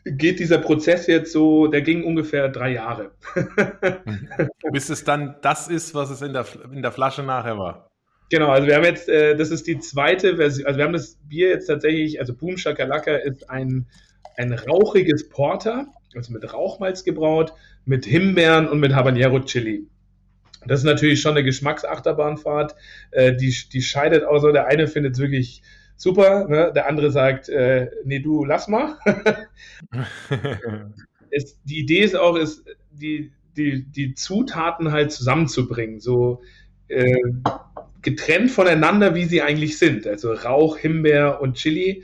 geht 0.05 0.39
dieser 0.39 0.59
Prozess 0.59 1.07
jetzt 1.07 1.33
so, 1.33 1.67
der 1.67 1.81
ging 1.81 2.05
ungefähr 2.05 2.47
drei 2.47 2.71
Jahre. 2.71 3.11
Bis 4.71 4.87
es 4.87 5.03
dann 5.03 5.35
das 5.41 5.67
ist, 5.67 5.93
was 5.93 6.11
es 6.11 6.21
in 6.21 6.31
der, 6.31 6.45
in 6.71 6.81
der 6.81 6.93
Flasche 6.93 7.23
nachher 7.23 7.57
war. 7.57 7.89
Genau, 8.33 8.49
also 8.49 8.67
wir 8.67 8.75
haben 8.75 8.83
jetzt, 8.83 9.09
äh, 9.09 9.35
das 9.35 9.51
ist 9.51 9.67
die 9.67 9.77
zweite 9.77 10.37
Version, 10.37 10.65
also 10.65 10.79
wir 10.79 10.85
haben 10.85 10.93
das 10.93 11.19
Bier 11.29 11.49
jetzt 11.49 11.67
tatsächlich, 11.67 12.19
also 12.19 12.33
Boom 12.33 12.57
Shakalaka 12.57 13.13
ist 13.13 13.47
ein, 13.47 13.85
ein 14.37 14.53
rauchiges 14.53 15.29
Porter, 15.29 15.85
also 16.15 16.33
mit 16.33 16.51
Rauchmalz 16.51 17.03
gebraut, 17.03 17.53
mit 17.85 18.05
Himbeeren 18.05 18.67
und 18.67 18.79
mit 18.79 18.95
Habanero 18.95 19.39
Chili. 19.41 19.85
Das 20.65 20.79
ist 20.79 20.85
natürlich 20.85 21.21
schon 21.21 21.33
eine 21.33 21.43
Geschmacksachterbahnfahrt, 21.43 22.73
äh, 23.11 23.35
die, 23.35 23.55
die 23.71 23.83
scheidet 23.83 24.23
auch 24.23 24.39
so, 24.39 24.51
der 24.51 24.65
eine 24.65 24.87
findet 24.87 25.13
es 25.13 25.19
wirklich 25.19 25.61
super, 25.95 26.47
ne? 26.47 26.71
der 26.73 26.89
andere 26.89 27.11
sagt, 27.11 27.49
äh, 27.49 27.91
nee, 28.03 28.17
du 28.17 28.45
lass 28.45 28.67
mal. 28.67 28.97
es, 31.29 31.61
die 31.65 31.81
Idee 31.81 31.99
ist 31.99 32.15
auch, 32.15 32.35
ist, 32.35 32.65
die, 32.89 33.31
die, 33.55 33.85
die 33.85 34.15
Zutaten 34.15 34.91
halt 34.91 35.11
zusammenzubringen, 35.11 35.99
so 35.99 36.41
äh, 36.87 37.21
getrennt 38.03 38.51
voneinander, 38.51 39.15
wie 39.15 39.25
sie 39.25 39.41
eigentlich 39.41 39.77
sind. 39.77 40.05
Also 40.05 40.33
Rauch, 40.33 40.77
Himbeer 40.77 41.41
und 41.41 41.55
Chili, 41.55 42.03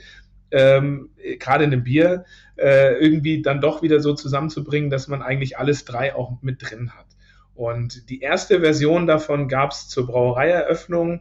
ähm, 0.50 1.10
gerade 1.38 1.64
in 1.64 1.72
einem 1.72 1.84
Bier, 1.84 2.24
äh, 2.56 2.94
irgendwie 2.98 3.42
dann 3.42 3.60
doch 3.60 3.82
wieder 3.82 4.00
so 4.00 4.14
zusammenzubringen, 4.14 4.90
dass 4.90 5.08
man 5.08 5.22
eigentlich 5.22 5.58
alles 5.58 5.84
drei 5.84 6.14
auch 6.14 6.42
mit 6.42 6.58
drin 6.60 6.90
hat. 6.90 7.06
Und 7.54 8.08
die 8.10 8.20
erste 8.20 8.60
Version 8.60 9.06
davon 9.06 9.48
gab 9.48 9.72
es 9.72 9.88
zur 9.88 10.06
Brauereieröffnung 10.06 11.20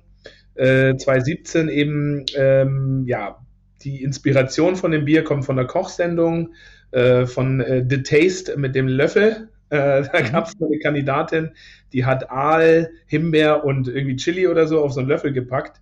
äh, 0.56 0.96
2017 0.96 1.70
eben, 1.70 2.26
ähm, 2.36 3.04
ja, 3.06 3.40
die 3.82 4.04
Inspiration 4.04 4.76
von 4.76 4.92
dem 4.92 5.06
Bier 5.06 5.24
kommt 5.24 5.46
von 5.46 5.56
der 5.56 5.66
Kochsendung, 5.66 6.54
äh, 6.92 7.26
von 7.26 7.62
äh, 7.62 7.86
The 7.88 8.04
Taste 8.04 8.58
mit 8.58 8.76
dem 8.76 8.88
Löffel. 8.88 9.50
Äh, 9.70 10.04
da 10.12 10.20
mhm. 10.20 10.32
gab 10.32 10.48
es 10.48 10.56
eine 10.62 10.80
Kandidatin, 10.80 11.52
die 11.94 12.06
hat 12.06 12.30
Aal, 12.30 12.92
Himbeer 13.08 13.64
und 13.64 13.88
irgendwie 13.88 14.16
Chili 14.16 14.48
oder 14.48 14.68
so 14.68 14.84
auf 14.84 14.94
so 14.94 15.00
einen 15.00 15.10
Löffel 15.10 15.32
gepackt. 15.32 15.80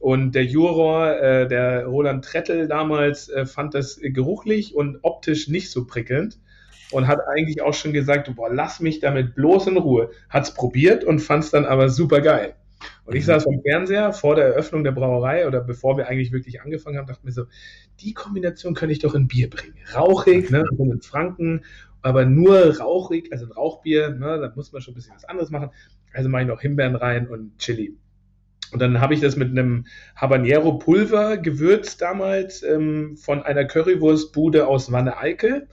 Und 0.00 0.32
der 0.32 0.44
Juror, 0.44 1.20
äh, 1.20 1.48
der 1.48 1.86
Roland 1.86 2.24
Trettel 2.24 2.68
damals, 2.68 3.28
äh, 3.28 3.46
fand 3.46 3.74
das 3.74 3.98
geruchlich 4.00 4.74
und 4.74 4.98
optisch 5.02 5.48
nicht 5.48 5.70
so 5.70 5.86
prickelnd 5.86 6.38
und 6.92 7.06
hat 7.06 7.20
eigentlich 7.26 7.62
auch 7.62 7.74
schon 7.74 7.92
gesagt, 7.92 8.34
boah, 8.34 8.52
lass 8.52 8.80
mich 8.80 9.00
damit 9.00 9.34
bloß 9.34 9.66
in 9.66 9.76
Ruhe. 9.76 10.10
Hat's 10.30 10.54
probiert 10.54 11.04
und 11.04 11.18
fand's 11.18 11.50
dann 11.50 11.66
aber 11.66 11.88
super 11.88 12.20
geil. 12.20 12.54
Und 13.04 13.16
ich 13.16 13.22
mhm. 13.22 13.26
saß 13.26 13.44
vom 13.44 13.60
Fernseher 13.62 14.12
vor 14.12 14.36
der 14.36 14.46
Eröffnung 14.46 14.84
der 14.84 14.92
Brauerei 14.92 15.46
oder 15.46 15.60
bevor 15.60 15.96
wir 15.96 16.08
eigentlich 16.08 16.30
wirklich 16.30 16.62
angefangen 16.62 16.98
haben, 16.98 17.06
dachte 17.06 17.24
mir 17.24 17.32
so, 17.32 17.44
die 18.00 18.14
Kombination 18.14 18.74
könnte 18.74 18.92
ich 18.92 19.00
doch 19.00 19.14
in 19.14 19.26
Bier 19.26 19.50
bringen. 19.50 19.74
Rauchig, 19.94 20.50
ne, 20.50 20.64
so 20.76 20.84
in 20.84 21.00
Franken, 21.00 21.64
aber 22.02 22.24
nur 22.24 22.78
rauchig, 22.78 23.32
also 23.32 23.46
ein 23.46 23.52
Rauchbier, 23.52 24.10
ne, 24.10 24.38
da 24.40 24.52
muss 24.54 24.72
man 24.72 24.82
schon 24.82 24.92
ein 24.92 24.96
bisschen 24.96 25.14
was 25.14 25.24
anderes 25.24 25.50
machen. 25.50 25.70
Also 26.12 26.28
mache 26.28 26.42
ich 26.42 26.48
noch 26.48 26.60
Himbeeren 26.60 26.96
rein 26.96 27.28
und 27.28 27.58
Chili. 27.58 27.96
Und 28.70 28.82
dann 28.82 29.00
habe 29.00 29.14
ich 29.14 29.20
das 29.20 29.36
mit 29.36 29.50
einem 29.50 29.86
Habanero 30.14 30.78
Pulver 30.78 31.38
gewürzt 31.38 32.02
damals 32.02 32.62
ähm, 32.62 33.16
von 33.16 33.42
einer 33.42 33.64
Currywurstbude 33.64 34.66
aus 34.66 34.92
Wanne-Eickel, 34.92 35.68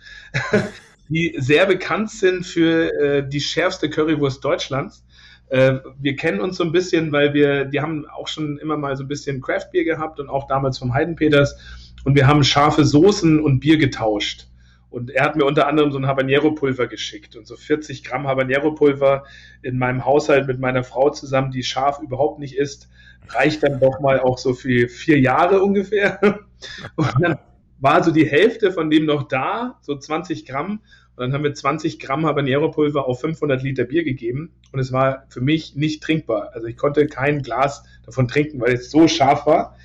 die 1.09 1.35
sehr 1.37 1.65
bekannt 1.65 2.09
sind 2.09 2.45
für 2.45 2.93
äh, 2.93 3.27
die 3.27 3.41
schärfste 3.41 3.89
Currywurst 3.89 4.43
Deutschlands. 4.43 5.05
Äh, 5.49 5.79
wir 5.99 6.15
kennen 6.15 6.39
uns 6.39 6.57
so 6.57 6.63
ein 6.63 6.71
bisschen, 6.71 7.11
weil 7.11 7.33
wir, 7.33 7.65
die 7.65 7.81
haben 7.81 8.05
auch 8.07 8.27
schon 8.27 8.57
immer 8.57 8.77
mal 8.77 8.95
so 8.95 9.03
ein 9.03 9.09
bisschen 9.09 9.41
Craftbier 9.41 9.83
gehabt 9.83 10.19
und 10.19 10.29
auch 10.29 10.47
damals 10.47 10.77
vom 10.77 10.93
Heidenpeters. 10.93 11.57
Und 12.05 12.15
wir 12.15 12.27
haben 12.27 12.43
scharfe 12.43 12.85
Soßen 12.85 13.39
und 13.39 13.59
Bier 13.59 13.77
getauscht. 13.77 14.47
Und 14.95 15.11
er 15.11 15.25
hat 15.25 15.35
mir 15.35 15.43
unter 15.43 15.67
anderem 15.67 15.91
so 15.91 15.97
ein 15.97 16.07
Habanero-Pulver 16.07 16.87
geschickt. 16.87 17.35
Und 17.35 17.45
so 17.45 17.57
40 17.57 18.05
Gramm 18.05 18.27
Habanero-Pulver 18.27 19.25
in 19.61 19.77
meinem 19.77 20.05
Haushalt 20.05 20.47
mit 20.47 20.57
meiner 20.57 20.85
Frau 20.85 21.09
zusammen, 21.09 21.51
die 21.51 21.63
scharf 21.63 21.99
überhaupt 21.99 22.39
nicht 22.39 22.55
isst, 22.55 22.87
reicht 23.27 23.61
dann 23.61 23.81
doch 23.81 23.99
mal 23.99 24.21
auch 24.21 24.37
so 24.37 24.53
für 24.53 24.87
vier 24.87 25.19
Jahre 25.19 25.61
ungefähr. 25.61 26.19
Und 26.95 27.13
dann 27.19 27.37
war 27.79 28.05
so 28.05 28.11
die 28.11 28.25
Hälfte 28.25 28.71
von 28.71 28.89
dem 28.89 29.05
noch 29.05 29.27
da, 29.27 29.77
so 29.81 29.97
20 29.97 30.45
Gramm. 30.45 30.79
Und 31.17 31.21
dann 31.21 31.33
haben 31.33 31.43
wir 31.43 31.53
20 31.53 31.99
Gramm 31.99 32.25
Habanero-Pulver 32.25 33.05
auf 33.05 33.19
500 33.19 33.63
Liter 33.63 33.83
Bier 33.83 34.05
gegeben 34.05 34.53
und 34.71 34.79
es 34.79 34.93
war 34.93 35.25
für 35.27 35.41
mich 35.41 35.75
nicht 35.75 36.03
trinkbar. 36.03 36.51
Also 36.53 36.67
ich 36.67 36.77
konnte 36.77 37.07
kein 37.07 37.41
Glas 37.41 37.83
davon 38.05 38.29
trinken, 38.29 38.61
weil 38.61 38.75
es 38.75 38.91
so 38.91 39.09
scharf 39.09 39.45
war. 39.45 39.75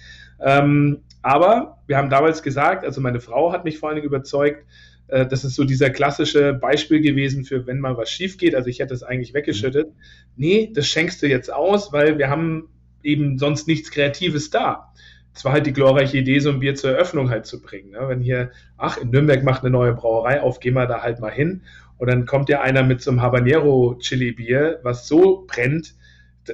Ähm, 0.40 1.02
aber 1.22 1.78
wir 1.86 1.96
haben 1.96 2.11
damals 2.11 2.42
gesagt, 2.42 2.84
also 2.84 3.00
meine 3.00 3.20
Frau 3.20 3.52
hat 3.52 3.64
mich 3.64 3.78
vor 3.78 3.88
allen 3.88 3.96
Dingen 3.96 4.08
überzeugt, 4.08 4.64
äh, 5.11 5.26
das 5.26 5.44
ist 5.44 5.54
so 5.54 5.64
dieser 5.64 5.90
klassische 5.90 6.54
Beispiel 6.54 7.00
gewesen 7.00 7.44
für, 7.44 7.66
wenn 7.66 7.80
mal 7.80 7.96
was 7.96 8.11
schief 8.11 8.38
geht. 8.38 8.54
Also 8.54 8.68
ich 8.68 8.80
hätte 8.80 8.94
es 8.94 9.02
eigentlich 9.02 9.34
weggeschüttet. 9.34 9.92
Nee, 10.36 10.70
das 10.74 10.86
schenkst 10.86 11.22
du 11.22 11.28
jetzt 11.28 11.52
aus, 11.52 11.92
weil 11.92 12.18
wir 12.18 12.30
haben 12.30 12.68
eben 13.02 13.38
sonst 13.38 13.66
nichts 13.66 13.90
Kreatives 13.90 14.50
da 14.50 14.90
es 15.34 15.44
war 15.44 15.52
halt 15.52 15.66
die 15.66 15.72
glorreiche 15.72 16.18
Idee, 16.18 16.38
so 16.40 16.50
ein 16.50 16.61
Bier 16.61 16.74
zur 16.74 16.90
Eröffnung 16.90 17.30
halt 17.30 17.46
zu 17.46 17.61
bringen. 17.61 17.90
Ne? 17.90 18.00
Wenn 18.08 18.20
hier, 18.20 18.50
ach, 18.76 18.98
in 18.98 19.11
Nürnberg 19.11 19.44
macht 19.44 19.62
eine 19.62 19.70
neue 19.70 19.94
Brauerei 19.94 20.40
auf, 20.40 20.61
gehen 20.61 20.74
wir 20.74 20.86
da 20.86 21.02
halt 21.02 21.20
mal 21.20 21.30
hin. 21.30 21.62
Und 21.98 22.08
dann 22.08 22.26
kommt 22.26 22.48
ja 22.48 22.61
einer 22.62 22.82
mit 22.82 23.00
so 23.02 23.11
einem 23.11 23.22
Habanero-Chili-Bier, 23.22 24.80
was 24.82 25.06
so 25.06 25.44
brennt. 25.46 25.94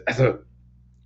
Also, 0.04 0.34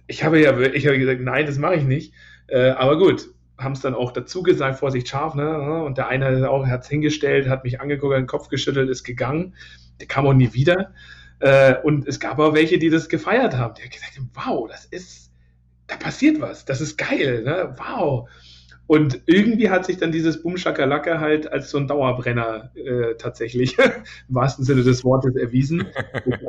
ich 0.07 0.24
habe 0.24 0.40
ja 0.40 0.59
ich 0.59 0.86
habe 0.86 0.98
gesagt, 0.98 1.20
nein, 1.20 1.46
das 1.46 1.59
mache 1.59 1.76
ich 1.76 1.84
nicht. 1.84 2.12
Äh, 2.48 2.70
aber 2.70 2.98
gut, 2.98 3.28
haben 3.61 3.72
es 3.72 3.80
dann 3.80 3.94
auch 3.94 4.12
dazu 4.12 4.42
gesagt, 4.42 4.78
Vorsicht 4.78 5.08
scharf, 5.08 5.34
ne? 5.34 5.82
Und 5.84 5.98
der 5.98 6.08
eine 6.08 6.26
hat 6.26 6.48
auch 6.48 6.66
hat's 6.66 6.88
hingestellt, 6.88 7.48
hat 7.48 7.64
mich 7.64 7.80
angeguckt, 7.80 8.14
den 8.14 8.26
Kopf 8.26 8.48
geschüttelt, 8.48 8.90
ist 8.90 9.04
gegangen. 9.04 9.54
Der 10.00 10.06
kam 10.06 10.26
auch 10.26 10.32
nie 10.32 10.52
wieder. 10.54 10.92
Äh, 11.40 11.76
und 11.82 12.06
es 12.06 12.20
gab 12.20 12.38
auch 12.38 12.54
welche, 12.54 12.78
die 12.78 12.90
das 12.90 13.08
gefeiert 13.08 13.56
haben. 13.56 13.74
Die 13.74 13.82
haben 13.82 13.90
gesagt, 13.90 14.20
wow, 14.34 14.68
das 14.68 14.84
ist 14.86 15.30
da 15.90 15.96
passiert 15.96 16.40
was, 16.40 16.64
das 16.64 16.80
ist 16.80 16.96
geil, 16.96 17.42
ne? 17.44 17.74
wow. 17.76 18.28
Und 18.86 19.22
irgendwie 19.26 19.70
hat 19.70 19.86
sich 19.86 19.98
dann 19.98 20.11
dieses 20.11 20.42
Boom 20.42 20.56
Shakalaka 20.56 21.20
halt 21.20 21.52
als 21.52 21.70
so 21.70 21.78
ein 21.78 21.86
Dauerbrenner 21.86 22.72
äh, 22.74 23.14
tatsächlich 23.16 23.78
im 24.28 24.34
wahrsten 24.34 24.64
Sinne 24.64 24.82
des 24.82 25.04
Wortes 25.04 25.36
erwiesen. 25.36 25.86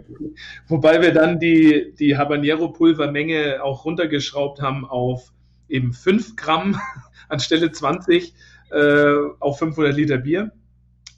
Wobei 0.68 1.04
wir 1.04 1.14
dann 1.14 1.40
die, 1.40 1.94
die 2.00 2.18
Habanero-Pulvermenge 2.18 3.64
auch 3.64 3.86
runtergeschraubt 3.86 4.60
haben 4.60 4.86
auf 4.86 5.32
eben 5.72 5.94
5 5.94 6.36
Gramm 6.36 6.80
anstelle 7.30 7.72
20 7.72 8.34
äh, 8.72 9.14
auf 9.40 9.60
500 9.60 9.96
Liter 9.96 10.18
Bier. 10.18 10.52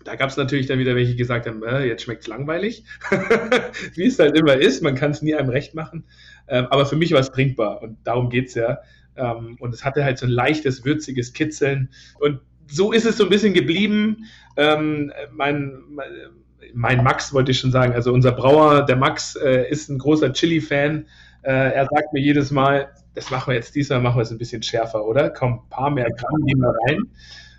Da 0.04 0.16
gab 0.16 0.30
es 0.30 0.38
natürlich 0.38 0.68
dann 0.68 0.80
wieder 0.80 0.96
welche, 0.96 1.12
die 1.12 1.18
gesagt 1.18 1.48
haben, 1.48 1.64
äh, 1.64 1.86
jetzt 1.86 2.04
schmeckt 2.04 2.24
es 2.24 2.28
langweilig, 2.28 2.84
wie 3.96 4.06
es 4.06 4.20
halt 4.20 4.38
immer 4.38 4.56
ist, 4.56 4.84
man 4.84 4.96
kann 4.96 5.12
es 5.12 5.22
nie 5.22 5.34
einem 5.34 5.50
recht 5.50 5.76
machen. 5.76 6.06
Ähm, 6.48 6.68
aber 6.70 6.86
für 6.86 6.96
mich 6.96 7.12
war 7.14 7.22
es 7.22 7.32
trinkbar 7.32 7.82
und 7.82 7.98
darum 8.04 8.30
geht 8.30 8.48
es 8.50 8.56
ja. 8.56 8.80
Ähm, 9.16 9.58
und 9.60 9.74
es 9.74 9.86
hatte 9.86 10.04
halt 10.04 10.18
so 10.18 10.26
ein 10.26 10.32
leichtes, 10.32 10.84
würziges 10.84 11.34
Kitzeln. 11.34 11.90
Und 12.20 12.42
so 12.68 12.92
ist 12.92 13.06
es 13.06 13.18
so 13.18 13.24
ein 13.24 13.30
bisschen 13.30 13.54
geblieben. 13.54 14.26
Ähm, 14.58 15.12
mein, 15.32 15.80
mein, 16.74 17.04
Max 17.04 17.34
wollte 17.34 17.52
ich 17.52 17.60
schon 17.60 17.72
sagen, 17.72 17.94
also 17.94 18.12
unser 18.12 18.32
Brauer, 18.32 18.86
der 18.86 18.96
Max, 18.96 19.36
äh, 19.36 19.70
ist 19.70 19.90
ein 19.90 20.00
großer 20.00 20.34
Chili-Fan. 20.34 21.06
Äh, 21.44 21.52
er 21.52 21.88
sagt 21.92 22.14
mir 22.14 22.22
jedes 22.22 22.52
Mal, 22.52 22.90
das 23.14 23.30
machen 23.30 23.52
wir 23.52 23.56
jetzt 23.56 23.76
diesmal, 23.76 24.02
machen 24.02 24.18
wir 24.18 24.24
es 24.24 24.32
ein 24.32 24.38
bisschen 24.38 24.64
schärfer, 24.64 25.06
oder? 25.06 25.30
Komm, 25.30 25.54
ein 25.54 25.70
paar 25.70 25.90
mehr 25.90 26.10
Gramm 26.10 26.46
gehen 26.46 26.60
wir 26.60 26.74
rein. 26.88 27.04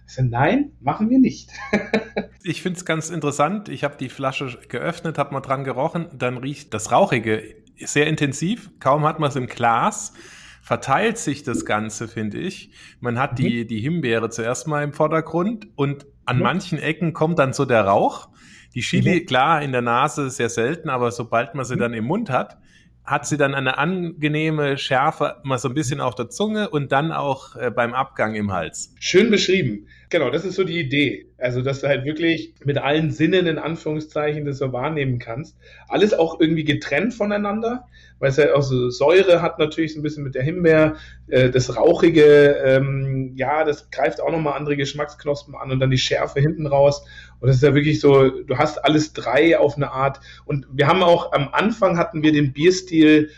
Ich 0.07 0.15
sage, 0.15 0.29
nein, 0.29 0.73
machen 0.81 1.09
wir 1.09 1.19
nicht. 1.19 1.51
ich 2.43 2.63
finde 2.63 2.79
es 2.79 2.85
ganz 2.85 3.11
interessant. 3.11 3.69
Ich 3.69 3.85
habe 3.85 3.97
die 3.99 4.09
Flasche 4.09 4.59
geöffnet, 4.69 5.19
habe 5.19 5.33
mal 5.33 5.41
dran 5.41 5.65
gerochen, 5.65 6.09
dann 6.13 6.37
riecht 6.37 6.75
das 6.75 6.93
Rauchige 6.93 7.43
sehr 7.77 8.07
intensiv. 8.07 8.71
Kaum 8.81 9.05
hat 9.05 9.19
man 9.19 9.31
es 9.31 9.37
im 9.37 9.47
Glas, 9.47 10.13
verteilt 10.61 11.19
sich 11.19 11.43
das 11.43 11.65
Ganze, 11.65 12.09
finde 12.09 12.39
ich. 12.39 12.71
Man 13.01 13.19
hat 13.19 13.39
die, 13.39 13.65
mhm. 13.65 13.69
die 13.69 13.81
Himbeere 13.81 14.31
zuerst 14.31 14.67
mal 14.67 14.83
im 14.83 14.93
Vordergrund 14.93 15.69
und 15.77 16.07
an 16.27 16.37
mhm. 16.37 16.43
manchen 16.43 16.79
Ecken 16.79 17.13
kommt 17.13 17.39
dann 17.39 17.53
so 17.53 17.65
der 17.65 17.83
Rauch. 17.83 18.29
Die 18.75 18.81
Chili, 18.81 19.21
mhm. 19.21 19.27
klar, 19.27 19.63
in 19.63 19.73
der 19.73 19.83
Nase 19.83 20.31
sehr 20.31 20.49
selten, 20.49 20.91
aber 20.91 21.13
sobald 21.13 21.55
man 21.55 21.65
sie 21.65 21.77
mhm. 21.77 21.81
dann 21.81 21.95
im 21.95 22.05
Mund 22.05 22.29
hat, 22.29 22.59
hat 23.05 23.27
sie 23.27 23.37
dann 23.37 23.55
eine 23.55 23.77
angenehme 23.77 24.79
Schärfe 24.79 25.37
mal 25.43 25.59
so 25.59 25.69
ein 25.69 25.75
bisschen 25.75 26.01
auf 26.01 26.15
der 26.15 26.31
Zunge 26.31 26.71
und 26.71 26.91
dann 26.91 27.13
auch 27.13 27.55
äh, 27.57 27.71
beim 27.71 27.93
Abgang 27.93 28.35
im 28.35 28.53
Hals. 28.53 28.95
Schön 28.99 29.31
beschrieben. 29.31 29.87
Genau, 30.09 30.31
das 30.31 30.45
ist 30.45 30.55
so 30.55 30.65
die 30.65 30.79
Idee. 30.79 31.27
Also, 31.39 31.61
dass 31.61 31.81
du 31.81 31.89
halt 31.89 32.05
wirklich 32.05 32.55
mit 32.65 32.79
allen 32.79 33.11
Sinnen 33.11 33.47
in 33.47 33.59
Anführungszeichen 33.59 34.45
das 34.45 34.59
so 34.59 34.73
wahrnehmen 34.73 35.19
kannst. 35.19 35.57
Alles 35.89 36.15
auch 36.15 36.41
irgendwie 36.41 36.65
getrennt 36.65 37.13
voneinander, 37.13 37.87
weil 38.21 38.31
es 38.31 38.37
ja 38.37 38.55
auch 38.55 38.63
so 38.63 38.91
Säure 38.91 39.43
hat 39.43 39.59
natürlich 39.59 39.93
so 39.93 40.01
ein 40.01 40.03
bisschen 40.03 40.25
mit 40.25 40.35
der 40.35 40.43
Himbeer, 40.43 40.97
äh, 41.27 41.51
das 41.51 41.77
Rauchige, 41.77 42.23
ähm, 42.65 43.33
ja, 43.37 43.65
das 43.65 43.91
greift 43.91 44.21
auch 44.21 44.31
nochmal 44.31 44.57
andere 44.57 44.77
Geschmacksknospen 44.77 45.55
an 45.55 45.73
und 45.73 45.81
dann 45.81 45.91
die 45.91 45.99
Schärfe 45.99 46.41
hinten 46.41 46.67
raus. 46.67 47.05
Und 47.45 47.49
das 47.49 47.57
ist 47.57 47.63
ja 47.63 47.75
wirklich 47.75 48.01
so, 48.01 48.31
du 48.31 48.57
hast 48.57 48.83
alles 48.83 49.13
drei 49.13 49.59
auf 49.59 49.77
eine 49.77 49.93
Art. 49.93 50.19
Und 50.47 50.67
wir 50.73 50.87
haben 50.87 51.03
auch 51.03 51.33
am 51.33 51.51
Anfang 51.53 51.99
hatten 51.99 52.23
wir 52.23 52.33
den 52.33 52.55
Bierstil 52.55 53.29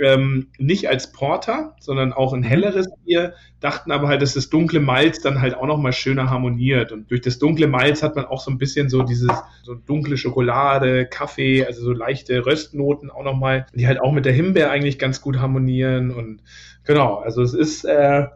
ähm, 0.00 0.48
nicht 0.58 0.88
als 0.88 1.12
Porter, 1.12 1.76
sondern 1.78 2.12
auch 2.12 2.32
ein 2.32 2.40
mhm. 2.40 2.44
helleres 2.44 2.88
Bier, 3.04 3.34
dachten 3.60 3.92
aber 3.92 4.08
halt, 4.08 4.20
dass 4.20 4.34
das 4.34 4.50
dunkle 4.50 4.80
Malz 4.80 5.20
dann 5.20 5.40
halt 5.40 5.54
auch 5.54 5.68
nochmal 5.68 5.92
schöner 5.92 6.28
harmoniert. 6.28 6.90
Und 6.90 7.08
durch 7.08 7.20
das 7.20 7.38
dunkle 7.38 7.68
Malz 7.68 8.02
hat 8.02 8.16
man 8.16 8.24
auch 8.24 8.40
so 8.40 8.50
ein 8.50 8.58
bisschen 8.58 8.88
so 8.88 9.04
dieses, 9.04 9.30
so 9.62 9.76
dunkle 9.76 10.16
Schokolade, 10.16 11.06
Kaffee, 11.06 11.64
also 11.64 11.82
so 11.82 11.92
leichte 11.92 12.44
Röstnoten 12.44 13.12
auch 13.12 13.22
nochmal, 13.22 13.66
die 13.76 13.86
halt 13.86 14.00
auch 14.00 14.10
mit 14.10 14.24
der 14.24 14.32
Himbeer 14.32 14.72
eigentlich 14.72 14.98
ganz 14.98 15.20
gut 15.20 15.38
harmonieren. 15.38 16.10
Und 16.10 16.42
genau, 16.82 17.18
also 17.18 17.42
es 17.42 17.54
ist 17.54 17.84
äh, 17.84 18.26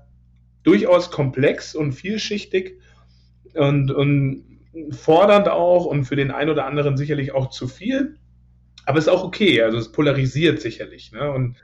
durchaus 0.62 1.10
komplex 1.10 1.74
und 1.74 1.94
vielschichtig 1.94 2.78
und, 3.54 3.90
und 3.90 4.44
fordernd 4.90 5.48
auch 5.48 5.86
und 5.86 6.04
für 6.04 6.16
den 6.16 6.30
einen 6.30 6.50
oder 6.50 6.66
anderen 6.66 6.96
sicherlich 6.96 7.32
auch 7.32 7.50
zu 7.50 7.68
viel. 7.68 8.18
Aber 8.84 8.98
ist 8.98 9.08
auch 9.08 9.24
okay, 9.24 9.62
also 9.62 9.78
es 9.78 9.90
polarisiert 9.90 10.60
sicherlich. 10.60 11.12
Ne? 11.12 11.30
Und 11.30 11.56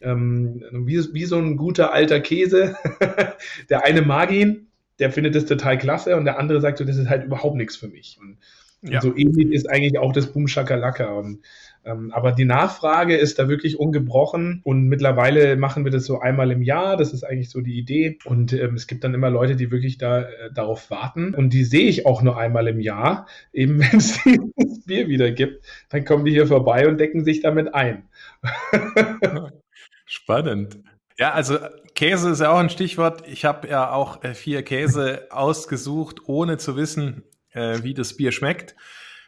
ähm, 0.00 0.64
wie, 0.86 0.98
wie 1.12 1.24
so 1.24 1.38
ein 1.38 1.56
guter 1.56 1.92
alter 1.92 2.20
Käse, 2.20 2.76
der 3.70 3.84
eine 3.84 4.02
mag 4.02 4.32
ihn, 4.32 4.68
der 4.98 5.10
findet 5.10 5.34
das 5.34 5.46
total 5.46 5.78
klasse 5.78 6.16
und 6.16 6.24
der 6.24 6.38
andere 6.38 6.60
sagt 6.60 6.78
so, 6.78 6.84
das 6.84 6.96
ist 6.96 7.08
halt 7.08 7.24
überhaupt 7.24 7.56
nichts 7.56 7.76
für 7.76 7.88
mich. 7.88 8.18
Und, 8.20 8.38
ja. 8.82 8.98
und 8.98 9.02
so 9.02 9.16
ähnlich 9.16 9.52
ist 9.52 9.68
eigentlich 9.68 9.98
auch 9.98 10.12
das 10.12 10.32
Boom 10.32 10.48
Shakalaka. 10.48 11.12
Und 11.12 11.40
aber 11.82 12.32
die 12.32 12.44
Nachfrage 12.44 13.16
ist 13.16 13.38
da 13.38 13.48
wirklich 13.48 13.78
ungebrochen 13.78 14.60
und 14.64 14.88
mittlerweile 14.88 15.56
machen 15.56 15.84
wir 15.84 15.90
das 15.90 16.04
so 16.04 16.20
einmal 16.20 16.50
im 16.50 16.62
Jahr. 16.62 16.96
Das 16.98 17.14
ist 17.14 17.24
eigentlich 17.24 17.48
so 17.48 17.62
die 17.62 17.78
Idee. 17.78 18.18
Und 18.26 18.52
ähm, 18.52 18.74
es 18.74 18.86
gibt 18.86 19.02
dann 19.02 19.14
immer 19.14 19.30
Leute, 19.30 19.56
die 19.56 19.70
wirklich 19.70 19.96
da 19.96 20.22
äh, 20.22 20.52
darauf 20.52 20.90
warten. 20.90 21.34
Und 21.34 21.54
die 21.54 21.64
sehe 21.64 21.88
ich 21.88 22.04
auch 22.04 22.20
nur 22.20 22.38
einmal 22.38 22.68
im 22.68 22.80
Jahr. 22.80 23.26
Eben 23.52 23.80
wenn 23.92 23.98
es 23.98 24.20
dieses 24.22 24.84
Bier 24.84 25.08
wieder 25.08 25.30
gibt, 25.30 25.64
dann 25.88 26.04
kommen 26.04 26.26
die 26.26 26.32
hier 26.32 26.46
vorbei 26.46 26.86
und 26.86 26.98
decken 26.98 27.24
sich 27.24 27.40
damit 27.40 27.74
ein. 27.74 28.08
Spannend. 30.04 30.80
Ja, 31.18 31.32
also 31.32 31.58
Käse 31.94 32.30
ist 32.30 32.40
ja 32.40 32.50
auch 32.50 32.58
ein 32.58 32.70
Stichwort. 32.70 33.26
Ich 33.26 33.44
habe 33.46 33.68
ja 33.68 33.90
auch 33.90 34.22
äh, 34.22 34.34
vier 34.34 34.62
Käse 34.62 35.28
ausgesucht, 35.30 36.20
ohne 36.26 36.58
zu 36.58 36.76
wissen, 36.76 37.22
äh, 37.52 37.82
wie 37.82 37.94
das 37.94 38.16
Bier 38.16 38.32
schmeckt 38.32 38.74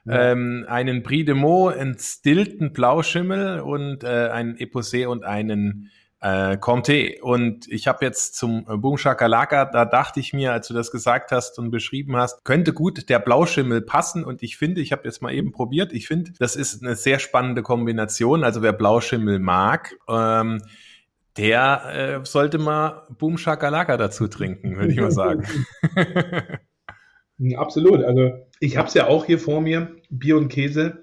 ähm, 0.08 0.64
einen 0.68 1.02
Brie 1.02 1.24
de 1.24 1.34
Meaux, 1.34 1.74
einen 1.76 1.98
stillten 1.98 2.72
Blauschimmel 2.72 3.60
und 3.60 4.04
äh, 4.04 4.28
einen 4.32 4.56
Eposé 4.56 5.06
und 5.06 5.24
einen 5.24 5.90
äh, 6.20 6.56
Comté. 6.56 7.20
Und 7.20 7.68
ich 7.68 7.88
habe 7.88 8.04
jetzt 8.04 8.36
zum 8.36 8.66
äh, 8.68 8.76
Boom 8.76 8.96
Shakalaka, 8.96 9.64
da 9.66 9.84
dachte 9.84 10.20
ich 10.20 10.32
mir, 10.32 10.52
als 10.52 10.68
du 10.68 10.74
das 10.74 10.90
gesagt 10.90 11.32
hast 11.32 11.58
und 11.58 11.70
beschrieben 11.70 12.16
hast, 12.16 12.44
könnte 12.44 12.72
gut 12.72 13.08
der 13.08 13.18
Blauschimmel 13.18 13.82
passen. 13.82 14.24
Und 14.24 14.42
ich 14.42 14.56
finde, 14.56 14.80
ich 14.80 14.92
habe 14.92 15.02
jetzt 15.04 15.20
mal 15.22 15.32
eben 15.32 15.52
probiert, 15.52 15.92
ich 15.92 16.06
finde, 16.06 16.32
das 16.38 16.56
ist 16.56 16.82
eine 16.82 16.96
sehr 16.96 17.18
spannende 17.18 17.62
Kombination. 17.62 18.44
Also 18.44 18.62
wer 18.62 18.72
Blauschimmel 18.72 19.38
mag, 19.38 19.94
ähm, 20.08 20.62
der 21.36 22.20
äh, 22.22 22.26
sollte 22.26 22.58
mal 22.58 23.06
Boom 23.18 23.38
Shakalaka 23.38 23.96
dazu 23.96 24.28
trinken, 24.28 24.76
würde 24.76 24.92
ich 24.92 25.00
mal 25.00 25.10
sagen. 25.10 25.44
Absolut. 27.56 28.04
Also 28.04 28.32
ich 28.62 28.76
habe 28.76 28.86
es 28.86 28.94
ja 28.94 29.08
auch 29.08 29.24
hier 29.24 29.40
vor 29.40 29.60
mir, 29.60 29.96
Bier 30.08 30.36
und 30.36 30.48
Käse. 30.48 31.02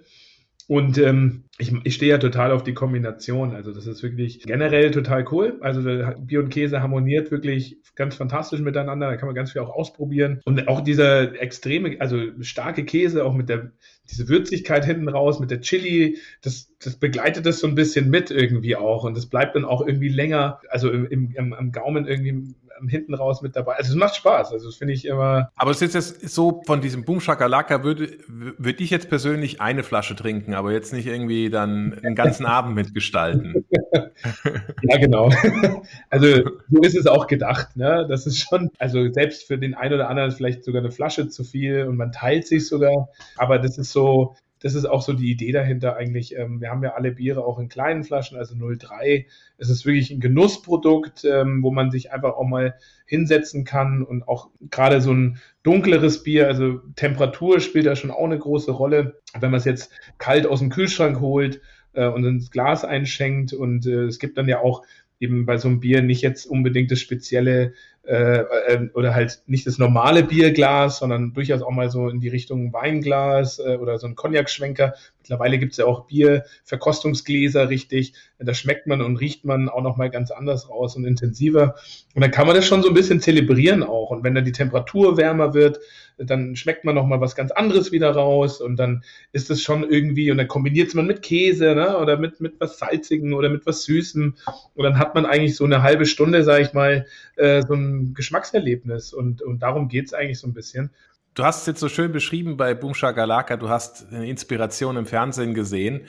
Und 0.68 0.98
ähm, 0.98 1.44
ich, 1.58 1.74
ich 1.84 1.96
stehe 1.96 2.12
ja 2.12 2.18
total 2.18 2.52
auf 2.52 2.64
die 2.64 2.74
Kombination. 2.74 3.54
Also 3.54 3.74
das 3.74 3.86
ist 3.86 4.02
wirklich 4.02 4.44
generell 4.44 4.92
total 4.92 5.26
cool. 5.32 5.58
Also 5.60 5.82
Bier 6.20 6.40
und 6.40 6.52
Käse 6.52 6.82
harmoniert 6.82 7.32
wirklich 7.32 7.78
ganz 7.96 8.16
fantastisch 8.16 8.62
miteinander. 8.62 9.10
Da 9.10 9.18
kann 9.18 9.28
man 9.28 9.36
ganz 9.36 9.52
viel 9.52 9.62
auch 9.62 9.72
ausprobieren. 9.72 10.40
Und 10.46 10.70
auch 10.70 10.80
dieser 10.82 11.42
extreme, 11.42 11.98
also 12.00 12.18
starke 12.40 12.86
Käse, 12.86 13.26
auch 13.26 13.34
mit 13.34 13.50
der 13.50 13.72
diese 14.10 14.28
Würzigkeit 14.28 14.86
hinten 14.86 15.10
raus, 15.10 15.40
mit 15.40 15.52
der 15.52 15.62
Chili, 15.62 16.18
das, 16.42 16.74
das 16.84 16.96
begleitet 16.96 17.46
das 17.46 17.60
so 17.60 17.68
ein 17.68 17.76
bisschen 17.76 18.10
mit 18.10 18.32
irgendwie 18.32 18.76
auch. 18.76 19.04
Und 19.04 19.16
das 19.16 19.28
bleibt 19.28 19.56
dann 19.56 19.66
auch 19.66 19.86
irgendwie 19.86 20.10
länger, 20.10 20.60
also 20.70 20.90
im, 20.92 21.06
im, 21.08 21.54
im 21.54 21.72
Gaumen 21.72 22.08
irgendwie 22.08 22.56
hinten 22.88 23.14
raus 23.14 23.42
mit 23.42 23.56
dabei. 23.56 23.76
Also 23.76 23.92
es 23.92 23.96
macht 23.98 24.16
Spaß. 24.16 24.52
Also 24.54 24.68
das 24.68 24.76
finde 24.76 24.94
ich 24.94 25.06
immer. 25.06 25.52
Aber 25.56 25.72
es 25.72 25.82
ist 25.82 25.94
jetzt 25.94 26.30
so 26.30 26.62
von 26.66 26.82
diesem 26.82 27.04
Boom 27.04 27.20
Shakalaka 27.20 27.84
würde 27.84 28.18
würde 28.28 28.84
ich 28.84 28.90
jetzt 28.90 29.10
persönlich 29.10 29.60
eine 29.60 29.84
Flasche 29.84 30.16
trinken, 30.16 30.54
aber 30.54 30.72
jetzt 30.72 30.94
nicht 30.94 31.08
irgendwie 31.08 31.50
dann 31.50 32.00
einen 32.04 32.16
ganzen 32.16 32.46
Abend 32.46 32.76
mitgestalten. 32.76 33.66
ja, 33.94 34.98
genau. 34.98 35.30
Also 36.10 36.28
so 36.70 36.82
ist 36.82 36.96
es 36.96 37.08
auch 37.08 37.28
gedacht. 37.28 37.76
Ne? 37.76 38.06
Das 38.10 38.26
ist 38.26 38.40
schon, 38.40 38.70
also 38.80 39.12
selbst 39.12 39.48
für 39.48 39.58
den 39.58 39.76
einen 39.76 39.94
oder 39.94 40.10
anderen 40.10 40.32
vielleicht 40.32 40.64
sogar 40.64 40.82
eine 40.82 40.92
Flasche 40.92 41.30
zu 41.30 41.44
viel 41.44 41.84
und 41.84 41.98
man 41.98 42.12
teilt 42.12 42.48
sich 42.48 42.68
sogar. 42.68 43.10
Aber 43.38 43.60
das 43.60 43.78
ist 43.78 43.92
so, 43.92 44.36
das 44.62 44.76
ist 44.76 44.86
auch 44.86 45.02
so 45.02 45.14
die 45.14 45.32
Idee 45.32 45.52
dahinter 45.52 45.96
eigentlich. 45.96 46.36
Ähm, 46.36 46.62
wir 46.62 46.70
haben 46.70 46.84
ja 46.84 46.94
alle 46.94 47.12
Biere 47.12 47.46
auch 47.46 47.60
in 47.60 47.70
kleinen 47.70 48.04
Flaschen, 48.04 48.38
also 48.38 48.56
0,3. 48.56 49.26
Es 49.58 49.70
ist 49.70 49.86
wirklich 49.86 50.12
ein 50.12 50.20
Genussprodukt, 50.20 51.24
ähm, 51.26 51.64
wo 51.64 51.72
man 51.72 51.92
sich 51.92 52.12
einfach 52.12 52.34
auch 52.36 52.48
mal 52.48 52.76
hinsetzen 53.06 53.64
kann 53.64 54.04
und 54.04 54.28
auch 54.28 54.50
gerade 54.70 55.02
so 55.02 55.12
ein 55.12 55.40
dunkleres 55.64 56.24
Bier, 56.24 56.48
also 56.48 56.80
Temperatur 56.96 57.60
spielt 57.60 57.86
da 57.86 57.96
schon 57.96 58.12
auch 58.12 58.26
eine 58.26 58.38
große 58.38 58.72
Rolle. 58.72 59.20
Wenn 59.40 59.52
man 59.52 59.60
es 59.60 59.66
jetzt 59.66 59.92
kalt 60.18 60.46
aus 60.46 60.60
dem 60.60 60.70
Kühlschrank 60.70 61.20
holt 61.20 61.62
äh, 62.00 62.08
und 62.08 62.24
ins 62.26 62.50
Glas 62.52 62.86
einschenkt. 62.86 63.54
Und 63.54 63.86
äh, 63.86 64.06
es 64.06 64.20
gibt 64.20 64.38
dann 64.38 64.48
ja 64.48 64.62
auch 64.62 64.84
eben 65.20 65.46
bei 65.46 65.58
so 65.58 65.68
einem 65.68 65.82
Bier 65.82 66.02
nicht 66.02 66.22
jetzt 66.22 66.46
unbedingt 66.46 66.92
das 66.92 67.02
spezielle 67.02 67.74
äh, 68.04 68.40
äh, 68.40 68.90
oder 68.94 69.14
halt 69.14 69.44
nicht 69.46 69.68
das 69.68 69.78
normale 69.78 70.24
Bierglas, 70.24 71.00
sondern 71.00 71.34
durchaus 71.34 71.62
auch 71.62 71.72
mal 71.72 71.90
so 71.90 72.10
in 72.10 72.20
die 72.20 72.30
Richtung 72.30 72.74
Weinglas 72.74 73.60
äh, 73.60 73.76
oder 73.76 74.00
so 74.00 74.08
ein 74.08 74.16
Cognac-Schwenker. 74.16 74.96
Mittlerweile 75.20 75.60
gibt 75.60 75.74
es 75.74 75.78
ja 75.78 75.86
auch 75.86 76.08
Bierverkostungsgläser 76.08 77.70
richtig. 77.70 78.14
Da 78.40 78.54
schmeckt 78.54 78.88
man 78.88 79.02
und 79.02 79.18
riecht 79.18 79.46
man 79.46 79.70
auch 79.70 79.84
noch 79.84 79.98
mal 79.98 80.10
ganz 80.10 80.32
anders 80.32 80.70
raus 80.70 80.96
und 80.96 81.06
intensiver. 81.06 81.76
Und 82.16 82.22
dann 82.22 82.32
kann 82.32 82.48
man 82.48 82.56
das 82.56 82.66
schon 82.66 82.82
so 82.82 82.88
ein 82.88 82.96
bisschen 82.96 83.22
zelebrieren 83.22 83.84
auch. 83.84 84.10
Und 84.10 84.24
wenn 84.24 84.34
dann 84.34 84.46
die 84.46 84.54
Temperatur 84.54 85.18
wärmer 85.18 85.54
wird, 85.54 85.80
dann 86.18 86.56
schmeckt 86.56 86.84
man 86.84 86.96
noch 86.96 87.06
mal 87.06 87.22
was 87.22 87.36
ganz 87.36 87.52
anderes 87.52 87.92
wieder 87.92 88.12
raus 88.12 88.60
und 88.60 88.76
dann 88.76 89.04
ist 89.32 89.50
es 89.50 89.62
schon 89.62 89.90
irgendwie 89.90 90.32
und 90.32 90.38
dann 90.38 90.48
kombiniert 90.48 90.94
man 90.94 91.08
mit 91.08 91.22
Käse 91.22 91.76
ne? 91.76 91.98
oder 91.98 92.18
mit, 92.18 92.42
mit 92.42 92.60
was 92.60 92.78
Salzigen 92.78 93.34
oder 93.34 93.50
mit 93.50 93.66
was 93.66 93.84
Süßem 93.84 94.36
und 94.76 94.84
dann 94.84 95.00
hat 95.00 95.16
man 95.16 95.26
eigentlich 95.26 95.56
so 95.56 95.64
eine 95.64 95.82
halbe 95.82 96.06
Stunde, 96.06 96.44
sage 96.44 96.64
ich 96.64 96.74
mal, 96.74 97.06
äh, 97.38 97.62
so 97.62 97.74
ein 97.74 97.89
Geschmackserlebnis 98.14 99.14
und, 99.14 99.42
und 99.42 99.60
darum 99.60 99.88
geht's 99.88 100.14
eigentlich 100.14 100.40
so 100.40 100.48
ein 100.48 100.54
bisschen. 100.54 100.92
Du 101.34 101.44
hast 101.44 101.62
es 101.62 101.66
jetzt 101.68 101.80
so 101.80 101.90
schön 101.90 102.12
beschrieben 102.12 102.58
bei 102.58 102.74
Boom 102.74 102.94
Shakalaka, 102.94 103.56
du 103.58 103.70
hast 103.70 104.12
eine 104.12 104.28
Inspiration 104.28 104.98
im 104.98 105.06
Fernsehen 105.06 105.54
gesehen 105.54 106.02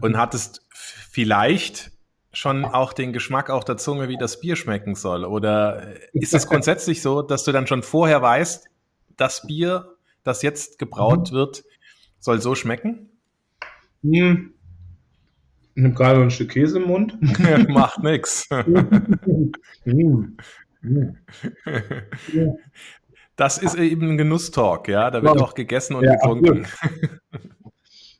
und 0.00 0.16
hattest 0.16 0.66
vielleicht 0.70 1.90
schon 2.32 2.64
auch 2.64 2.92
den 2.92 3.12
Geschmack 3.12 3.50
auf 3.50 3.64
der 3.64 3.76
Zunge, 3.76 4.08
wie 4.08 4.16
das 4.16 4.40
Bier 4.40 4.56
schmecken 4.56 4.94
soll? 4.94 5.24
Oder 5.24 5.94
ist 6.12 6.32
es 6.32 6.46
grundsätzlich 6.48 7.02
so, 7.02 7.22
dass 7.22 7.44
du 7.44 7.52
dann 7.52 7.66
schon 7.66 7.82
vorher 7.82 8.22
weißt, 8.22 8.68
das 9.16 9.46
Bier, 9.46 9.96
das 10.24 10.42
jetzt 10.42 10.78
gebraut 10.78 11.30
mhm. 11.30 11.36
wird, 11.36 11.64
soll 12.18 12.40
so 12.40 12.54
schmecken? 12.54 13.10
Hm. 14.02 14.54
Ich 15.74 15.84
habe 15.84 15.94
gerade 15.94 16.22
ein 16.22 16.30
Stück 16.30 16.50
Käse 16.50 16.78
im 16.78 16.88
Mund. 16.88 17.16
Macht 17.68 18.02
nix. 18.02 18.48
Das 23.34 23.56
ist 23.56 23.76
eben 23.76 24.10
ein 24.10 24.18
Genusstalk, 24.18 24.88
ja. 24.88 25.10
Da 25.10 25.22
wird 25.22 25.40
auch 25.40 25.54
gegessen 25.54 25.96
und 25.96 26.04
ja, 26.04 26.14
getrunken. 26.14 26.66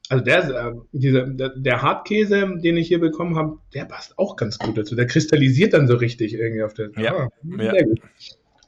Also 0.09 0.25
der, 0.25 0.49
äh, 0.49 0.73
dieser, 0.93 1.27
der, 1.27 1.51
der 1.57 1.81
Hartkäse, 1.81 2.59
den 2.59 2.77
ich 2.77 2.89
hier 2.89 3.01
bekommen 3.01 3.37
habe, 3.37 3.61
der 3.73 3.87
passt 3.87 4.19
auch 4.19 4.37
ganz 4.37 4.59
gut 4.59 4.77
dazu. 4.77 4.95
Der 4.95 5.07
kristallisiert 5.07 5.73
dann 5.73 5.87
so 5.87 5.95
richtig 5.95 6.35
irgendwie 6.35 6.63
auf 6.63 6.75
der. 6.75 6.91
Ja, 6.99 7.15
ah, 7.15 7.29
ja. 7.57 7.73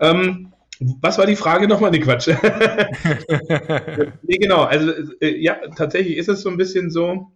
Ähm, 0.01 0.55
was 0.81 1.19
war 1.19 1.27
die 1.27 1.37
Frage 1.37 1.69
nochmal? 1.69 1.91
Nee, 1.91 2.01
Quatsch. 2.01 2.29
nee, 4.23 4.39
genau. 4.39 4.63
Also, 4.63 4.91
äh, 5.21 5.37
ja, 5.37 5.59
tatsächlich 5.77 6.17
ist 6.17 6.31
es 6.31 6.41
so 6.41 6.49
ein 6.49 6.57
bisschen 6.57 6.91
so. 6.91 7.31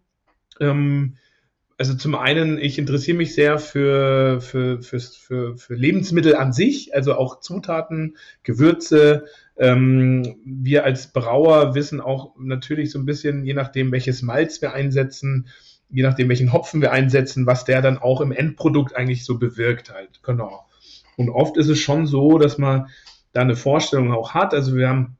Ähm, 0.59 1.17
also 1.79 1.95
zum 1.95 2.17
einen, 2.17 2.59
ich 2.59 2.77
interessiere 2.77 3.17
mich 3.17 3.35
sehr 3.35 3.61
für, 3.61 4.41
für, 4.41 4.83
für, 4.83 4.99
für, 4.99 5.57
für 5.57 5.75
Lebensmittel 5.75 6.35
an 6.35 6.53
sich, 6.53 6.93
also 6.93 7.15
auch 7.15 7.39
Zutaten, 7.39 8.17
Gewürze. 8.43 9.27
Ähm, 9.57 10.41
wir 10.45 10.85
als 10.85 11.13
Brauer 11.13 11.77
wissen 11.77 12.01
auch 12.01 12.35
natürlich 12.37 12.91
so 12.91 12.99
ein 12.99 13.07
bisschen, 13.07 13.45
je 13.45 13.55
nachdem, 13.55 13.93
welches 13.93 14.23
Malz 14.23 14.61
wir 14.61 14.73
einsetzen, 14.73 15.49
je 15.89 16.03
nachdem, 16.03 16.29
welchen 16.29 16.53
Hopfen 16.53 16.81
wir 16.81 16.91
einsetzen, 16.91 17.47
was 17.47 17.65
der 17.65 17.81
dann 17.81 17.99
auch 17.99 18.21
im 18.21 18.33
Endprodukt 18.33 18.97
eigentlich 18.97 19.25
so 19.25 19.39
bewirkt 19.39 19.95
halt. 19.95 20.21
Genau. 20.25 20.67
Und 21.17 21.31
oft 21.31 21.57
ist 21.57 21.69
es 21.69 21.79
schon 21.79 22.09
so, 22.09 22.39
dass 22.39 22.59
man 22.59 22.89
da 23.33 23.43
eine 23.43 23.57
Vorstellung 23.57 24.13
auch 24.13 24.35
hat. 24.35 24.53
Also 24.53 24.75
wir 24.75 24.89
haben 24.89 25.18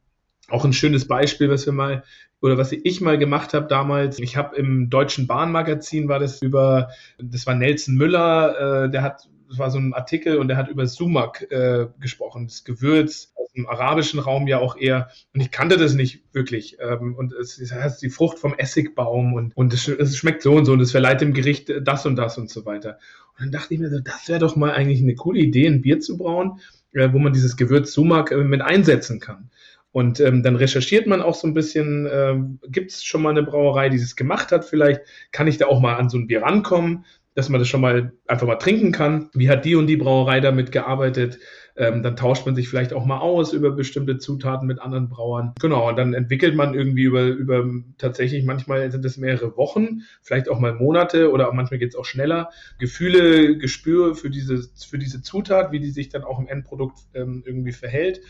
auch 0.51 0.65
ein 0.65 0.73
schönes 0.73 1.07
Beispiel, 1.07 1.51
was 1.51 1.67
wir 1.67 1.73
mal 1.73 2.03
oder 2.41 2.57
was 2.57 2.73
ich 2.73 3.01
mal 3.01 3.19
gemacht 3.19 3.55
habe 3.55 3.67
damals. 3.67 4.19
Ich 4.19 4.37
habe 4.37 4.57
im 4.57 4.91
Deutschen 4.91 5.27
Bahnmagazin 5.27 6.09
war 6.09 6.19
das 6.19 6.41
über, 6.41 6.91
das 7.19 7.47
war 7.47 7.55
Nelson 7.55 7.97
Müller, 7.97 8.85
äh, 8.85 8.91
der 8.91 9.03
hat, 9.03 9.29
das 9.49 9.59
war 9.59 9.71
so 9.71 9.79
ein 9.79 9.93
Artikel 9.93 10.39
und 10.39 10.49
der 10.49 10.57
hat 10.57 10.69
über 10.69 10.87
Sumak 10.87 11.51
äh, 11.51 11.87
gesprochen, 12.01 12.47
das 12.47 12.65
Gewürz 12.65 13.33
aus 13.35 13.53
dem 13.53 13.67
arabischen 13.67 14.21
Raum 14.21 14.47
ja 14.47 14.59
auch 14.59 14.77
eher. 14.77 15.09
Und 15.35 15.41
ich 15.41 15.51
kannte 15.51 15.79
das 15.79 15.95
nicht 15.95 16.23
wirklich. 16.33 16.77
Ähm, 16.81 17.17
und 17.17 17.33
es, 17.33 17.61
heißt 17.73 18.01
die 18.03 18.11
Frucht 18.11 18.39
vom 18.39 18.55
Essigbaum 18.55 19.35
und, 19.35 19.57
und 19.57 19.73
es, 19.73 19.89
es 19.89 20.17
schmeckt 20.17 20.43
so 20.43 20.55
und 20.55 20.65
so 20.65 20.73
und 20.73 20.81
es 20.81 20.93
verleiht 20.93 21.21
dem 21.21 21.35
Gericht 21.35 21.73
das 21.83 22.07
und 22.07 22.17
das 22.17 22.39
und 22.39 22.51
so 22.51 22.65
weiter. 22.65 22.99
Und 23.37 23.47
dann 23.47 23.53
dachte 23.53 23.75
ich 23.75 23.81
mir 23.81 23.91
so, 23.91 23.99
das 23.99 24.29
wäre 24.29 24.39
doch 24.39 24.55
mal 24.55 24.73
eigentlich 24.73 25.03
eine 25.03 25.15
coole 25.15 25.41
Idee, 25.41 25.67
ein 25.67 25.83
Bier 25.83 25.99
zu 25.99 26.19
brauen, 26.19 26.61
äh, 26.93 27.13
wo 27.13 27.19
man 27.19 27.33
dieses 27.33 27.57
Gewürz 27.57 27.93
Sumak 27.93 28.31
äh, 28.31 28.37
mit 28.45 28.61
einsetzen 28.61 29.19
kann. 29.19 29.51
Und 29.99 30.21
ähm, 30.21 30.45
dann 30.45 30.55
recherchiert 30.55 31.09
man 31.09 31.21
auch 31.21 31.35
so 31.35 31.49
ein 31.49 31.55
bisschen, 31.55 32.07
äh, 32.07 32.37
gibt 32.69 32.93
es 32.93 33.03
schon 33.03 33.21
mal 33.21 33.31
eine 33.31 33.43
Brauerei, 33.43 33.89
die 33.89 33.99
das 33.99 34.15
gemacht 34.15 34.53
hat 34.53 34.65
vielleicht? 34.65 35.01
Kann 35.33 35.49
ich 35.49 35.59
da 35.59 35.67
auch 35.67 35.81
mal 35.81 35.97
an 35.97 36.09
so 36.09 36.17
ein 36.19 36.29
Bier 36.29 36.43
rankommen, 36.43 37.05
dass 37.35 37.49
man 37.49 37.59
das 37.59 37.67
schon 37.67 37.81
mal 37.81 38.13
einfach 38.29 38.47
mal 38.47 38.55
trinken 38.57 38.93
kann? 38.93 39.29
Wie 39.35 39.51
hat 39.51 39.65
die 39.65 39.75
und 39.75 39.89
die 39.89 39.97
Brauerei 39.97 40.39
damit 40.39 40.71
gearbeitet? 40.71 41.41
Ähm, 41.79 42.03
dann 42.03 42.17
tauscht 42.17 42.45
man 42.45 42.57
sich 42.57 42.69
vielleicht 42.69 42.93
auch 42.93 43.05
mal 43.05 43.19
aus 43.19 43.53
über 43.53 43.71
bestimmte 43.71 44.19
Zutaten 44.19 44.67
mit 44.67 44.81
anderen 44.81 45.09
Brauern. 45.09 45.55
Genau, 45.61 45.89
und 45.89 45.97
dann 45.97 46.13
entwickelt 46.13 46.57
man 46.57 46.75
irgendwie 46.75 47.05
über, 47.05 47.25
über 47.25 47.65
tatsächlich, 47.99 48.45
manchmal 48.45 48.91
sind 48.91 49.05
es 49.05 49.17
mehrere 49.17 49.57
Wochen, 49.57 50.01
vielleicht 50.21 50.49
auch 50.49 50.59
mal 50.59 50.75
Monate 50.75 51.31
oder 51.31 51.53
manchmal 51.53 51.79
geht 51.79 51.91
es 51.91 51.97
auch 51.97 52.05
schneller, 52.05 52.51
Gefühle, 52.81 53.57
Gespür 53.59 54.17
für 54.17 54.29
diese, 54.29 54.69
für 54.89 54.99
diese 54.99 55.23
Zutat, 55.23 55.71
wie 55.71 55.79
die 55.79 55.91
sich 55.91 56.09
dann 56.09 56.25
auch 56.25 56.41
im 56.41 56.49
Endprodukt 56.49 56.99
ähm, 57.15 57.45
irgendwie 57.47 57.73
verhält. 57.73 58.23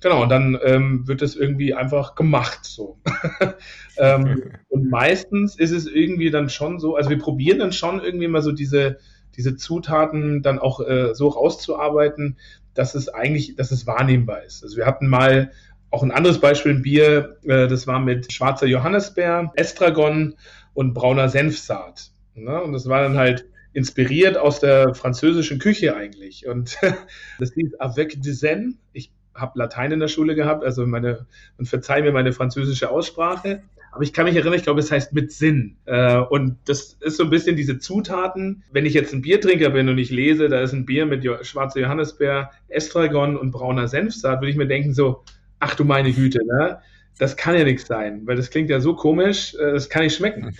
Genau, 0.00 0.24
und 0.24 0.28
dann 0.28 0.58
ähm, 0.62 1.06
wird 1.06 1.22
das 1.22 1.36
irgendwie 1.36 1.74
einfach 1.74 2.16
gemacht 2.16 2.64
so. 2.64 2.98
ähm, 3.96 4.52
und 4.68 4.90
meistens 4.90 5.56
ist 5.58 5.70
es 5.70 5.86
irgendwie 5.86 6.30
dann 6.30 6.50
schon 6.50 6.80
so, 6.80 6.96
also 6.96 7.08
wir 7.08 7.18
probieren 7.18 7.60
dann 7.60 7.72
schon 7.72 8.02
irgendwie 8.02 8.28
mal 8.28 8.42
so 8.42 8.52
diese, 8.52 8.98
diese 9.36 9.56
Zutaten 9.56 10.42
dann 10.42 10.58
auch 10.58 10.80
äh, 10.80 11.14
so 11.14 11.28
rauszuarbeiten, 11.28 12.36
dass 12.78 12.94
es 12.94 13.08
eigentlich, 13.08 13.56
dass 13.56 13.70
es 13.70 13.86
wahrnehmbar 13.86 14.44
ist. 14.44 14.62
Also 14.62 14.76
wir 14.76 14.86
hatten 14.86 15.08
mal 15.08 15.50
auch 15.90 16.02
ein 16.02 16.10
anderes 16.10 16.40
Beispiel 16.40 16.72
ein 16.72 16.82
Bier, 16.82 17.38
äh, 17.44 17.68
das 17.68 17.86
war 17.86 18.00
mit 18.00 18.32
schwarzer 18.32 18.66
Johannisbeer, 18.66 19.52
Estragon 19.54 20.34
und 20.74 20.94
brauner 20.94 21.28
Senfsaat. 21.28 22.10
Ne? 22.34 22.60
Und 22.62 22.72
das 22.72 22.88
war 22.88 23.02
dann 23.02 23.16
halt 23.16 23.46
inspiriert 23.72 24.36
aus 24.36 24.60
der 24.60 24.94
französischen 24.94 25.58
Küche 25.58 25.96
eigentlich. 25.96 26.46
Und 26.46 26.78
das 27.38 27.52
hieß 27.52 27.74
Avec 27.78 28.22
de 28.22 28.32
Zen. 28.32 28.78
Ich 28.92 29.10
habe 29.34 29.58
Latein 29.58 29.92
in 29.92 30.00
der 30.00 30.08
Schule 30.08 30.34
gehabt, 30.34 30.64
also 30.64 30.86
meine, 30.86 31.26
und 31.58 31.66
verzeih 31.66 32.02
mir 32.02 32.12
meine 32.12 32.32
französische 32.32 32.90
Aussprache. 32.90 33.62
Aber 33.96 34.02
ich 34.02 34.12
kann 34.12 34.26
mich 34.26 34.36
erinnern, 34.36 34.52
ich 34.52 34.62
glaube, 34.62 34.80
es 34.80 34.92
heißt 34.92 35.14
mit 35.14 35.32
Sinn. 35.32 35.78
Äh, 35.86 36.18
und 36.18 36.58
das 36.66 36.98
ist 37.00 37.16
so 37.16 37.24
ein 37.24 37.30
bisschen 37.30 37.56
diese 37.56 37.78
Zutaten. 37.78 38.62
Wenn 38.70 38.84
ich 38.84 38.92
jetzt 38.92 39.14
ein 39.14 39.22
Biertrinker 39.22 39.70
bin 39.70 39.88
und 39.88 39.96
ich 39.96 40.10
lese, 40.10 40.50
da 40.50 40.60
ist 40.60 40.74
ein 40.74 40.84
Bier 40.84 41.06
mit 41.06 41.26
schwarzer 41.46 41.80
Johannisbeer, 41.80 42.50
Estragon 42.68 43.38
und 43.38 43.52
brauner 43.52 43.88
Senfsaat, 43.88 44.42
würde 44.42 44.50
ich 44.50 44.58
mir 44.58 44.66
denken 44.66 44.92
so, 44.92 45.24
ach 45.60 45.76
du 45.76 45.84
meine 45.84 46.12
Güte, 46.12 46.40
ne? 46.44 46.80
Das 47.18 47.38
kann 47.38 47.56
ja 47.56 47.64
nichts 47.64 47.86
sein, 47.86 48.26
weil 48.26 48.36
das 48.36 48.50
klingt 48.50 48.68
ja 48.68 48.80
so 48.80 48.94
komisch, 48.94 49.54
äh, 49.54 49.72
das 49.72 49.88
kann 49.88 50.02
nicht 50.02 50.16
schmecken. 50.16 50.54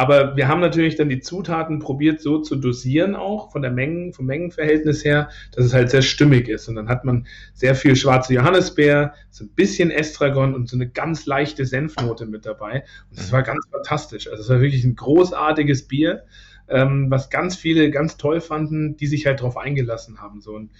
Aber 0.00 0.34
wir 0.34 0.48
haben 0.48 0.62
natürlich 0.62 0.96
dann 0.96 1.10
die 1.10 1.20
Zutaten 1.20 1.78
probiert 1.78 2.22
so 2.22 2.38
zu 2.38 2.56
dosieren 2.56 3.14
auch 3.14 3.52
von 3.52 3.60
der 3.60 3.70
Mengen, 3.70 4.14
vom 4.14 4.24
Mengenverhältnis 4.24 5.04
her, 5.04 5.28
dass 5.52 5.66
es 5.66 5.74
halt 5.74 5.90
sehr 5.90 6.00
stimmig 6.00 6.48
ist. 6.48 6.68
Und 6.68 6.76
dann 6.76 6.88
hat 6.88 7.04
man 7.04 7.26
sehr 7.52 7.74
viel 7.74 7.94
schwarze 7.94 8.32
Johannisbeer, 8.32 9.12
so 9.28 9.44
ein 9.44 9.50
bisschen 9.50 9.90
Estragon 9.90 10.54
und 10.54 10.70
so 10.70 10.76
eine 10.78 10.88
ganz 10.88 11.26
leichte 11.26 11.66
Senfnote 11.66 12.24
mit 12.24 12.46
dabei. 12.46 12.84
Und 13.10 13.18
das 13.18 13.30
war 13.30 13.42
ganz 13.42 13.62
fantastisch. 13.70 14.26
Also 14.26 14.42
es 14.42 14.48
war 14.48 14.62
wirklich 14.62 14.84
ein 14.84 14.96
großartiges 14.96 15.86
Bier, 15.86 16.24
ähm, 16.70 17.10
was 17.10 17.30
ganz 17.30 17.56
viele 17.56 17.90
ganz 17.90 18.16
toll 18.16 18.40
fanden, 18.40 18.96
die 18.96 19.06
sich 19.06 19.26
halt 19.26 19.40
drauf 19.40 19.56
eingelassen 19.56 20.20
haben. 20.20 20.40
So. 20.40 20.52
Und 20.52 20.70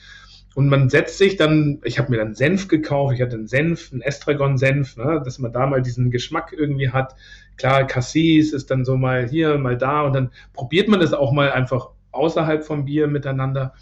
und 0.55 0.69
man 0.69 0.89
setzt 0.89 1.19
sich 1.19 1.37
dann, 1.37 1.81
ich 1.85 1.99
habe 1.99 2.11
mir 2.11 2.17
dann 2.17 2.35
Senf 2.35 2.67
gekauft, 2.67 3.15
ich 3.15 3.23
hatte 3.23 3.37
einen 3.37 3.47
Senf, 3.47 3.93
einen 3.93 4.03
Estragon-Senf, 4.03 4.97
ne, 4.97 5.23
dass 5.25 5.39
man 5.39 5.53
da 5.53 5.67
mal 5.67 5.81
diesen 5.81 6.11
Geschmack 6.11 6.53
irgendwie 6.57 6.91
hat. 6.91 7.15
Klar, 7.57 7.87
Cassis 7.87 8.53
ist 8.53 8.71
dann 8.71 8.85
so 8.85 8.97
mal 8.97 9.29
hier, 9.29 9.59
mal 9.59 9.79
da 9.79 10.03
und 10.03 10.13
dann 10.13 10.31
probiert 10.53 10.89
man 10.89 10.99
das 10.99 11.13
auch 11.13 11.33
mal 11.33 11.53
einfach 11.53 11.91
außerhalb 12.11 12.65
vom 12.65 12.85
Bier 12.85 13.07
miteinander, 13.07 13.75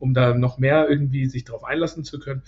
um 0.00 0.14
da 0.14 0.34
noch 0.34 0.58
mehr 0.58 0.88
irgendwie 0.88 1.26
sich 1.26 1.44
drauf 1.44 1.62
einlassen 1.62 2.02
zu 2.02 2.18
können. 2.18 2.42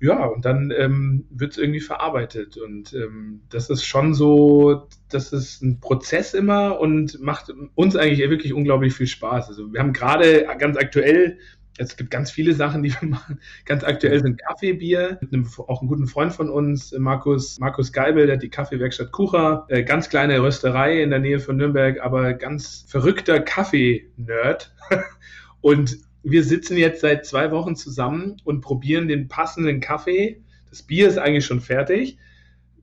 Ja, 0.00 0.26
und 0.26 0.44
dann 0.44 0.72
ähm, 0.76 1.26
wird 1.30 1.52
es 1.52 1.58
irgendwie 1.58 1.80
verarbeitet. 1.80 2.56
Und 2.56 2.92
ähm, 2.92 3.40
das 3.50 3.68
ist 3.68 3.84
schon 3.84 4.14
so, 4.14 4.86
das 5.08 5.32
ist 5.32 5.62
ein 5.62 5.80
Prozess 5.80 6.34
immer 6.34 6.78
und 6.78 7.20
macht 7.20 7.52
uns 7.74 7.96
eigentlich 7.96 8.20
wirklich 8.30 8.52
unglaublich 8.52 8.94
viel 8.94 9.08
Spaß. 9.08 9.48
Also 9.48 9.72
wir 9.72 9.80
haben 9.80 9.92
gerade 9.92 10.46
ganz 10.58 10.76
aktuell 10.76 11.38
es 11.78 11.96
gibt 11.96 12.10
ganz 12.10 12.30
viele 12.30 12.54
Sachen, 12.54 12.82
die 12.82 12.92
wir 13.00 13.08
machen. 13.08 13.40
Ganz 13.64 13.84
aktuell 13.84 14.20
sind 14.20 14.40
Kaffeebier. 14.42 15.18
Mit 15.20 15.32
einem, 15.32 15.48
auch 15.68 15.80
einen 15.80 15.88
guten 15.88 16.06
Freund 16.06 16.32
von 16.32 16.50
uns, 16.50 16.92
Markus, 16.92 17.58
Markus 17.58 17.92
Geibel, 17.92 18.26
der 18.26 18.36
hat 18.36 18.42
die 18.42 18.50
Kaffeewerkstatt 18.50 19.12
Kucha. 19.12 19.64
Äh, 19.68 19.84
ganz 19.84 20.08
kleine 20.08 20.42
Rösterei 20.42 21.02
in 21.02 21.10
der 21.10 21.20
Nähe 21.20 21.38
von 21.38 21.56
Nürnberg, 21.56 22.00
aber 22.00 22.34
ganz 22.34 22.84
verrückter 22.88 23.40
Kaffee-Nerd. 23.40 24.74
Und 25.60 25.98
wir 26.22 26.44
sitzen 26.44 26.76
jetzt 26.76 27.00
seit 27.00 27.26
zwei 27.26 27.50
Wochen 27.50 27.76
zusammen 27.76 28.36
und 28.44 28.60
probieren 28.60 29.08
den 29.08 29.28
passenden 29.28 29.80
Kaffee. 29.80 30.42
Das 30.68 30.82
Bier 30.82 31.08
ist 31.08 31.18
eigentlich 31.18 31.46
schon 31.46 31.60
fertig. 31.60 32.18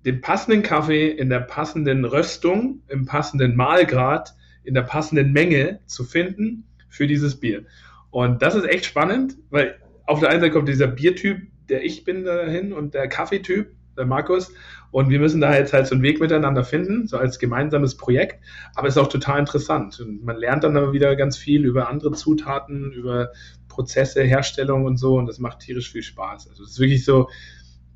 Den 0.05 0.21
passenden 0.21 0.63
Kaffee 0.63 1.09
in 1.09 1.29
der 1.29 1.39
passenden 1.39 2.05
Röstung, 2.05 2.81
im 2.87 3.05
passenden 3.05 3.55
Mahlgrad, 3.55 4.35
in 4.63 4.73
der 4.73 4.83
passenden 4.83 5.31
Menge 5.31 5.79
zu 5.85 6.03
finden 6.03 6.65
für 6.89 7.07
dieses 7.07 7.39
Bier. 7.39 7.65
Und 8.11 8.41
das 8.41 8.55
ist 8.55 8.65
echt 8.65 8.85
spannend, 8.85 9.37
weil 9.49 9.79
auf 10.05 10.19
der 10.19 10.29
einen 10.29 10.41
Seite 10.41 10.53
kommt 10.53 10.69
dieser 10.69 10.87
Biertyp, 10.87 11.47
der 11.69 11.83
ich 11.83 12.03
bin 12.03 12.23
dahin 12.23 12.73
und 12.73 12.93
der 12.93 13.07
Kaffeetyp, 13.07 13.71
der 13.97 14.05
Markus. 14.05 14.51
Und 14.95 15.09
wir 15.09 15.19
müssen 15.19 15.41
da 15.41 15.53
jetzt 15.53 15.73
halt 15.73 15.87
so 15.87 15.93
einen 15.93 16.03
Weg 16.03 16.21
miteinander 16.21 16.63
finden, 16.63 17.05
so 17.05 17.17
als 17.17 17.37
gemeinsames 17.37 17.97
Projekt. 17.97 18.39
Aber 18.75 18.87
es 18.87 18.95
ist 18.95 19.01
auch 19.01 19.09
total 19.09 19.39
interessant. 19.39 19.99
Und 19.99 20.23
man 20.23 20.37
lernt 20.37 20.63
dann 20.63 20.77
aber 20.77 20.93
wieder 20.93 21.17
ganz 21.17 21.35
viel 21.35 21.65
über 21.65 21.89
andere 21.89 22.13
Zutaten, 22.13 22.93
über 22.93 23.33
Prozesse, 23.67 24.23
Herstellung 24.23 24.85
und 24.85 24.95
so. 24.95 25.17
Und 25.17 25.25
das 25.25 25.37
macht 25.37 25.59
tierisch 25.59 25.91
viel 25.91 26.01
Spaß. 26.01 26.47
Also 26.47 26.63
es 26.63 26.69
ist 26.69 26.79
wirklich 26.79 27.03
so, 27.03 27.27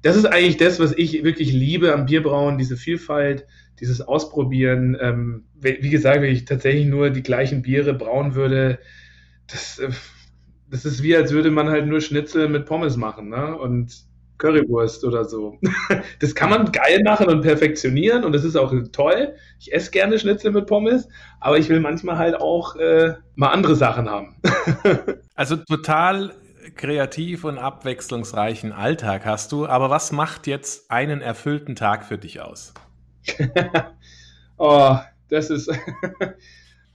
das 0.01 0.17
ist 0.17 0.25
eigentlich 0.25 0.57
das, 0.57 0.81
was 0.81 0.91
ich 0.91 1.23
wirklich 1.23 1.53
liebe 1.53 1.93
am 1.93 2.05
Bierbrauen, 2.05 2.57
diese 2.57 2.75
Vielfalt, 2.75 3.47
dieses 3.79 4.01
Ausprobieren. 4.01 4.97
Ähm, 4.99 5.45
wie 5.61 5.89
gesagt, 5.89 6.21
wenn 6.21 6.33
ich 6.33 6.43
tatsächlich 6.43 6.85
nur 6.85 7.11
die 7.11 7.23
gleichen 7.23 7.61
Biere 7.61 7.93
brauen 7.93 8.35
würde, 8.35 8.77
das, 9.47 9.79
äh, 9.79 9.89
das 10.69 10.83
ist 10.83 11.01
wie, 11.01 11.15
als 11.15 11.31
würde 11.31 11.49
man 11.49 11.69
halt 11.69 11.87
nur 11.87 12.01
Schnitzel 12.01 12.49
mit 12.49 12.65
Pommes 12.65 12.97
machen, 12.97 13.29
ne? 13.29 13.57
Und 13.57 14.08
Currywurst 14.39 15.03
oder 15.03 15.25
so. 15.25 15.59
Das 16.19 16.33
kann 16.33 16.49
man 16.49 16.71
geil 16.71 17.01
machen 17.03 17.27
und 17.27 17.41
perfektionieren 17.41 18.23
und 18.23 18.33
das 18.33 18.43
ist 18.43 18.55
auch 18.55 18.73
toll. 18.91 19.35
Ich 19.59 19.73
esse 19.73 19.91
gerne 19.91 20.17
Schnitzel 20.17 20.51
mit 20.51 20.65
Pommes, 20.65 21.07
aber 21.39 21.57
ich 21.57 21.69
will 21.69 21.79
manchmal 21.79 22.17
halt 22.17 22.35
auch 22.35 22.75
äh, 22.75 23.13
mal 23.35 23.49
andere 23.49 23.75
Sachen 23.75 24.09
haben. 24.09 24.35
Also 25.35 25.55
total 25.55 26.33
kreativ 26.75 27.45
und 27.45 27.57
abwechslungsreichen 27.57 28.73
Alltag 28.73 29.25
hast 29.25 29.53
du, 29.53 29.65
aber 29.65 29.89
was 29.89 30.11
macht 30.11 30.47
jetzt 30.47 30.91
einen 30.91 31.21
erfüllten 31.21 31.77
Tag 31.77 32.03
für 32.03 32.17
dich 32.17 32.41
aus? 32.41 32.73
oh, 34.57 34.97
das 35.29 35.49
ist, 35.49 35.71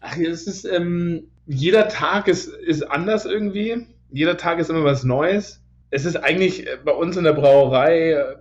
ach, 0.00 0.18
das 0.18 0.46
ist, 0.46 0.66
ähm, 0.66 1.30
jeder 1.46 1.88
Tag 1.88 2.28
ist, 2.28 2.48
ist 2.48 2.82
anders 2.82 3.24
irgendwie. 3.24 3.86
Jeder 4.10 4.36
Tag 4.36 4.58
ist 4.58 4.68
immer 4.68 4.84
was 4.84 5.04
Neues. 5.04 5.63
Es 5.94 6.04
ist 6.04 6.16
eigentlich 6.16 6.66
äh, 6.66 6.76
bei 6.84 6.90
uns 6.90 7.16
in 7.16 7.22
der 7.22 7.34
Brauerei 7.34 8.10
äh, 8.10 8.36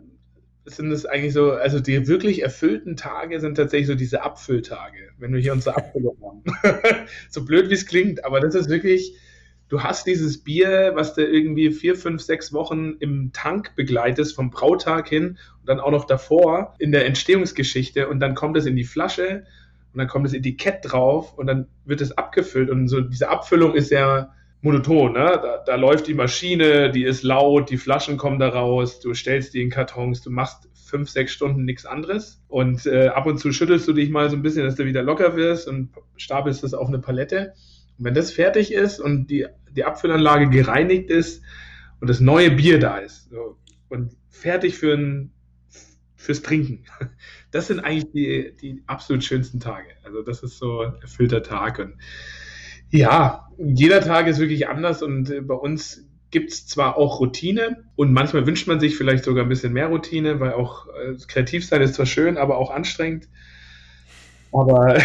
sind 0.65 0.91
es 0.91 1.05
eigentlich 1.05 1.33
so, 1.33 1.51
also 1.51 1.79
die 1.79 2.07
wirklich 2.07 2.41
erfüllten 2.41 2.95
Tage 2.95 3.39
sind 3.39 3.55
tatsächlich 3.55 3.87
so 3.87 3.95
diese 3.95 4.23
Abfülltage, 4.23 5.09
wenn 5.19 5.33
wir 5.33 5.39
hier 5.39 5.53
unsere 5.53 5.75
Abfüllung 5.77 6.17
haben. 6.23 6.43
so 7.29 7.45
blöd 7.45 7.69
wie 7.69 7.75
es 7.75 7.85
klingt, 7.85 8.25
aber 8.25 8.39
das 8.39 8.55
ist 8.55 8.69
wirklich, 8.69 9.15
du 9.69 9.83
hast 9.83 10.07
dieses 10.07 10.43
Bier, 10.43 10.93
was 10.95 11.13
du 11.13 11.23
irgendwie 11.23 11.69
vier, 11.71 11.95
fünf, 11.95 12.23
sechs 12.23 12.53
Wochen 12.53 12.95
im 12.99 13.31
Tank 13.33 13.75
begleitest, 13.75 14.35
vom 14.35 14.49
Brautag 14.49 15.07
hin 15.07 15.37
und 15.59 15.69
dann 15.69 15.79
auch 15.79 15.91
noch 15.91 16.05
davor 16.05 16.73
in 16.79 16.91
der 16.91 17.05
Entstehungsgeschichte 17.05 18.07
und 18.07 18.19
dann 18.19 18.33
kommt 18.33 18.57
es 18.57 18.65
in 18.65 18.75
die 18.75 18.83
Flasche 18.83 19.45
und 19.91 19.99
dann 19.99 20.07
kommt 20.07 20.25
das 20.25 20.33
Etikett 20.33 20.79
drauf 20.81 21.37
und 21.37 21.45
dann 21.45 21.67
wird 21.85 22.01
es 22.01 22.17
abgefüllt 22.17 22.71
und 22.71 22.87
so 22.87 22.99
diese 23.01 23.29
Abfüllung 23.29 23.75
ist 23.75 23.89
sehr 23.89 24.33
monoton, 24.64 25.11
ne? 25.11 25.39
Da, 25.41 25.64
da, 25.66 25.76
läuft 25.76 26.07
die 26.07 26.14
Maschine, 26.14 26.89
die 26.89 27.03
ist 27.03 27.24
laut, 27.24 27.70
die 27.70 27.78
Flaschen 27.78 28.18
kommen 28.18 28.39
da 28.39 28.47
raus, 28.47 28.99
du 29.01 29.14
stellst 29.14 29.53
die 29.53 29.61
in 29.61 29.70
Kartons, 29.70 30.22
du 30.22 30.32
machst 30.32 30.70
fünf, 30.74 31.09
sechs 31.09 31.34
Stunden 31.34 31.66
nichts 31.66 31.86
anderes. 31.86 32.41
Und 32.47 32.86
äh, 32.86 33.07
ab 33.07 33.26
und 33.26 33.39
zu 33.39 33.51
schüttelst 33.51 33.88
du 33.88 33.93
dich 33.93 34.09
mal 34.09 34.30
so 34.30 34.38
ein 34.38 34.41
bisschen, 34.41 34.64
dass 34.64 34.76
du 34.76 34.86
wieder 34.86 35.03
locker 35.03 35.36
wirst 35.36 35.68
und 35.68 35.89
stapelst 36.16 36.64
das 36.64 36.74
auf 36.74 36.88
eine 36.88 36.99
Palette. 36.99 37.53
Und 37.97 38.05
wenn 38.05 38.14
das 38.14 38.32
fertig 38.32 38.74
ist 38.74 38.99
und 38.99 39.28
die, 39.28 39.45
die 39.72 39.84
Abfüllanlage 39.84 40.49
gereinigt 40.49 41.09
ist 41.09 41.43
und 41.99 42.09
das 42.09 42.22
neue 42.22 42.51
Bier 42.51 42.80
da 42.80 42.97
ist 42.97 43.30
so, 43.30 43.57
und 43.89 44.16
fertig 44.30 44.78
für 44.78 44.93
ein, 44.93 45.34
fürs 46.16 46.41
Trinken, 46.41 46.86
das 47.51 47.68
sind 47.68 47.82
eigentlich 47.82 48.11
die, 48.11 48.55
die 48.61 48.84
absolut 48.88 49.26
schönsten 49.26 49.59
Tage. 49.59 49.89
Also 50.03 50.22
das 50.22 50.41
ist 50.41 50.57
so 50.57 50.82
ein 50.82 50.95
erfüllter 51.01 51.43
Tag. 51.43 51.80
Und 51.80 51.95
ja, 52.93 53.49
jeder 53.57 54.01
Tag 54.01 54.27
ist 54.27 54.39
wirklich 54.39 54.67
anders 54.69 55.01
und 55.01 55.29
äh, 55.31 55.41
bei 55.41 55.55
uns 55.55 56.05
gibt 56.29 56.51
es 56.51 56.67
zwar 56.67 56.95
auch 56.95 57.19
Routine 57.19 57.83
und 57.95 58.13
manchmal 58.13 58.45
wünscht 58.45 58.67
man 58.67 58.79
sich 58.79 58.95
vielleicht 58.95 59.23
sogar 59.23 59.43
ein 59.43 59.49
bisschen 59.49 59.73
mehr 59.73 59.87
Routine, 59.87 60.39
weil 60.39 60.53
auch 60.53 60.87
äh, 60.87 61.15
kreativ 61.27 61.65
sein 61.65 61.81
ist 61.81 61.95
zwar 61.95 62.05
schön, 62.05 62.37
aber 62.37 62.57
auch 62.57 62.69
anstrengend. 62.69 63.29
Aber 64.51 64.99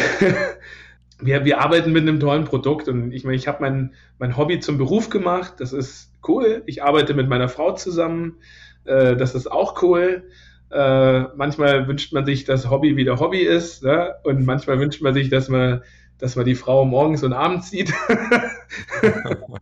wir, 1.20 1.47
wir 1.47 1.61
arbeiten 1.61 1.93
mit 1.93 2.03
einem 2.03 2.20
tollen 2.20 2.45
Produkt 2.45 2.89
und 2.89 3.12
ich 3.12 3.24
meine, 3.24 3.36
ich 3.36 3.49
habe 3.49 3.62
mein, 3.62 3.95
mein 4.18 4.36
Hobby 4.36 4.61
zum 4.61 4.76
Beruf 4.76 5.09
gemacht, 5.09 5.55
das 5.59 5.72
ist 5.72 6.12
cool. 6.26 6.62
Ich 6.66 6.82
arbeite 6.82 7.14
mit 7.14 7.28
meiner 7.28 7.49
Frau 7.49 7.72
zusammen, 7.72 8.36
äh, 8.84 9.16
das 9.16 9.34
ist 9.34 9.51
auch 9.51 9.82
cool. 9.82 10.24
Äh, 10.70 11.20
manchmal 11.36 11.89
wünscht 11.89 12.12
man 12.12 12.26
sich, 12.26 12.45
dass 12.45 12.68
Hobby 12.68 12.97
wieder 12.99 13.18
Hobby 13.18 13.41
ist 13.41 13.82
ne? 13.82 14.14
und 14.24 14.45
manchmal 14.45 14.78
wünscht 14.78 15.01
man 15.01 15.14
sich, 15.14 15.30
dass 15.30 15.49
man 15.49 15.82
dass 16.19 16.35
man 16.35 16.45
die 16.45 16.57
Frau 16.57 16.85
morgens 16.85 17.23
und 17.23 17.33
abends 17.33 17.71
sieht. 17.71 17.93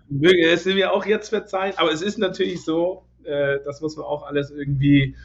Möge 0.08 0.48
es 0.48 0.64
mir 0.64 0.92
auch 0.92 1.04
jetzt 1.04 1.28
verzeihen. 1.28 1.74
Aber 1.76 1.92
es 1.92 2.02
ist 2.02 2.18
natürlich 2.18 2.64
so, 2.64 3.06
äh, 3.24 3.58
das 3.64 3.80
muss 3.80 3.96
man 3.96 4.06
auch 4.06 4.26
alles 4.26 4.50
irgendwie. 4.50 5.16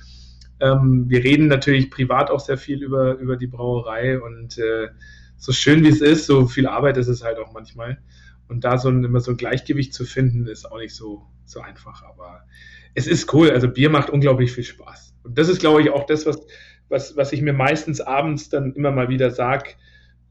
Ähm, 0.60 1.06
wir 1.08 1.24
reden 1.24 1.48
natürlich 1.48 1.90
privat 1.90 2.30
auch 2.30 2.40
sehr 2.40 2.58
viel 2.58 2.84
über, 2.84 3.16
über 3.16 3.38
die 3.38 3.48
Brauerei 3.48 4.20
und 4.20 4.58
äh, 4.58 4.90
so 5.38 5.54
schön 5.54 5.84
wie 5.84 5.90
es 5.90 6.02
ist, 6.02 6.28
so 6.28 6.46
viel 6.46 6.68
Arbeit 6.68 6.98
ist 6.98 7.08
es 7.08 7.24
halt 7.24 7.40
auch 7.40 7.54
manchmal. 7.54 7.98
Und 8.48 8.64
da 8.64 8.78
so 8.78 8.90
ein, 8.90 9.04
immer 9.04 9.22
so 9.22 9.32
ein 9.32 9.38
Gleichgewicht 9.38 9.94
zu 9.94 10.04
finden, 10.04 10.46
ist 10.46 10.70
auch 10.70 10.78
nicht 10.78 10.94
so, 10.94 11.24
so 11.46 11.62
einfach. 11.62 12.04
Aber 12.04 12.44
es 12.94 13.08
ist 13.08 13.34
cool. 13.34 13.50
Also 13.50 13.70
Bier 13.70 13.90
macht 13.90 14.10
unglaublich 14.10 14.52
viel 14.52 14.66
Spaß. 14.66 15.16
Und 15.24 15.38
das 15.38 15.48
ist, 15.48 15.62
glaube 15.62 15.82
ich, 15.82 15.90
auch 15.90 16.06
das, 16.06 16.26
was, 16.26 16.46
was, 16.90 17.16
was 17.16 17.32
ich 17.32 17.42
mir 17.42 17.54
meistens 17.54 18.02
abends 18.02 18.50
dann 18.50 18.74
immer 18.74 18.92
mal 18.92 19.08
wieder 19.08 19.32
sage 19.32 19.76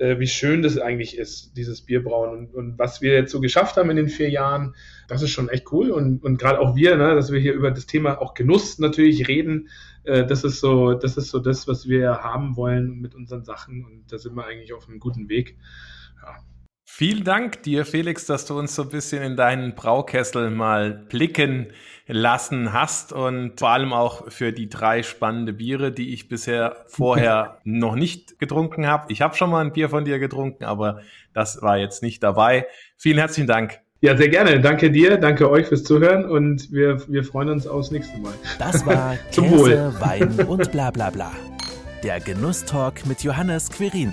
äh, 0.00 0.18
wie 0.18 0.26
schön 0.26 0.62
das 0.62 0.78
eigentlich 0.78 1.16
ist, 1.16 1.56
dieses 1.56 1.82
Bierbrauen 1.82 2.30
und, 2.30 2.54
und, 2.54 2.78
was 2.78 3.02
wir 3.02 3.12
jetzt 3.12 3.30
so 3.30 3.40
geschafft 3.40 3.76
haben 3.76 3.90
in 3.90 3.96
den 3.96 4.08
vier 4.08 4.30
Jahren, 4.30 4.74
das 5.08 5.22
ist 5.22 5.30
schon 5.30 5.48
echt 5.48 5.70
cool 5.72 5.90
und, 5.90 6.22
und 6.24 6.38
gerade 6.38 6.58
auch 6.58 6.74
wir, 6.74 6.96
ne, 6.96 7.14
dass 7.14 7.30
wir 7.30 7.38
hier 7.38 7.52
über 7.52 7.70
das 7.70 7.86
Thema 7.86 8.20
auch 8.20 8.34
Genuss 8.34 8.78
natürlich 8.78 9.28
reden, 9.28 9.68
äh, 10.04 10.26
das 10.26 10.42
ist 10.44 10.60
so, 10.60 10.94
das 10.94 11.16
ist 11.16 11.30
so 11.30 11.38
das, 11.38 11.68
was 11.68 11.88
wir 11.88 12.22
haben 12.22 12.56
wollen 12.56 13.00
mit 13.00 13.14
unseren 13.14 13.44
Sachen 13.44 13.84
und 13.84 14.10
da 14.10 14.18
sind 14.18 14.34
wir 14.34 14.46
eigentlich 14.46 14.72
auf 14.72 14.88
einem 14.88 15.00
guten 15.00 15.28
Weg. 15.28 15.56
Ja. 16.22 16.36
Vielen 16.92 17.24
Dank 17.24 17.62
dir, 17.62 17.86
Felix, 17.86 18.26
dass 18.26 18.44
du 18.44 18.58
uns 18.58 18.74
so 18.74 18.82
ein 18.82 18.90
bisschen 18.90 19.22
in 19.22 19.34
deinen 19.34 19.74
Braukessel 19.74 20.50
mal 20.50 20.92
blicken 21.08 21.68
lassen 22.06 22.74
hast 22.74 23.14
und 23.14 23.58
vor 23.58 23.70
allem 23.70 23.94
auch 23.94 24.30
für 24.30 24.52
die 24.52 24.68
drei 24.68 25.02
spannende 25.02 25.54
Biere, 25.54 25.92
die 25.92 26.12
ich 26.12 26.28
bisher 26.28 26.84
vorher 26.88 27.58
noch 27.64 27.94
nicht 27.94 28.38
getrunken 28.38 28.86
habe. 28.86 29.10
Ich 29.10 29.22
habe 29.22 29.34
schon 29.34 29.48
mal 29.48 29.64
ein 29.64 29.72
Bier 29.72 29.88
von 29.88 30.04
dir 30.04 30.18
getrunken, 30.18 30.64
aber 30.64 31.00
das 31.32 31.62
war 31.62 31.78
jetzt 31.78 32.02
nicht 32.02 32.22
dabei. 32.22 32.66
Vielen 32.98 33.18
herzlichen 33.18 33.46
Dank. 33.46 33.80
Ja, 34.02 34.14
sehr 34.14 34.28
gerne. 34.28 34.60
Danke 34.60 34.90
dir, 34.90 35.16
danke 35.16 35.48
euch 35.48 35.68
fürs 35.68 35.84
Zuhören 35.84 36.26
und 36.26 36.70
wir, 36.70 37.08
wir 37.08 37.24
freuen 37.24 37.48
uns 37.48 37.66
aufs 37.66 37.90
nächste 37.92 38.18
Mal. 38.18 38.34
Das 38.58 38.84
war 38.84 39.16
Käse, 39.32 39.94
Wein 40.00 40.34
und 40.46 40.70
bla 40.70 40.90
bla 40.90 41.08
bla. 41.08 41.32
Der 42.02 42.20
Genusstalk 42.20 43.06
mit 43.06 43.22
Johannes 43.22 43.70
Quirin. 43.70 44.12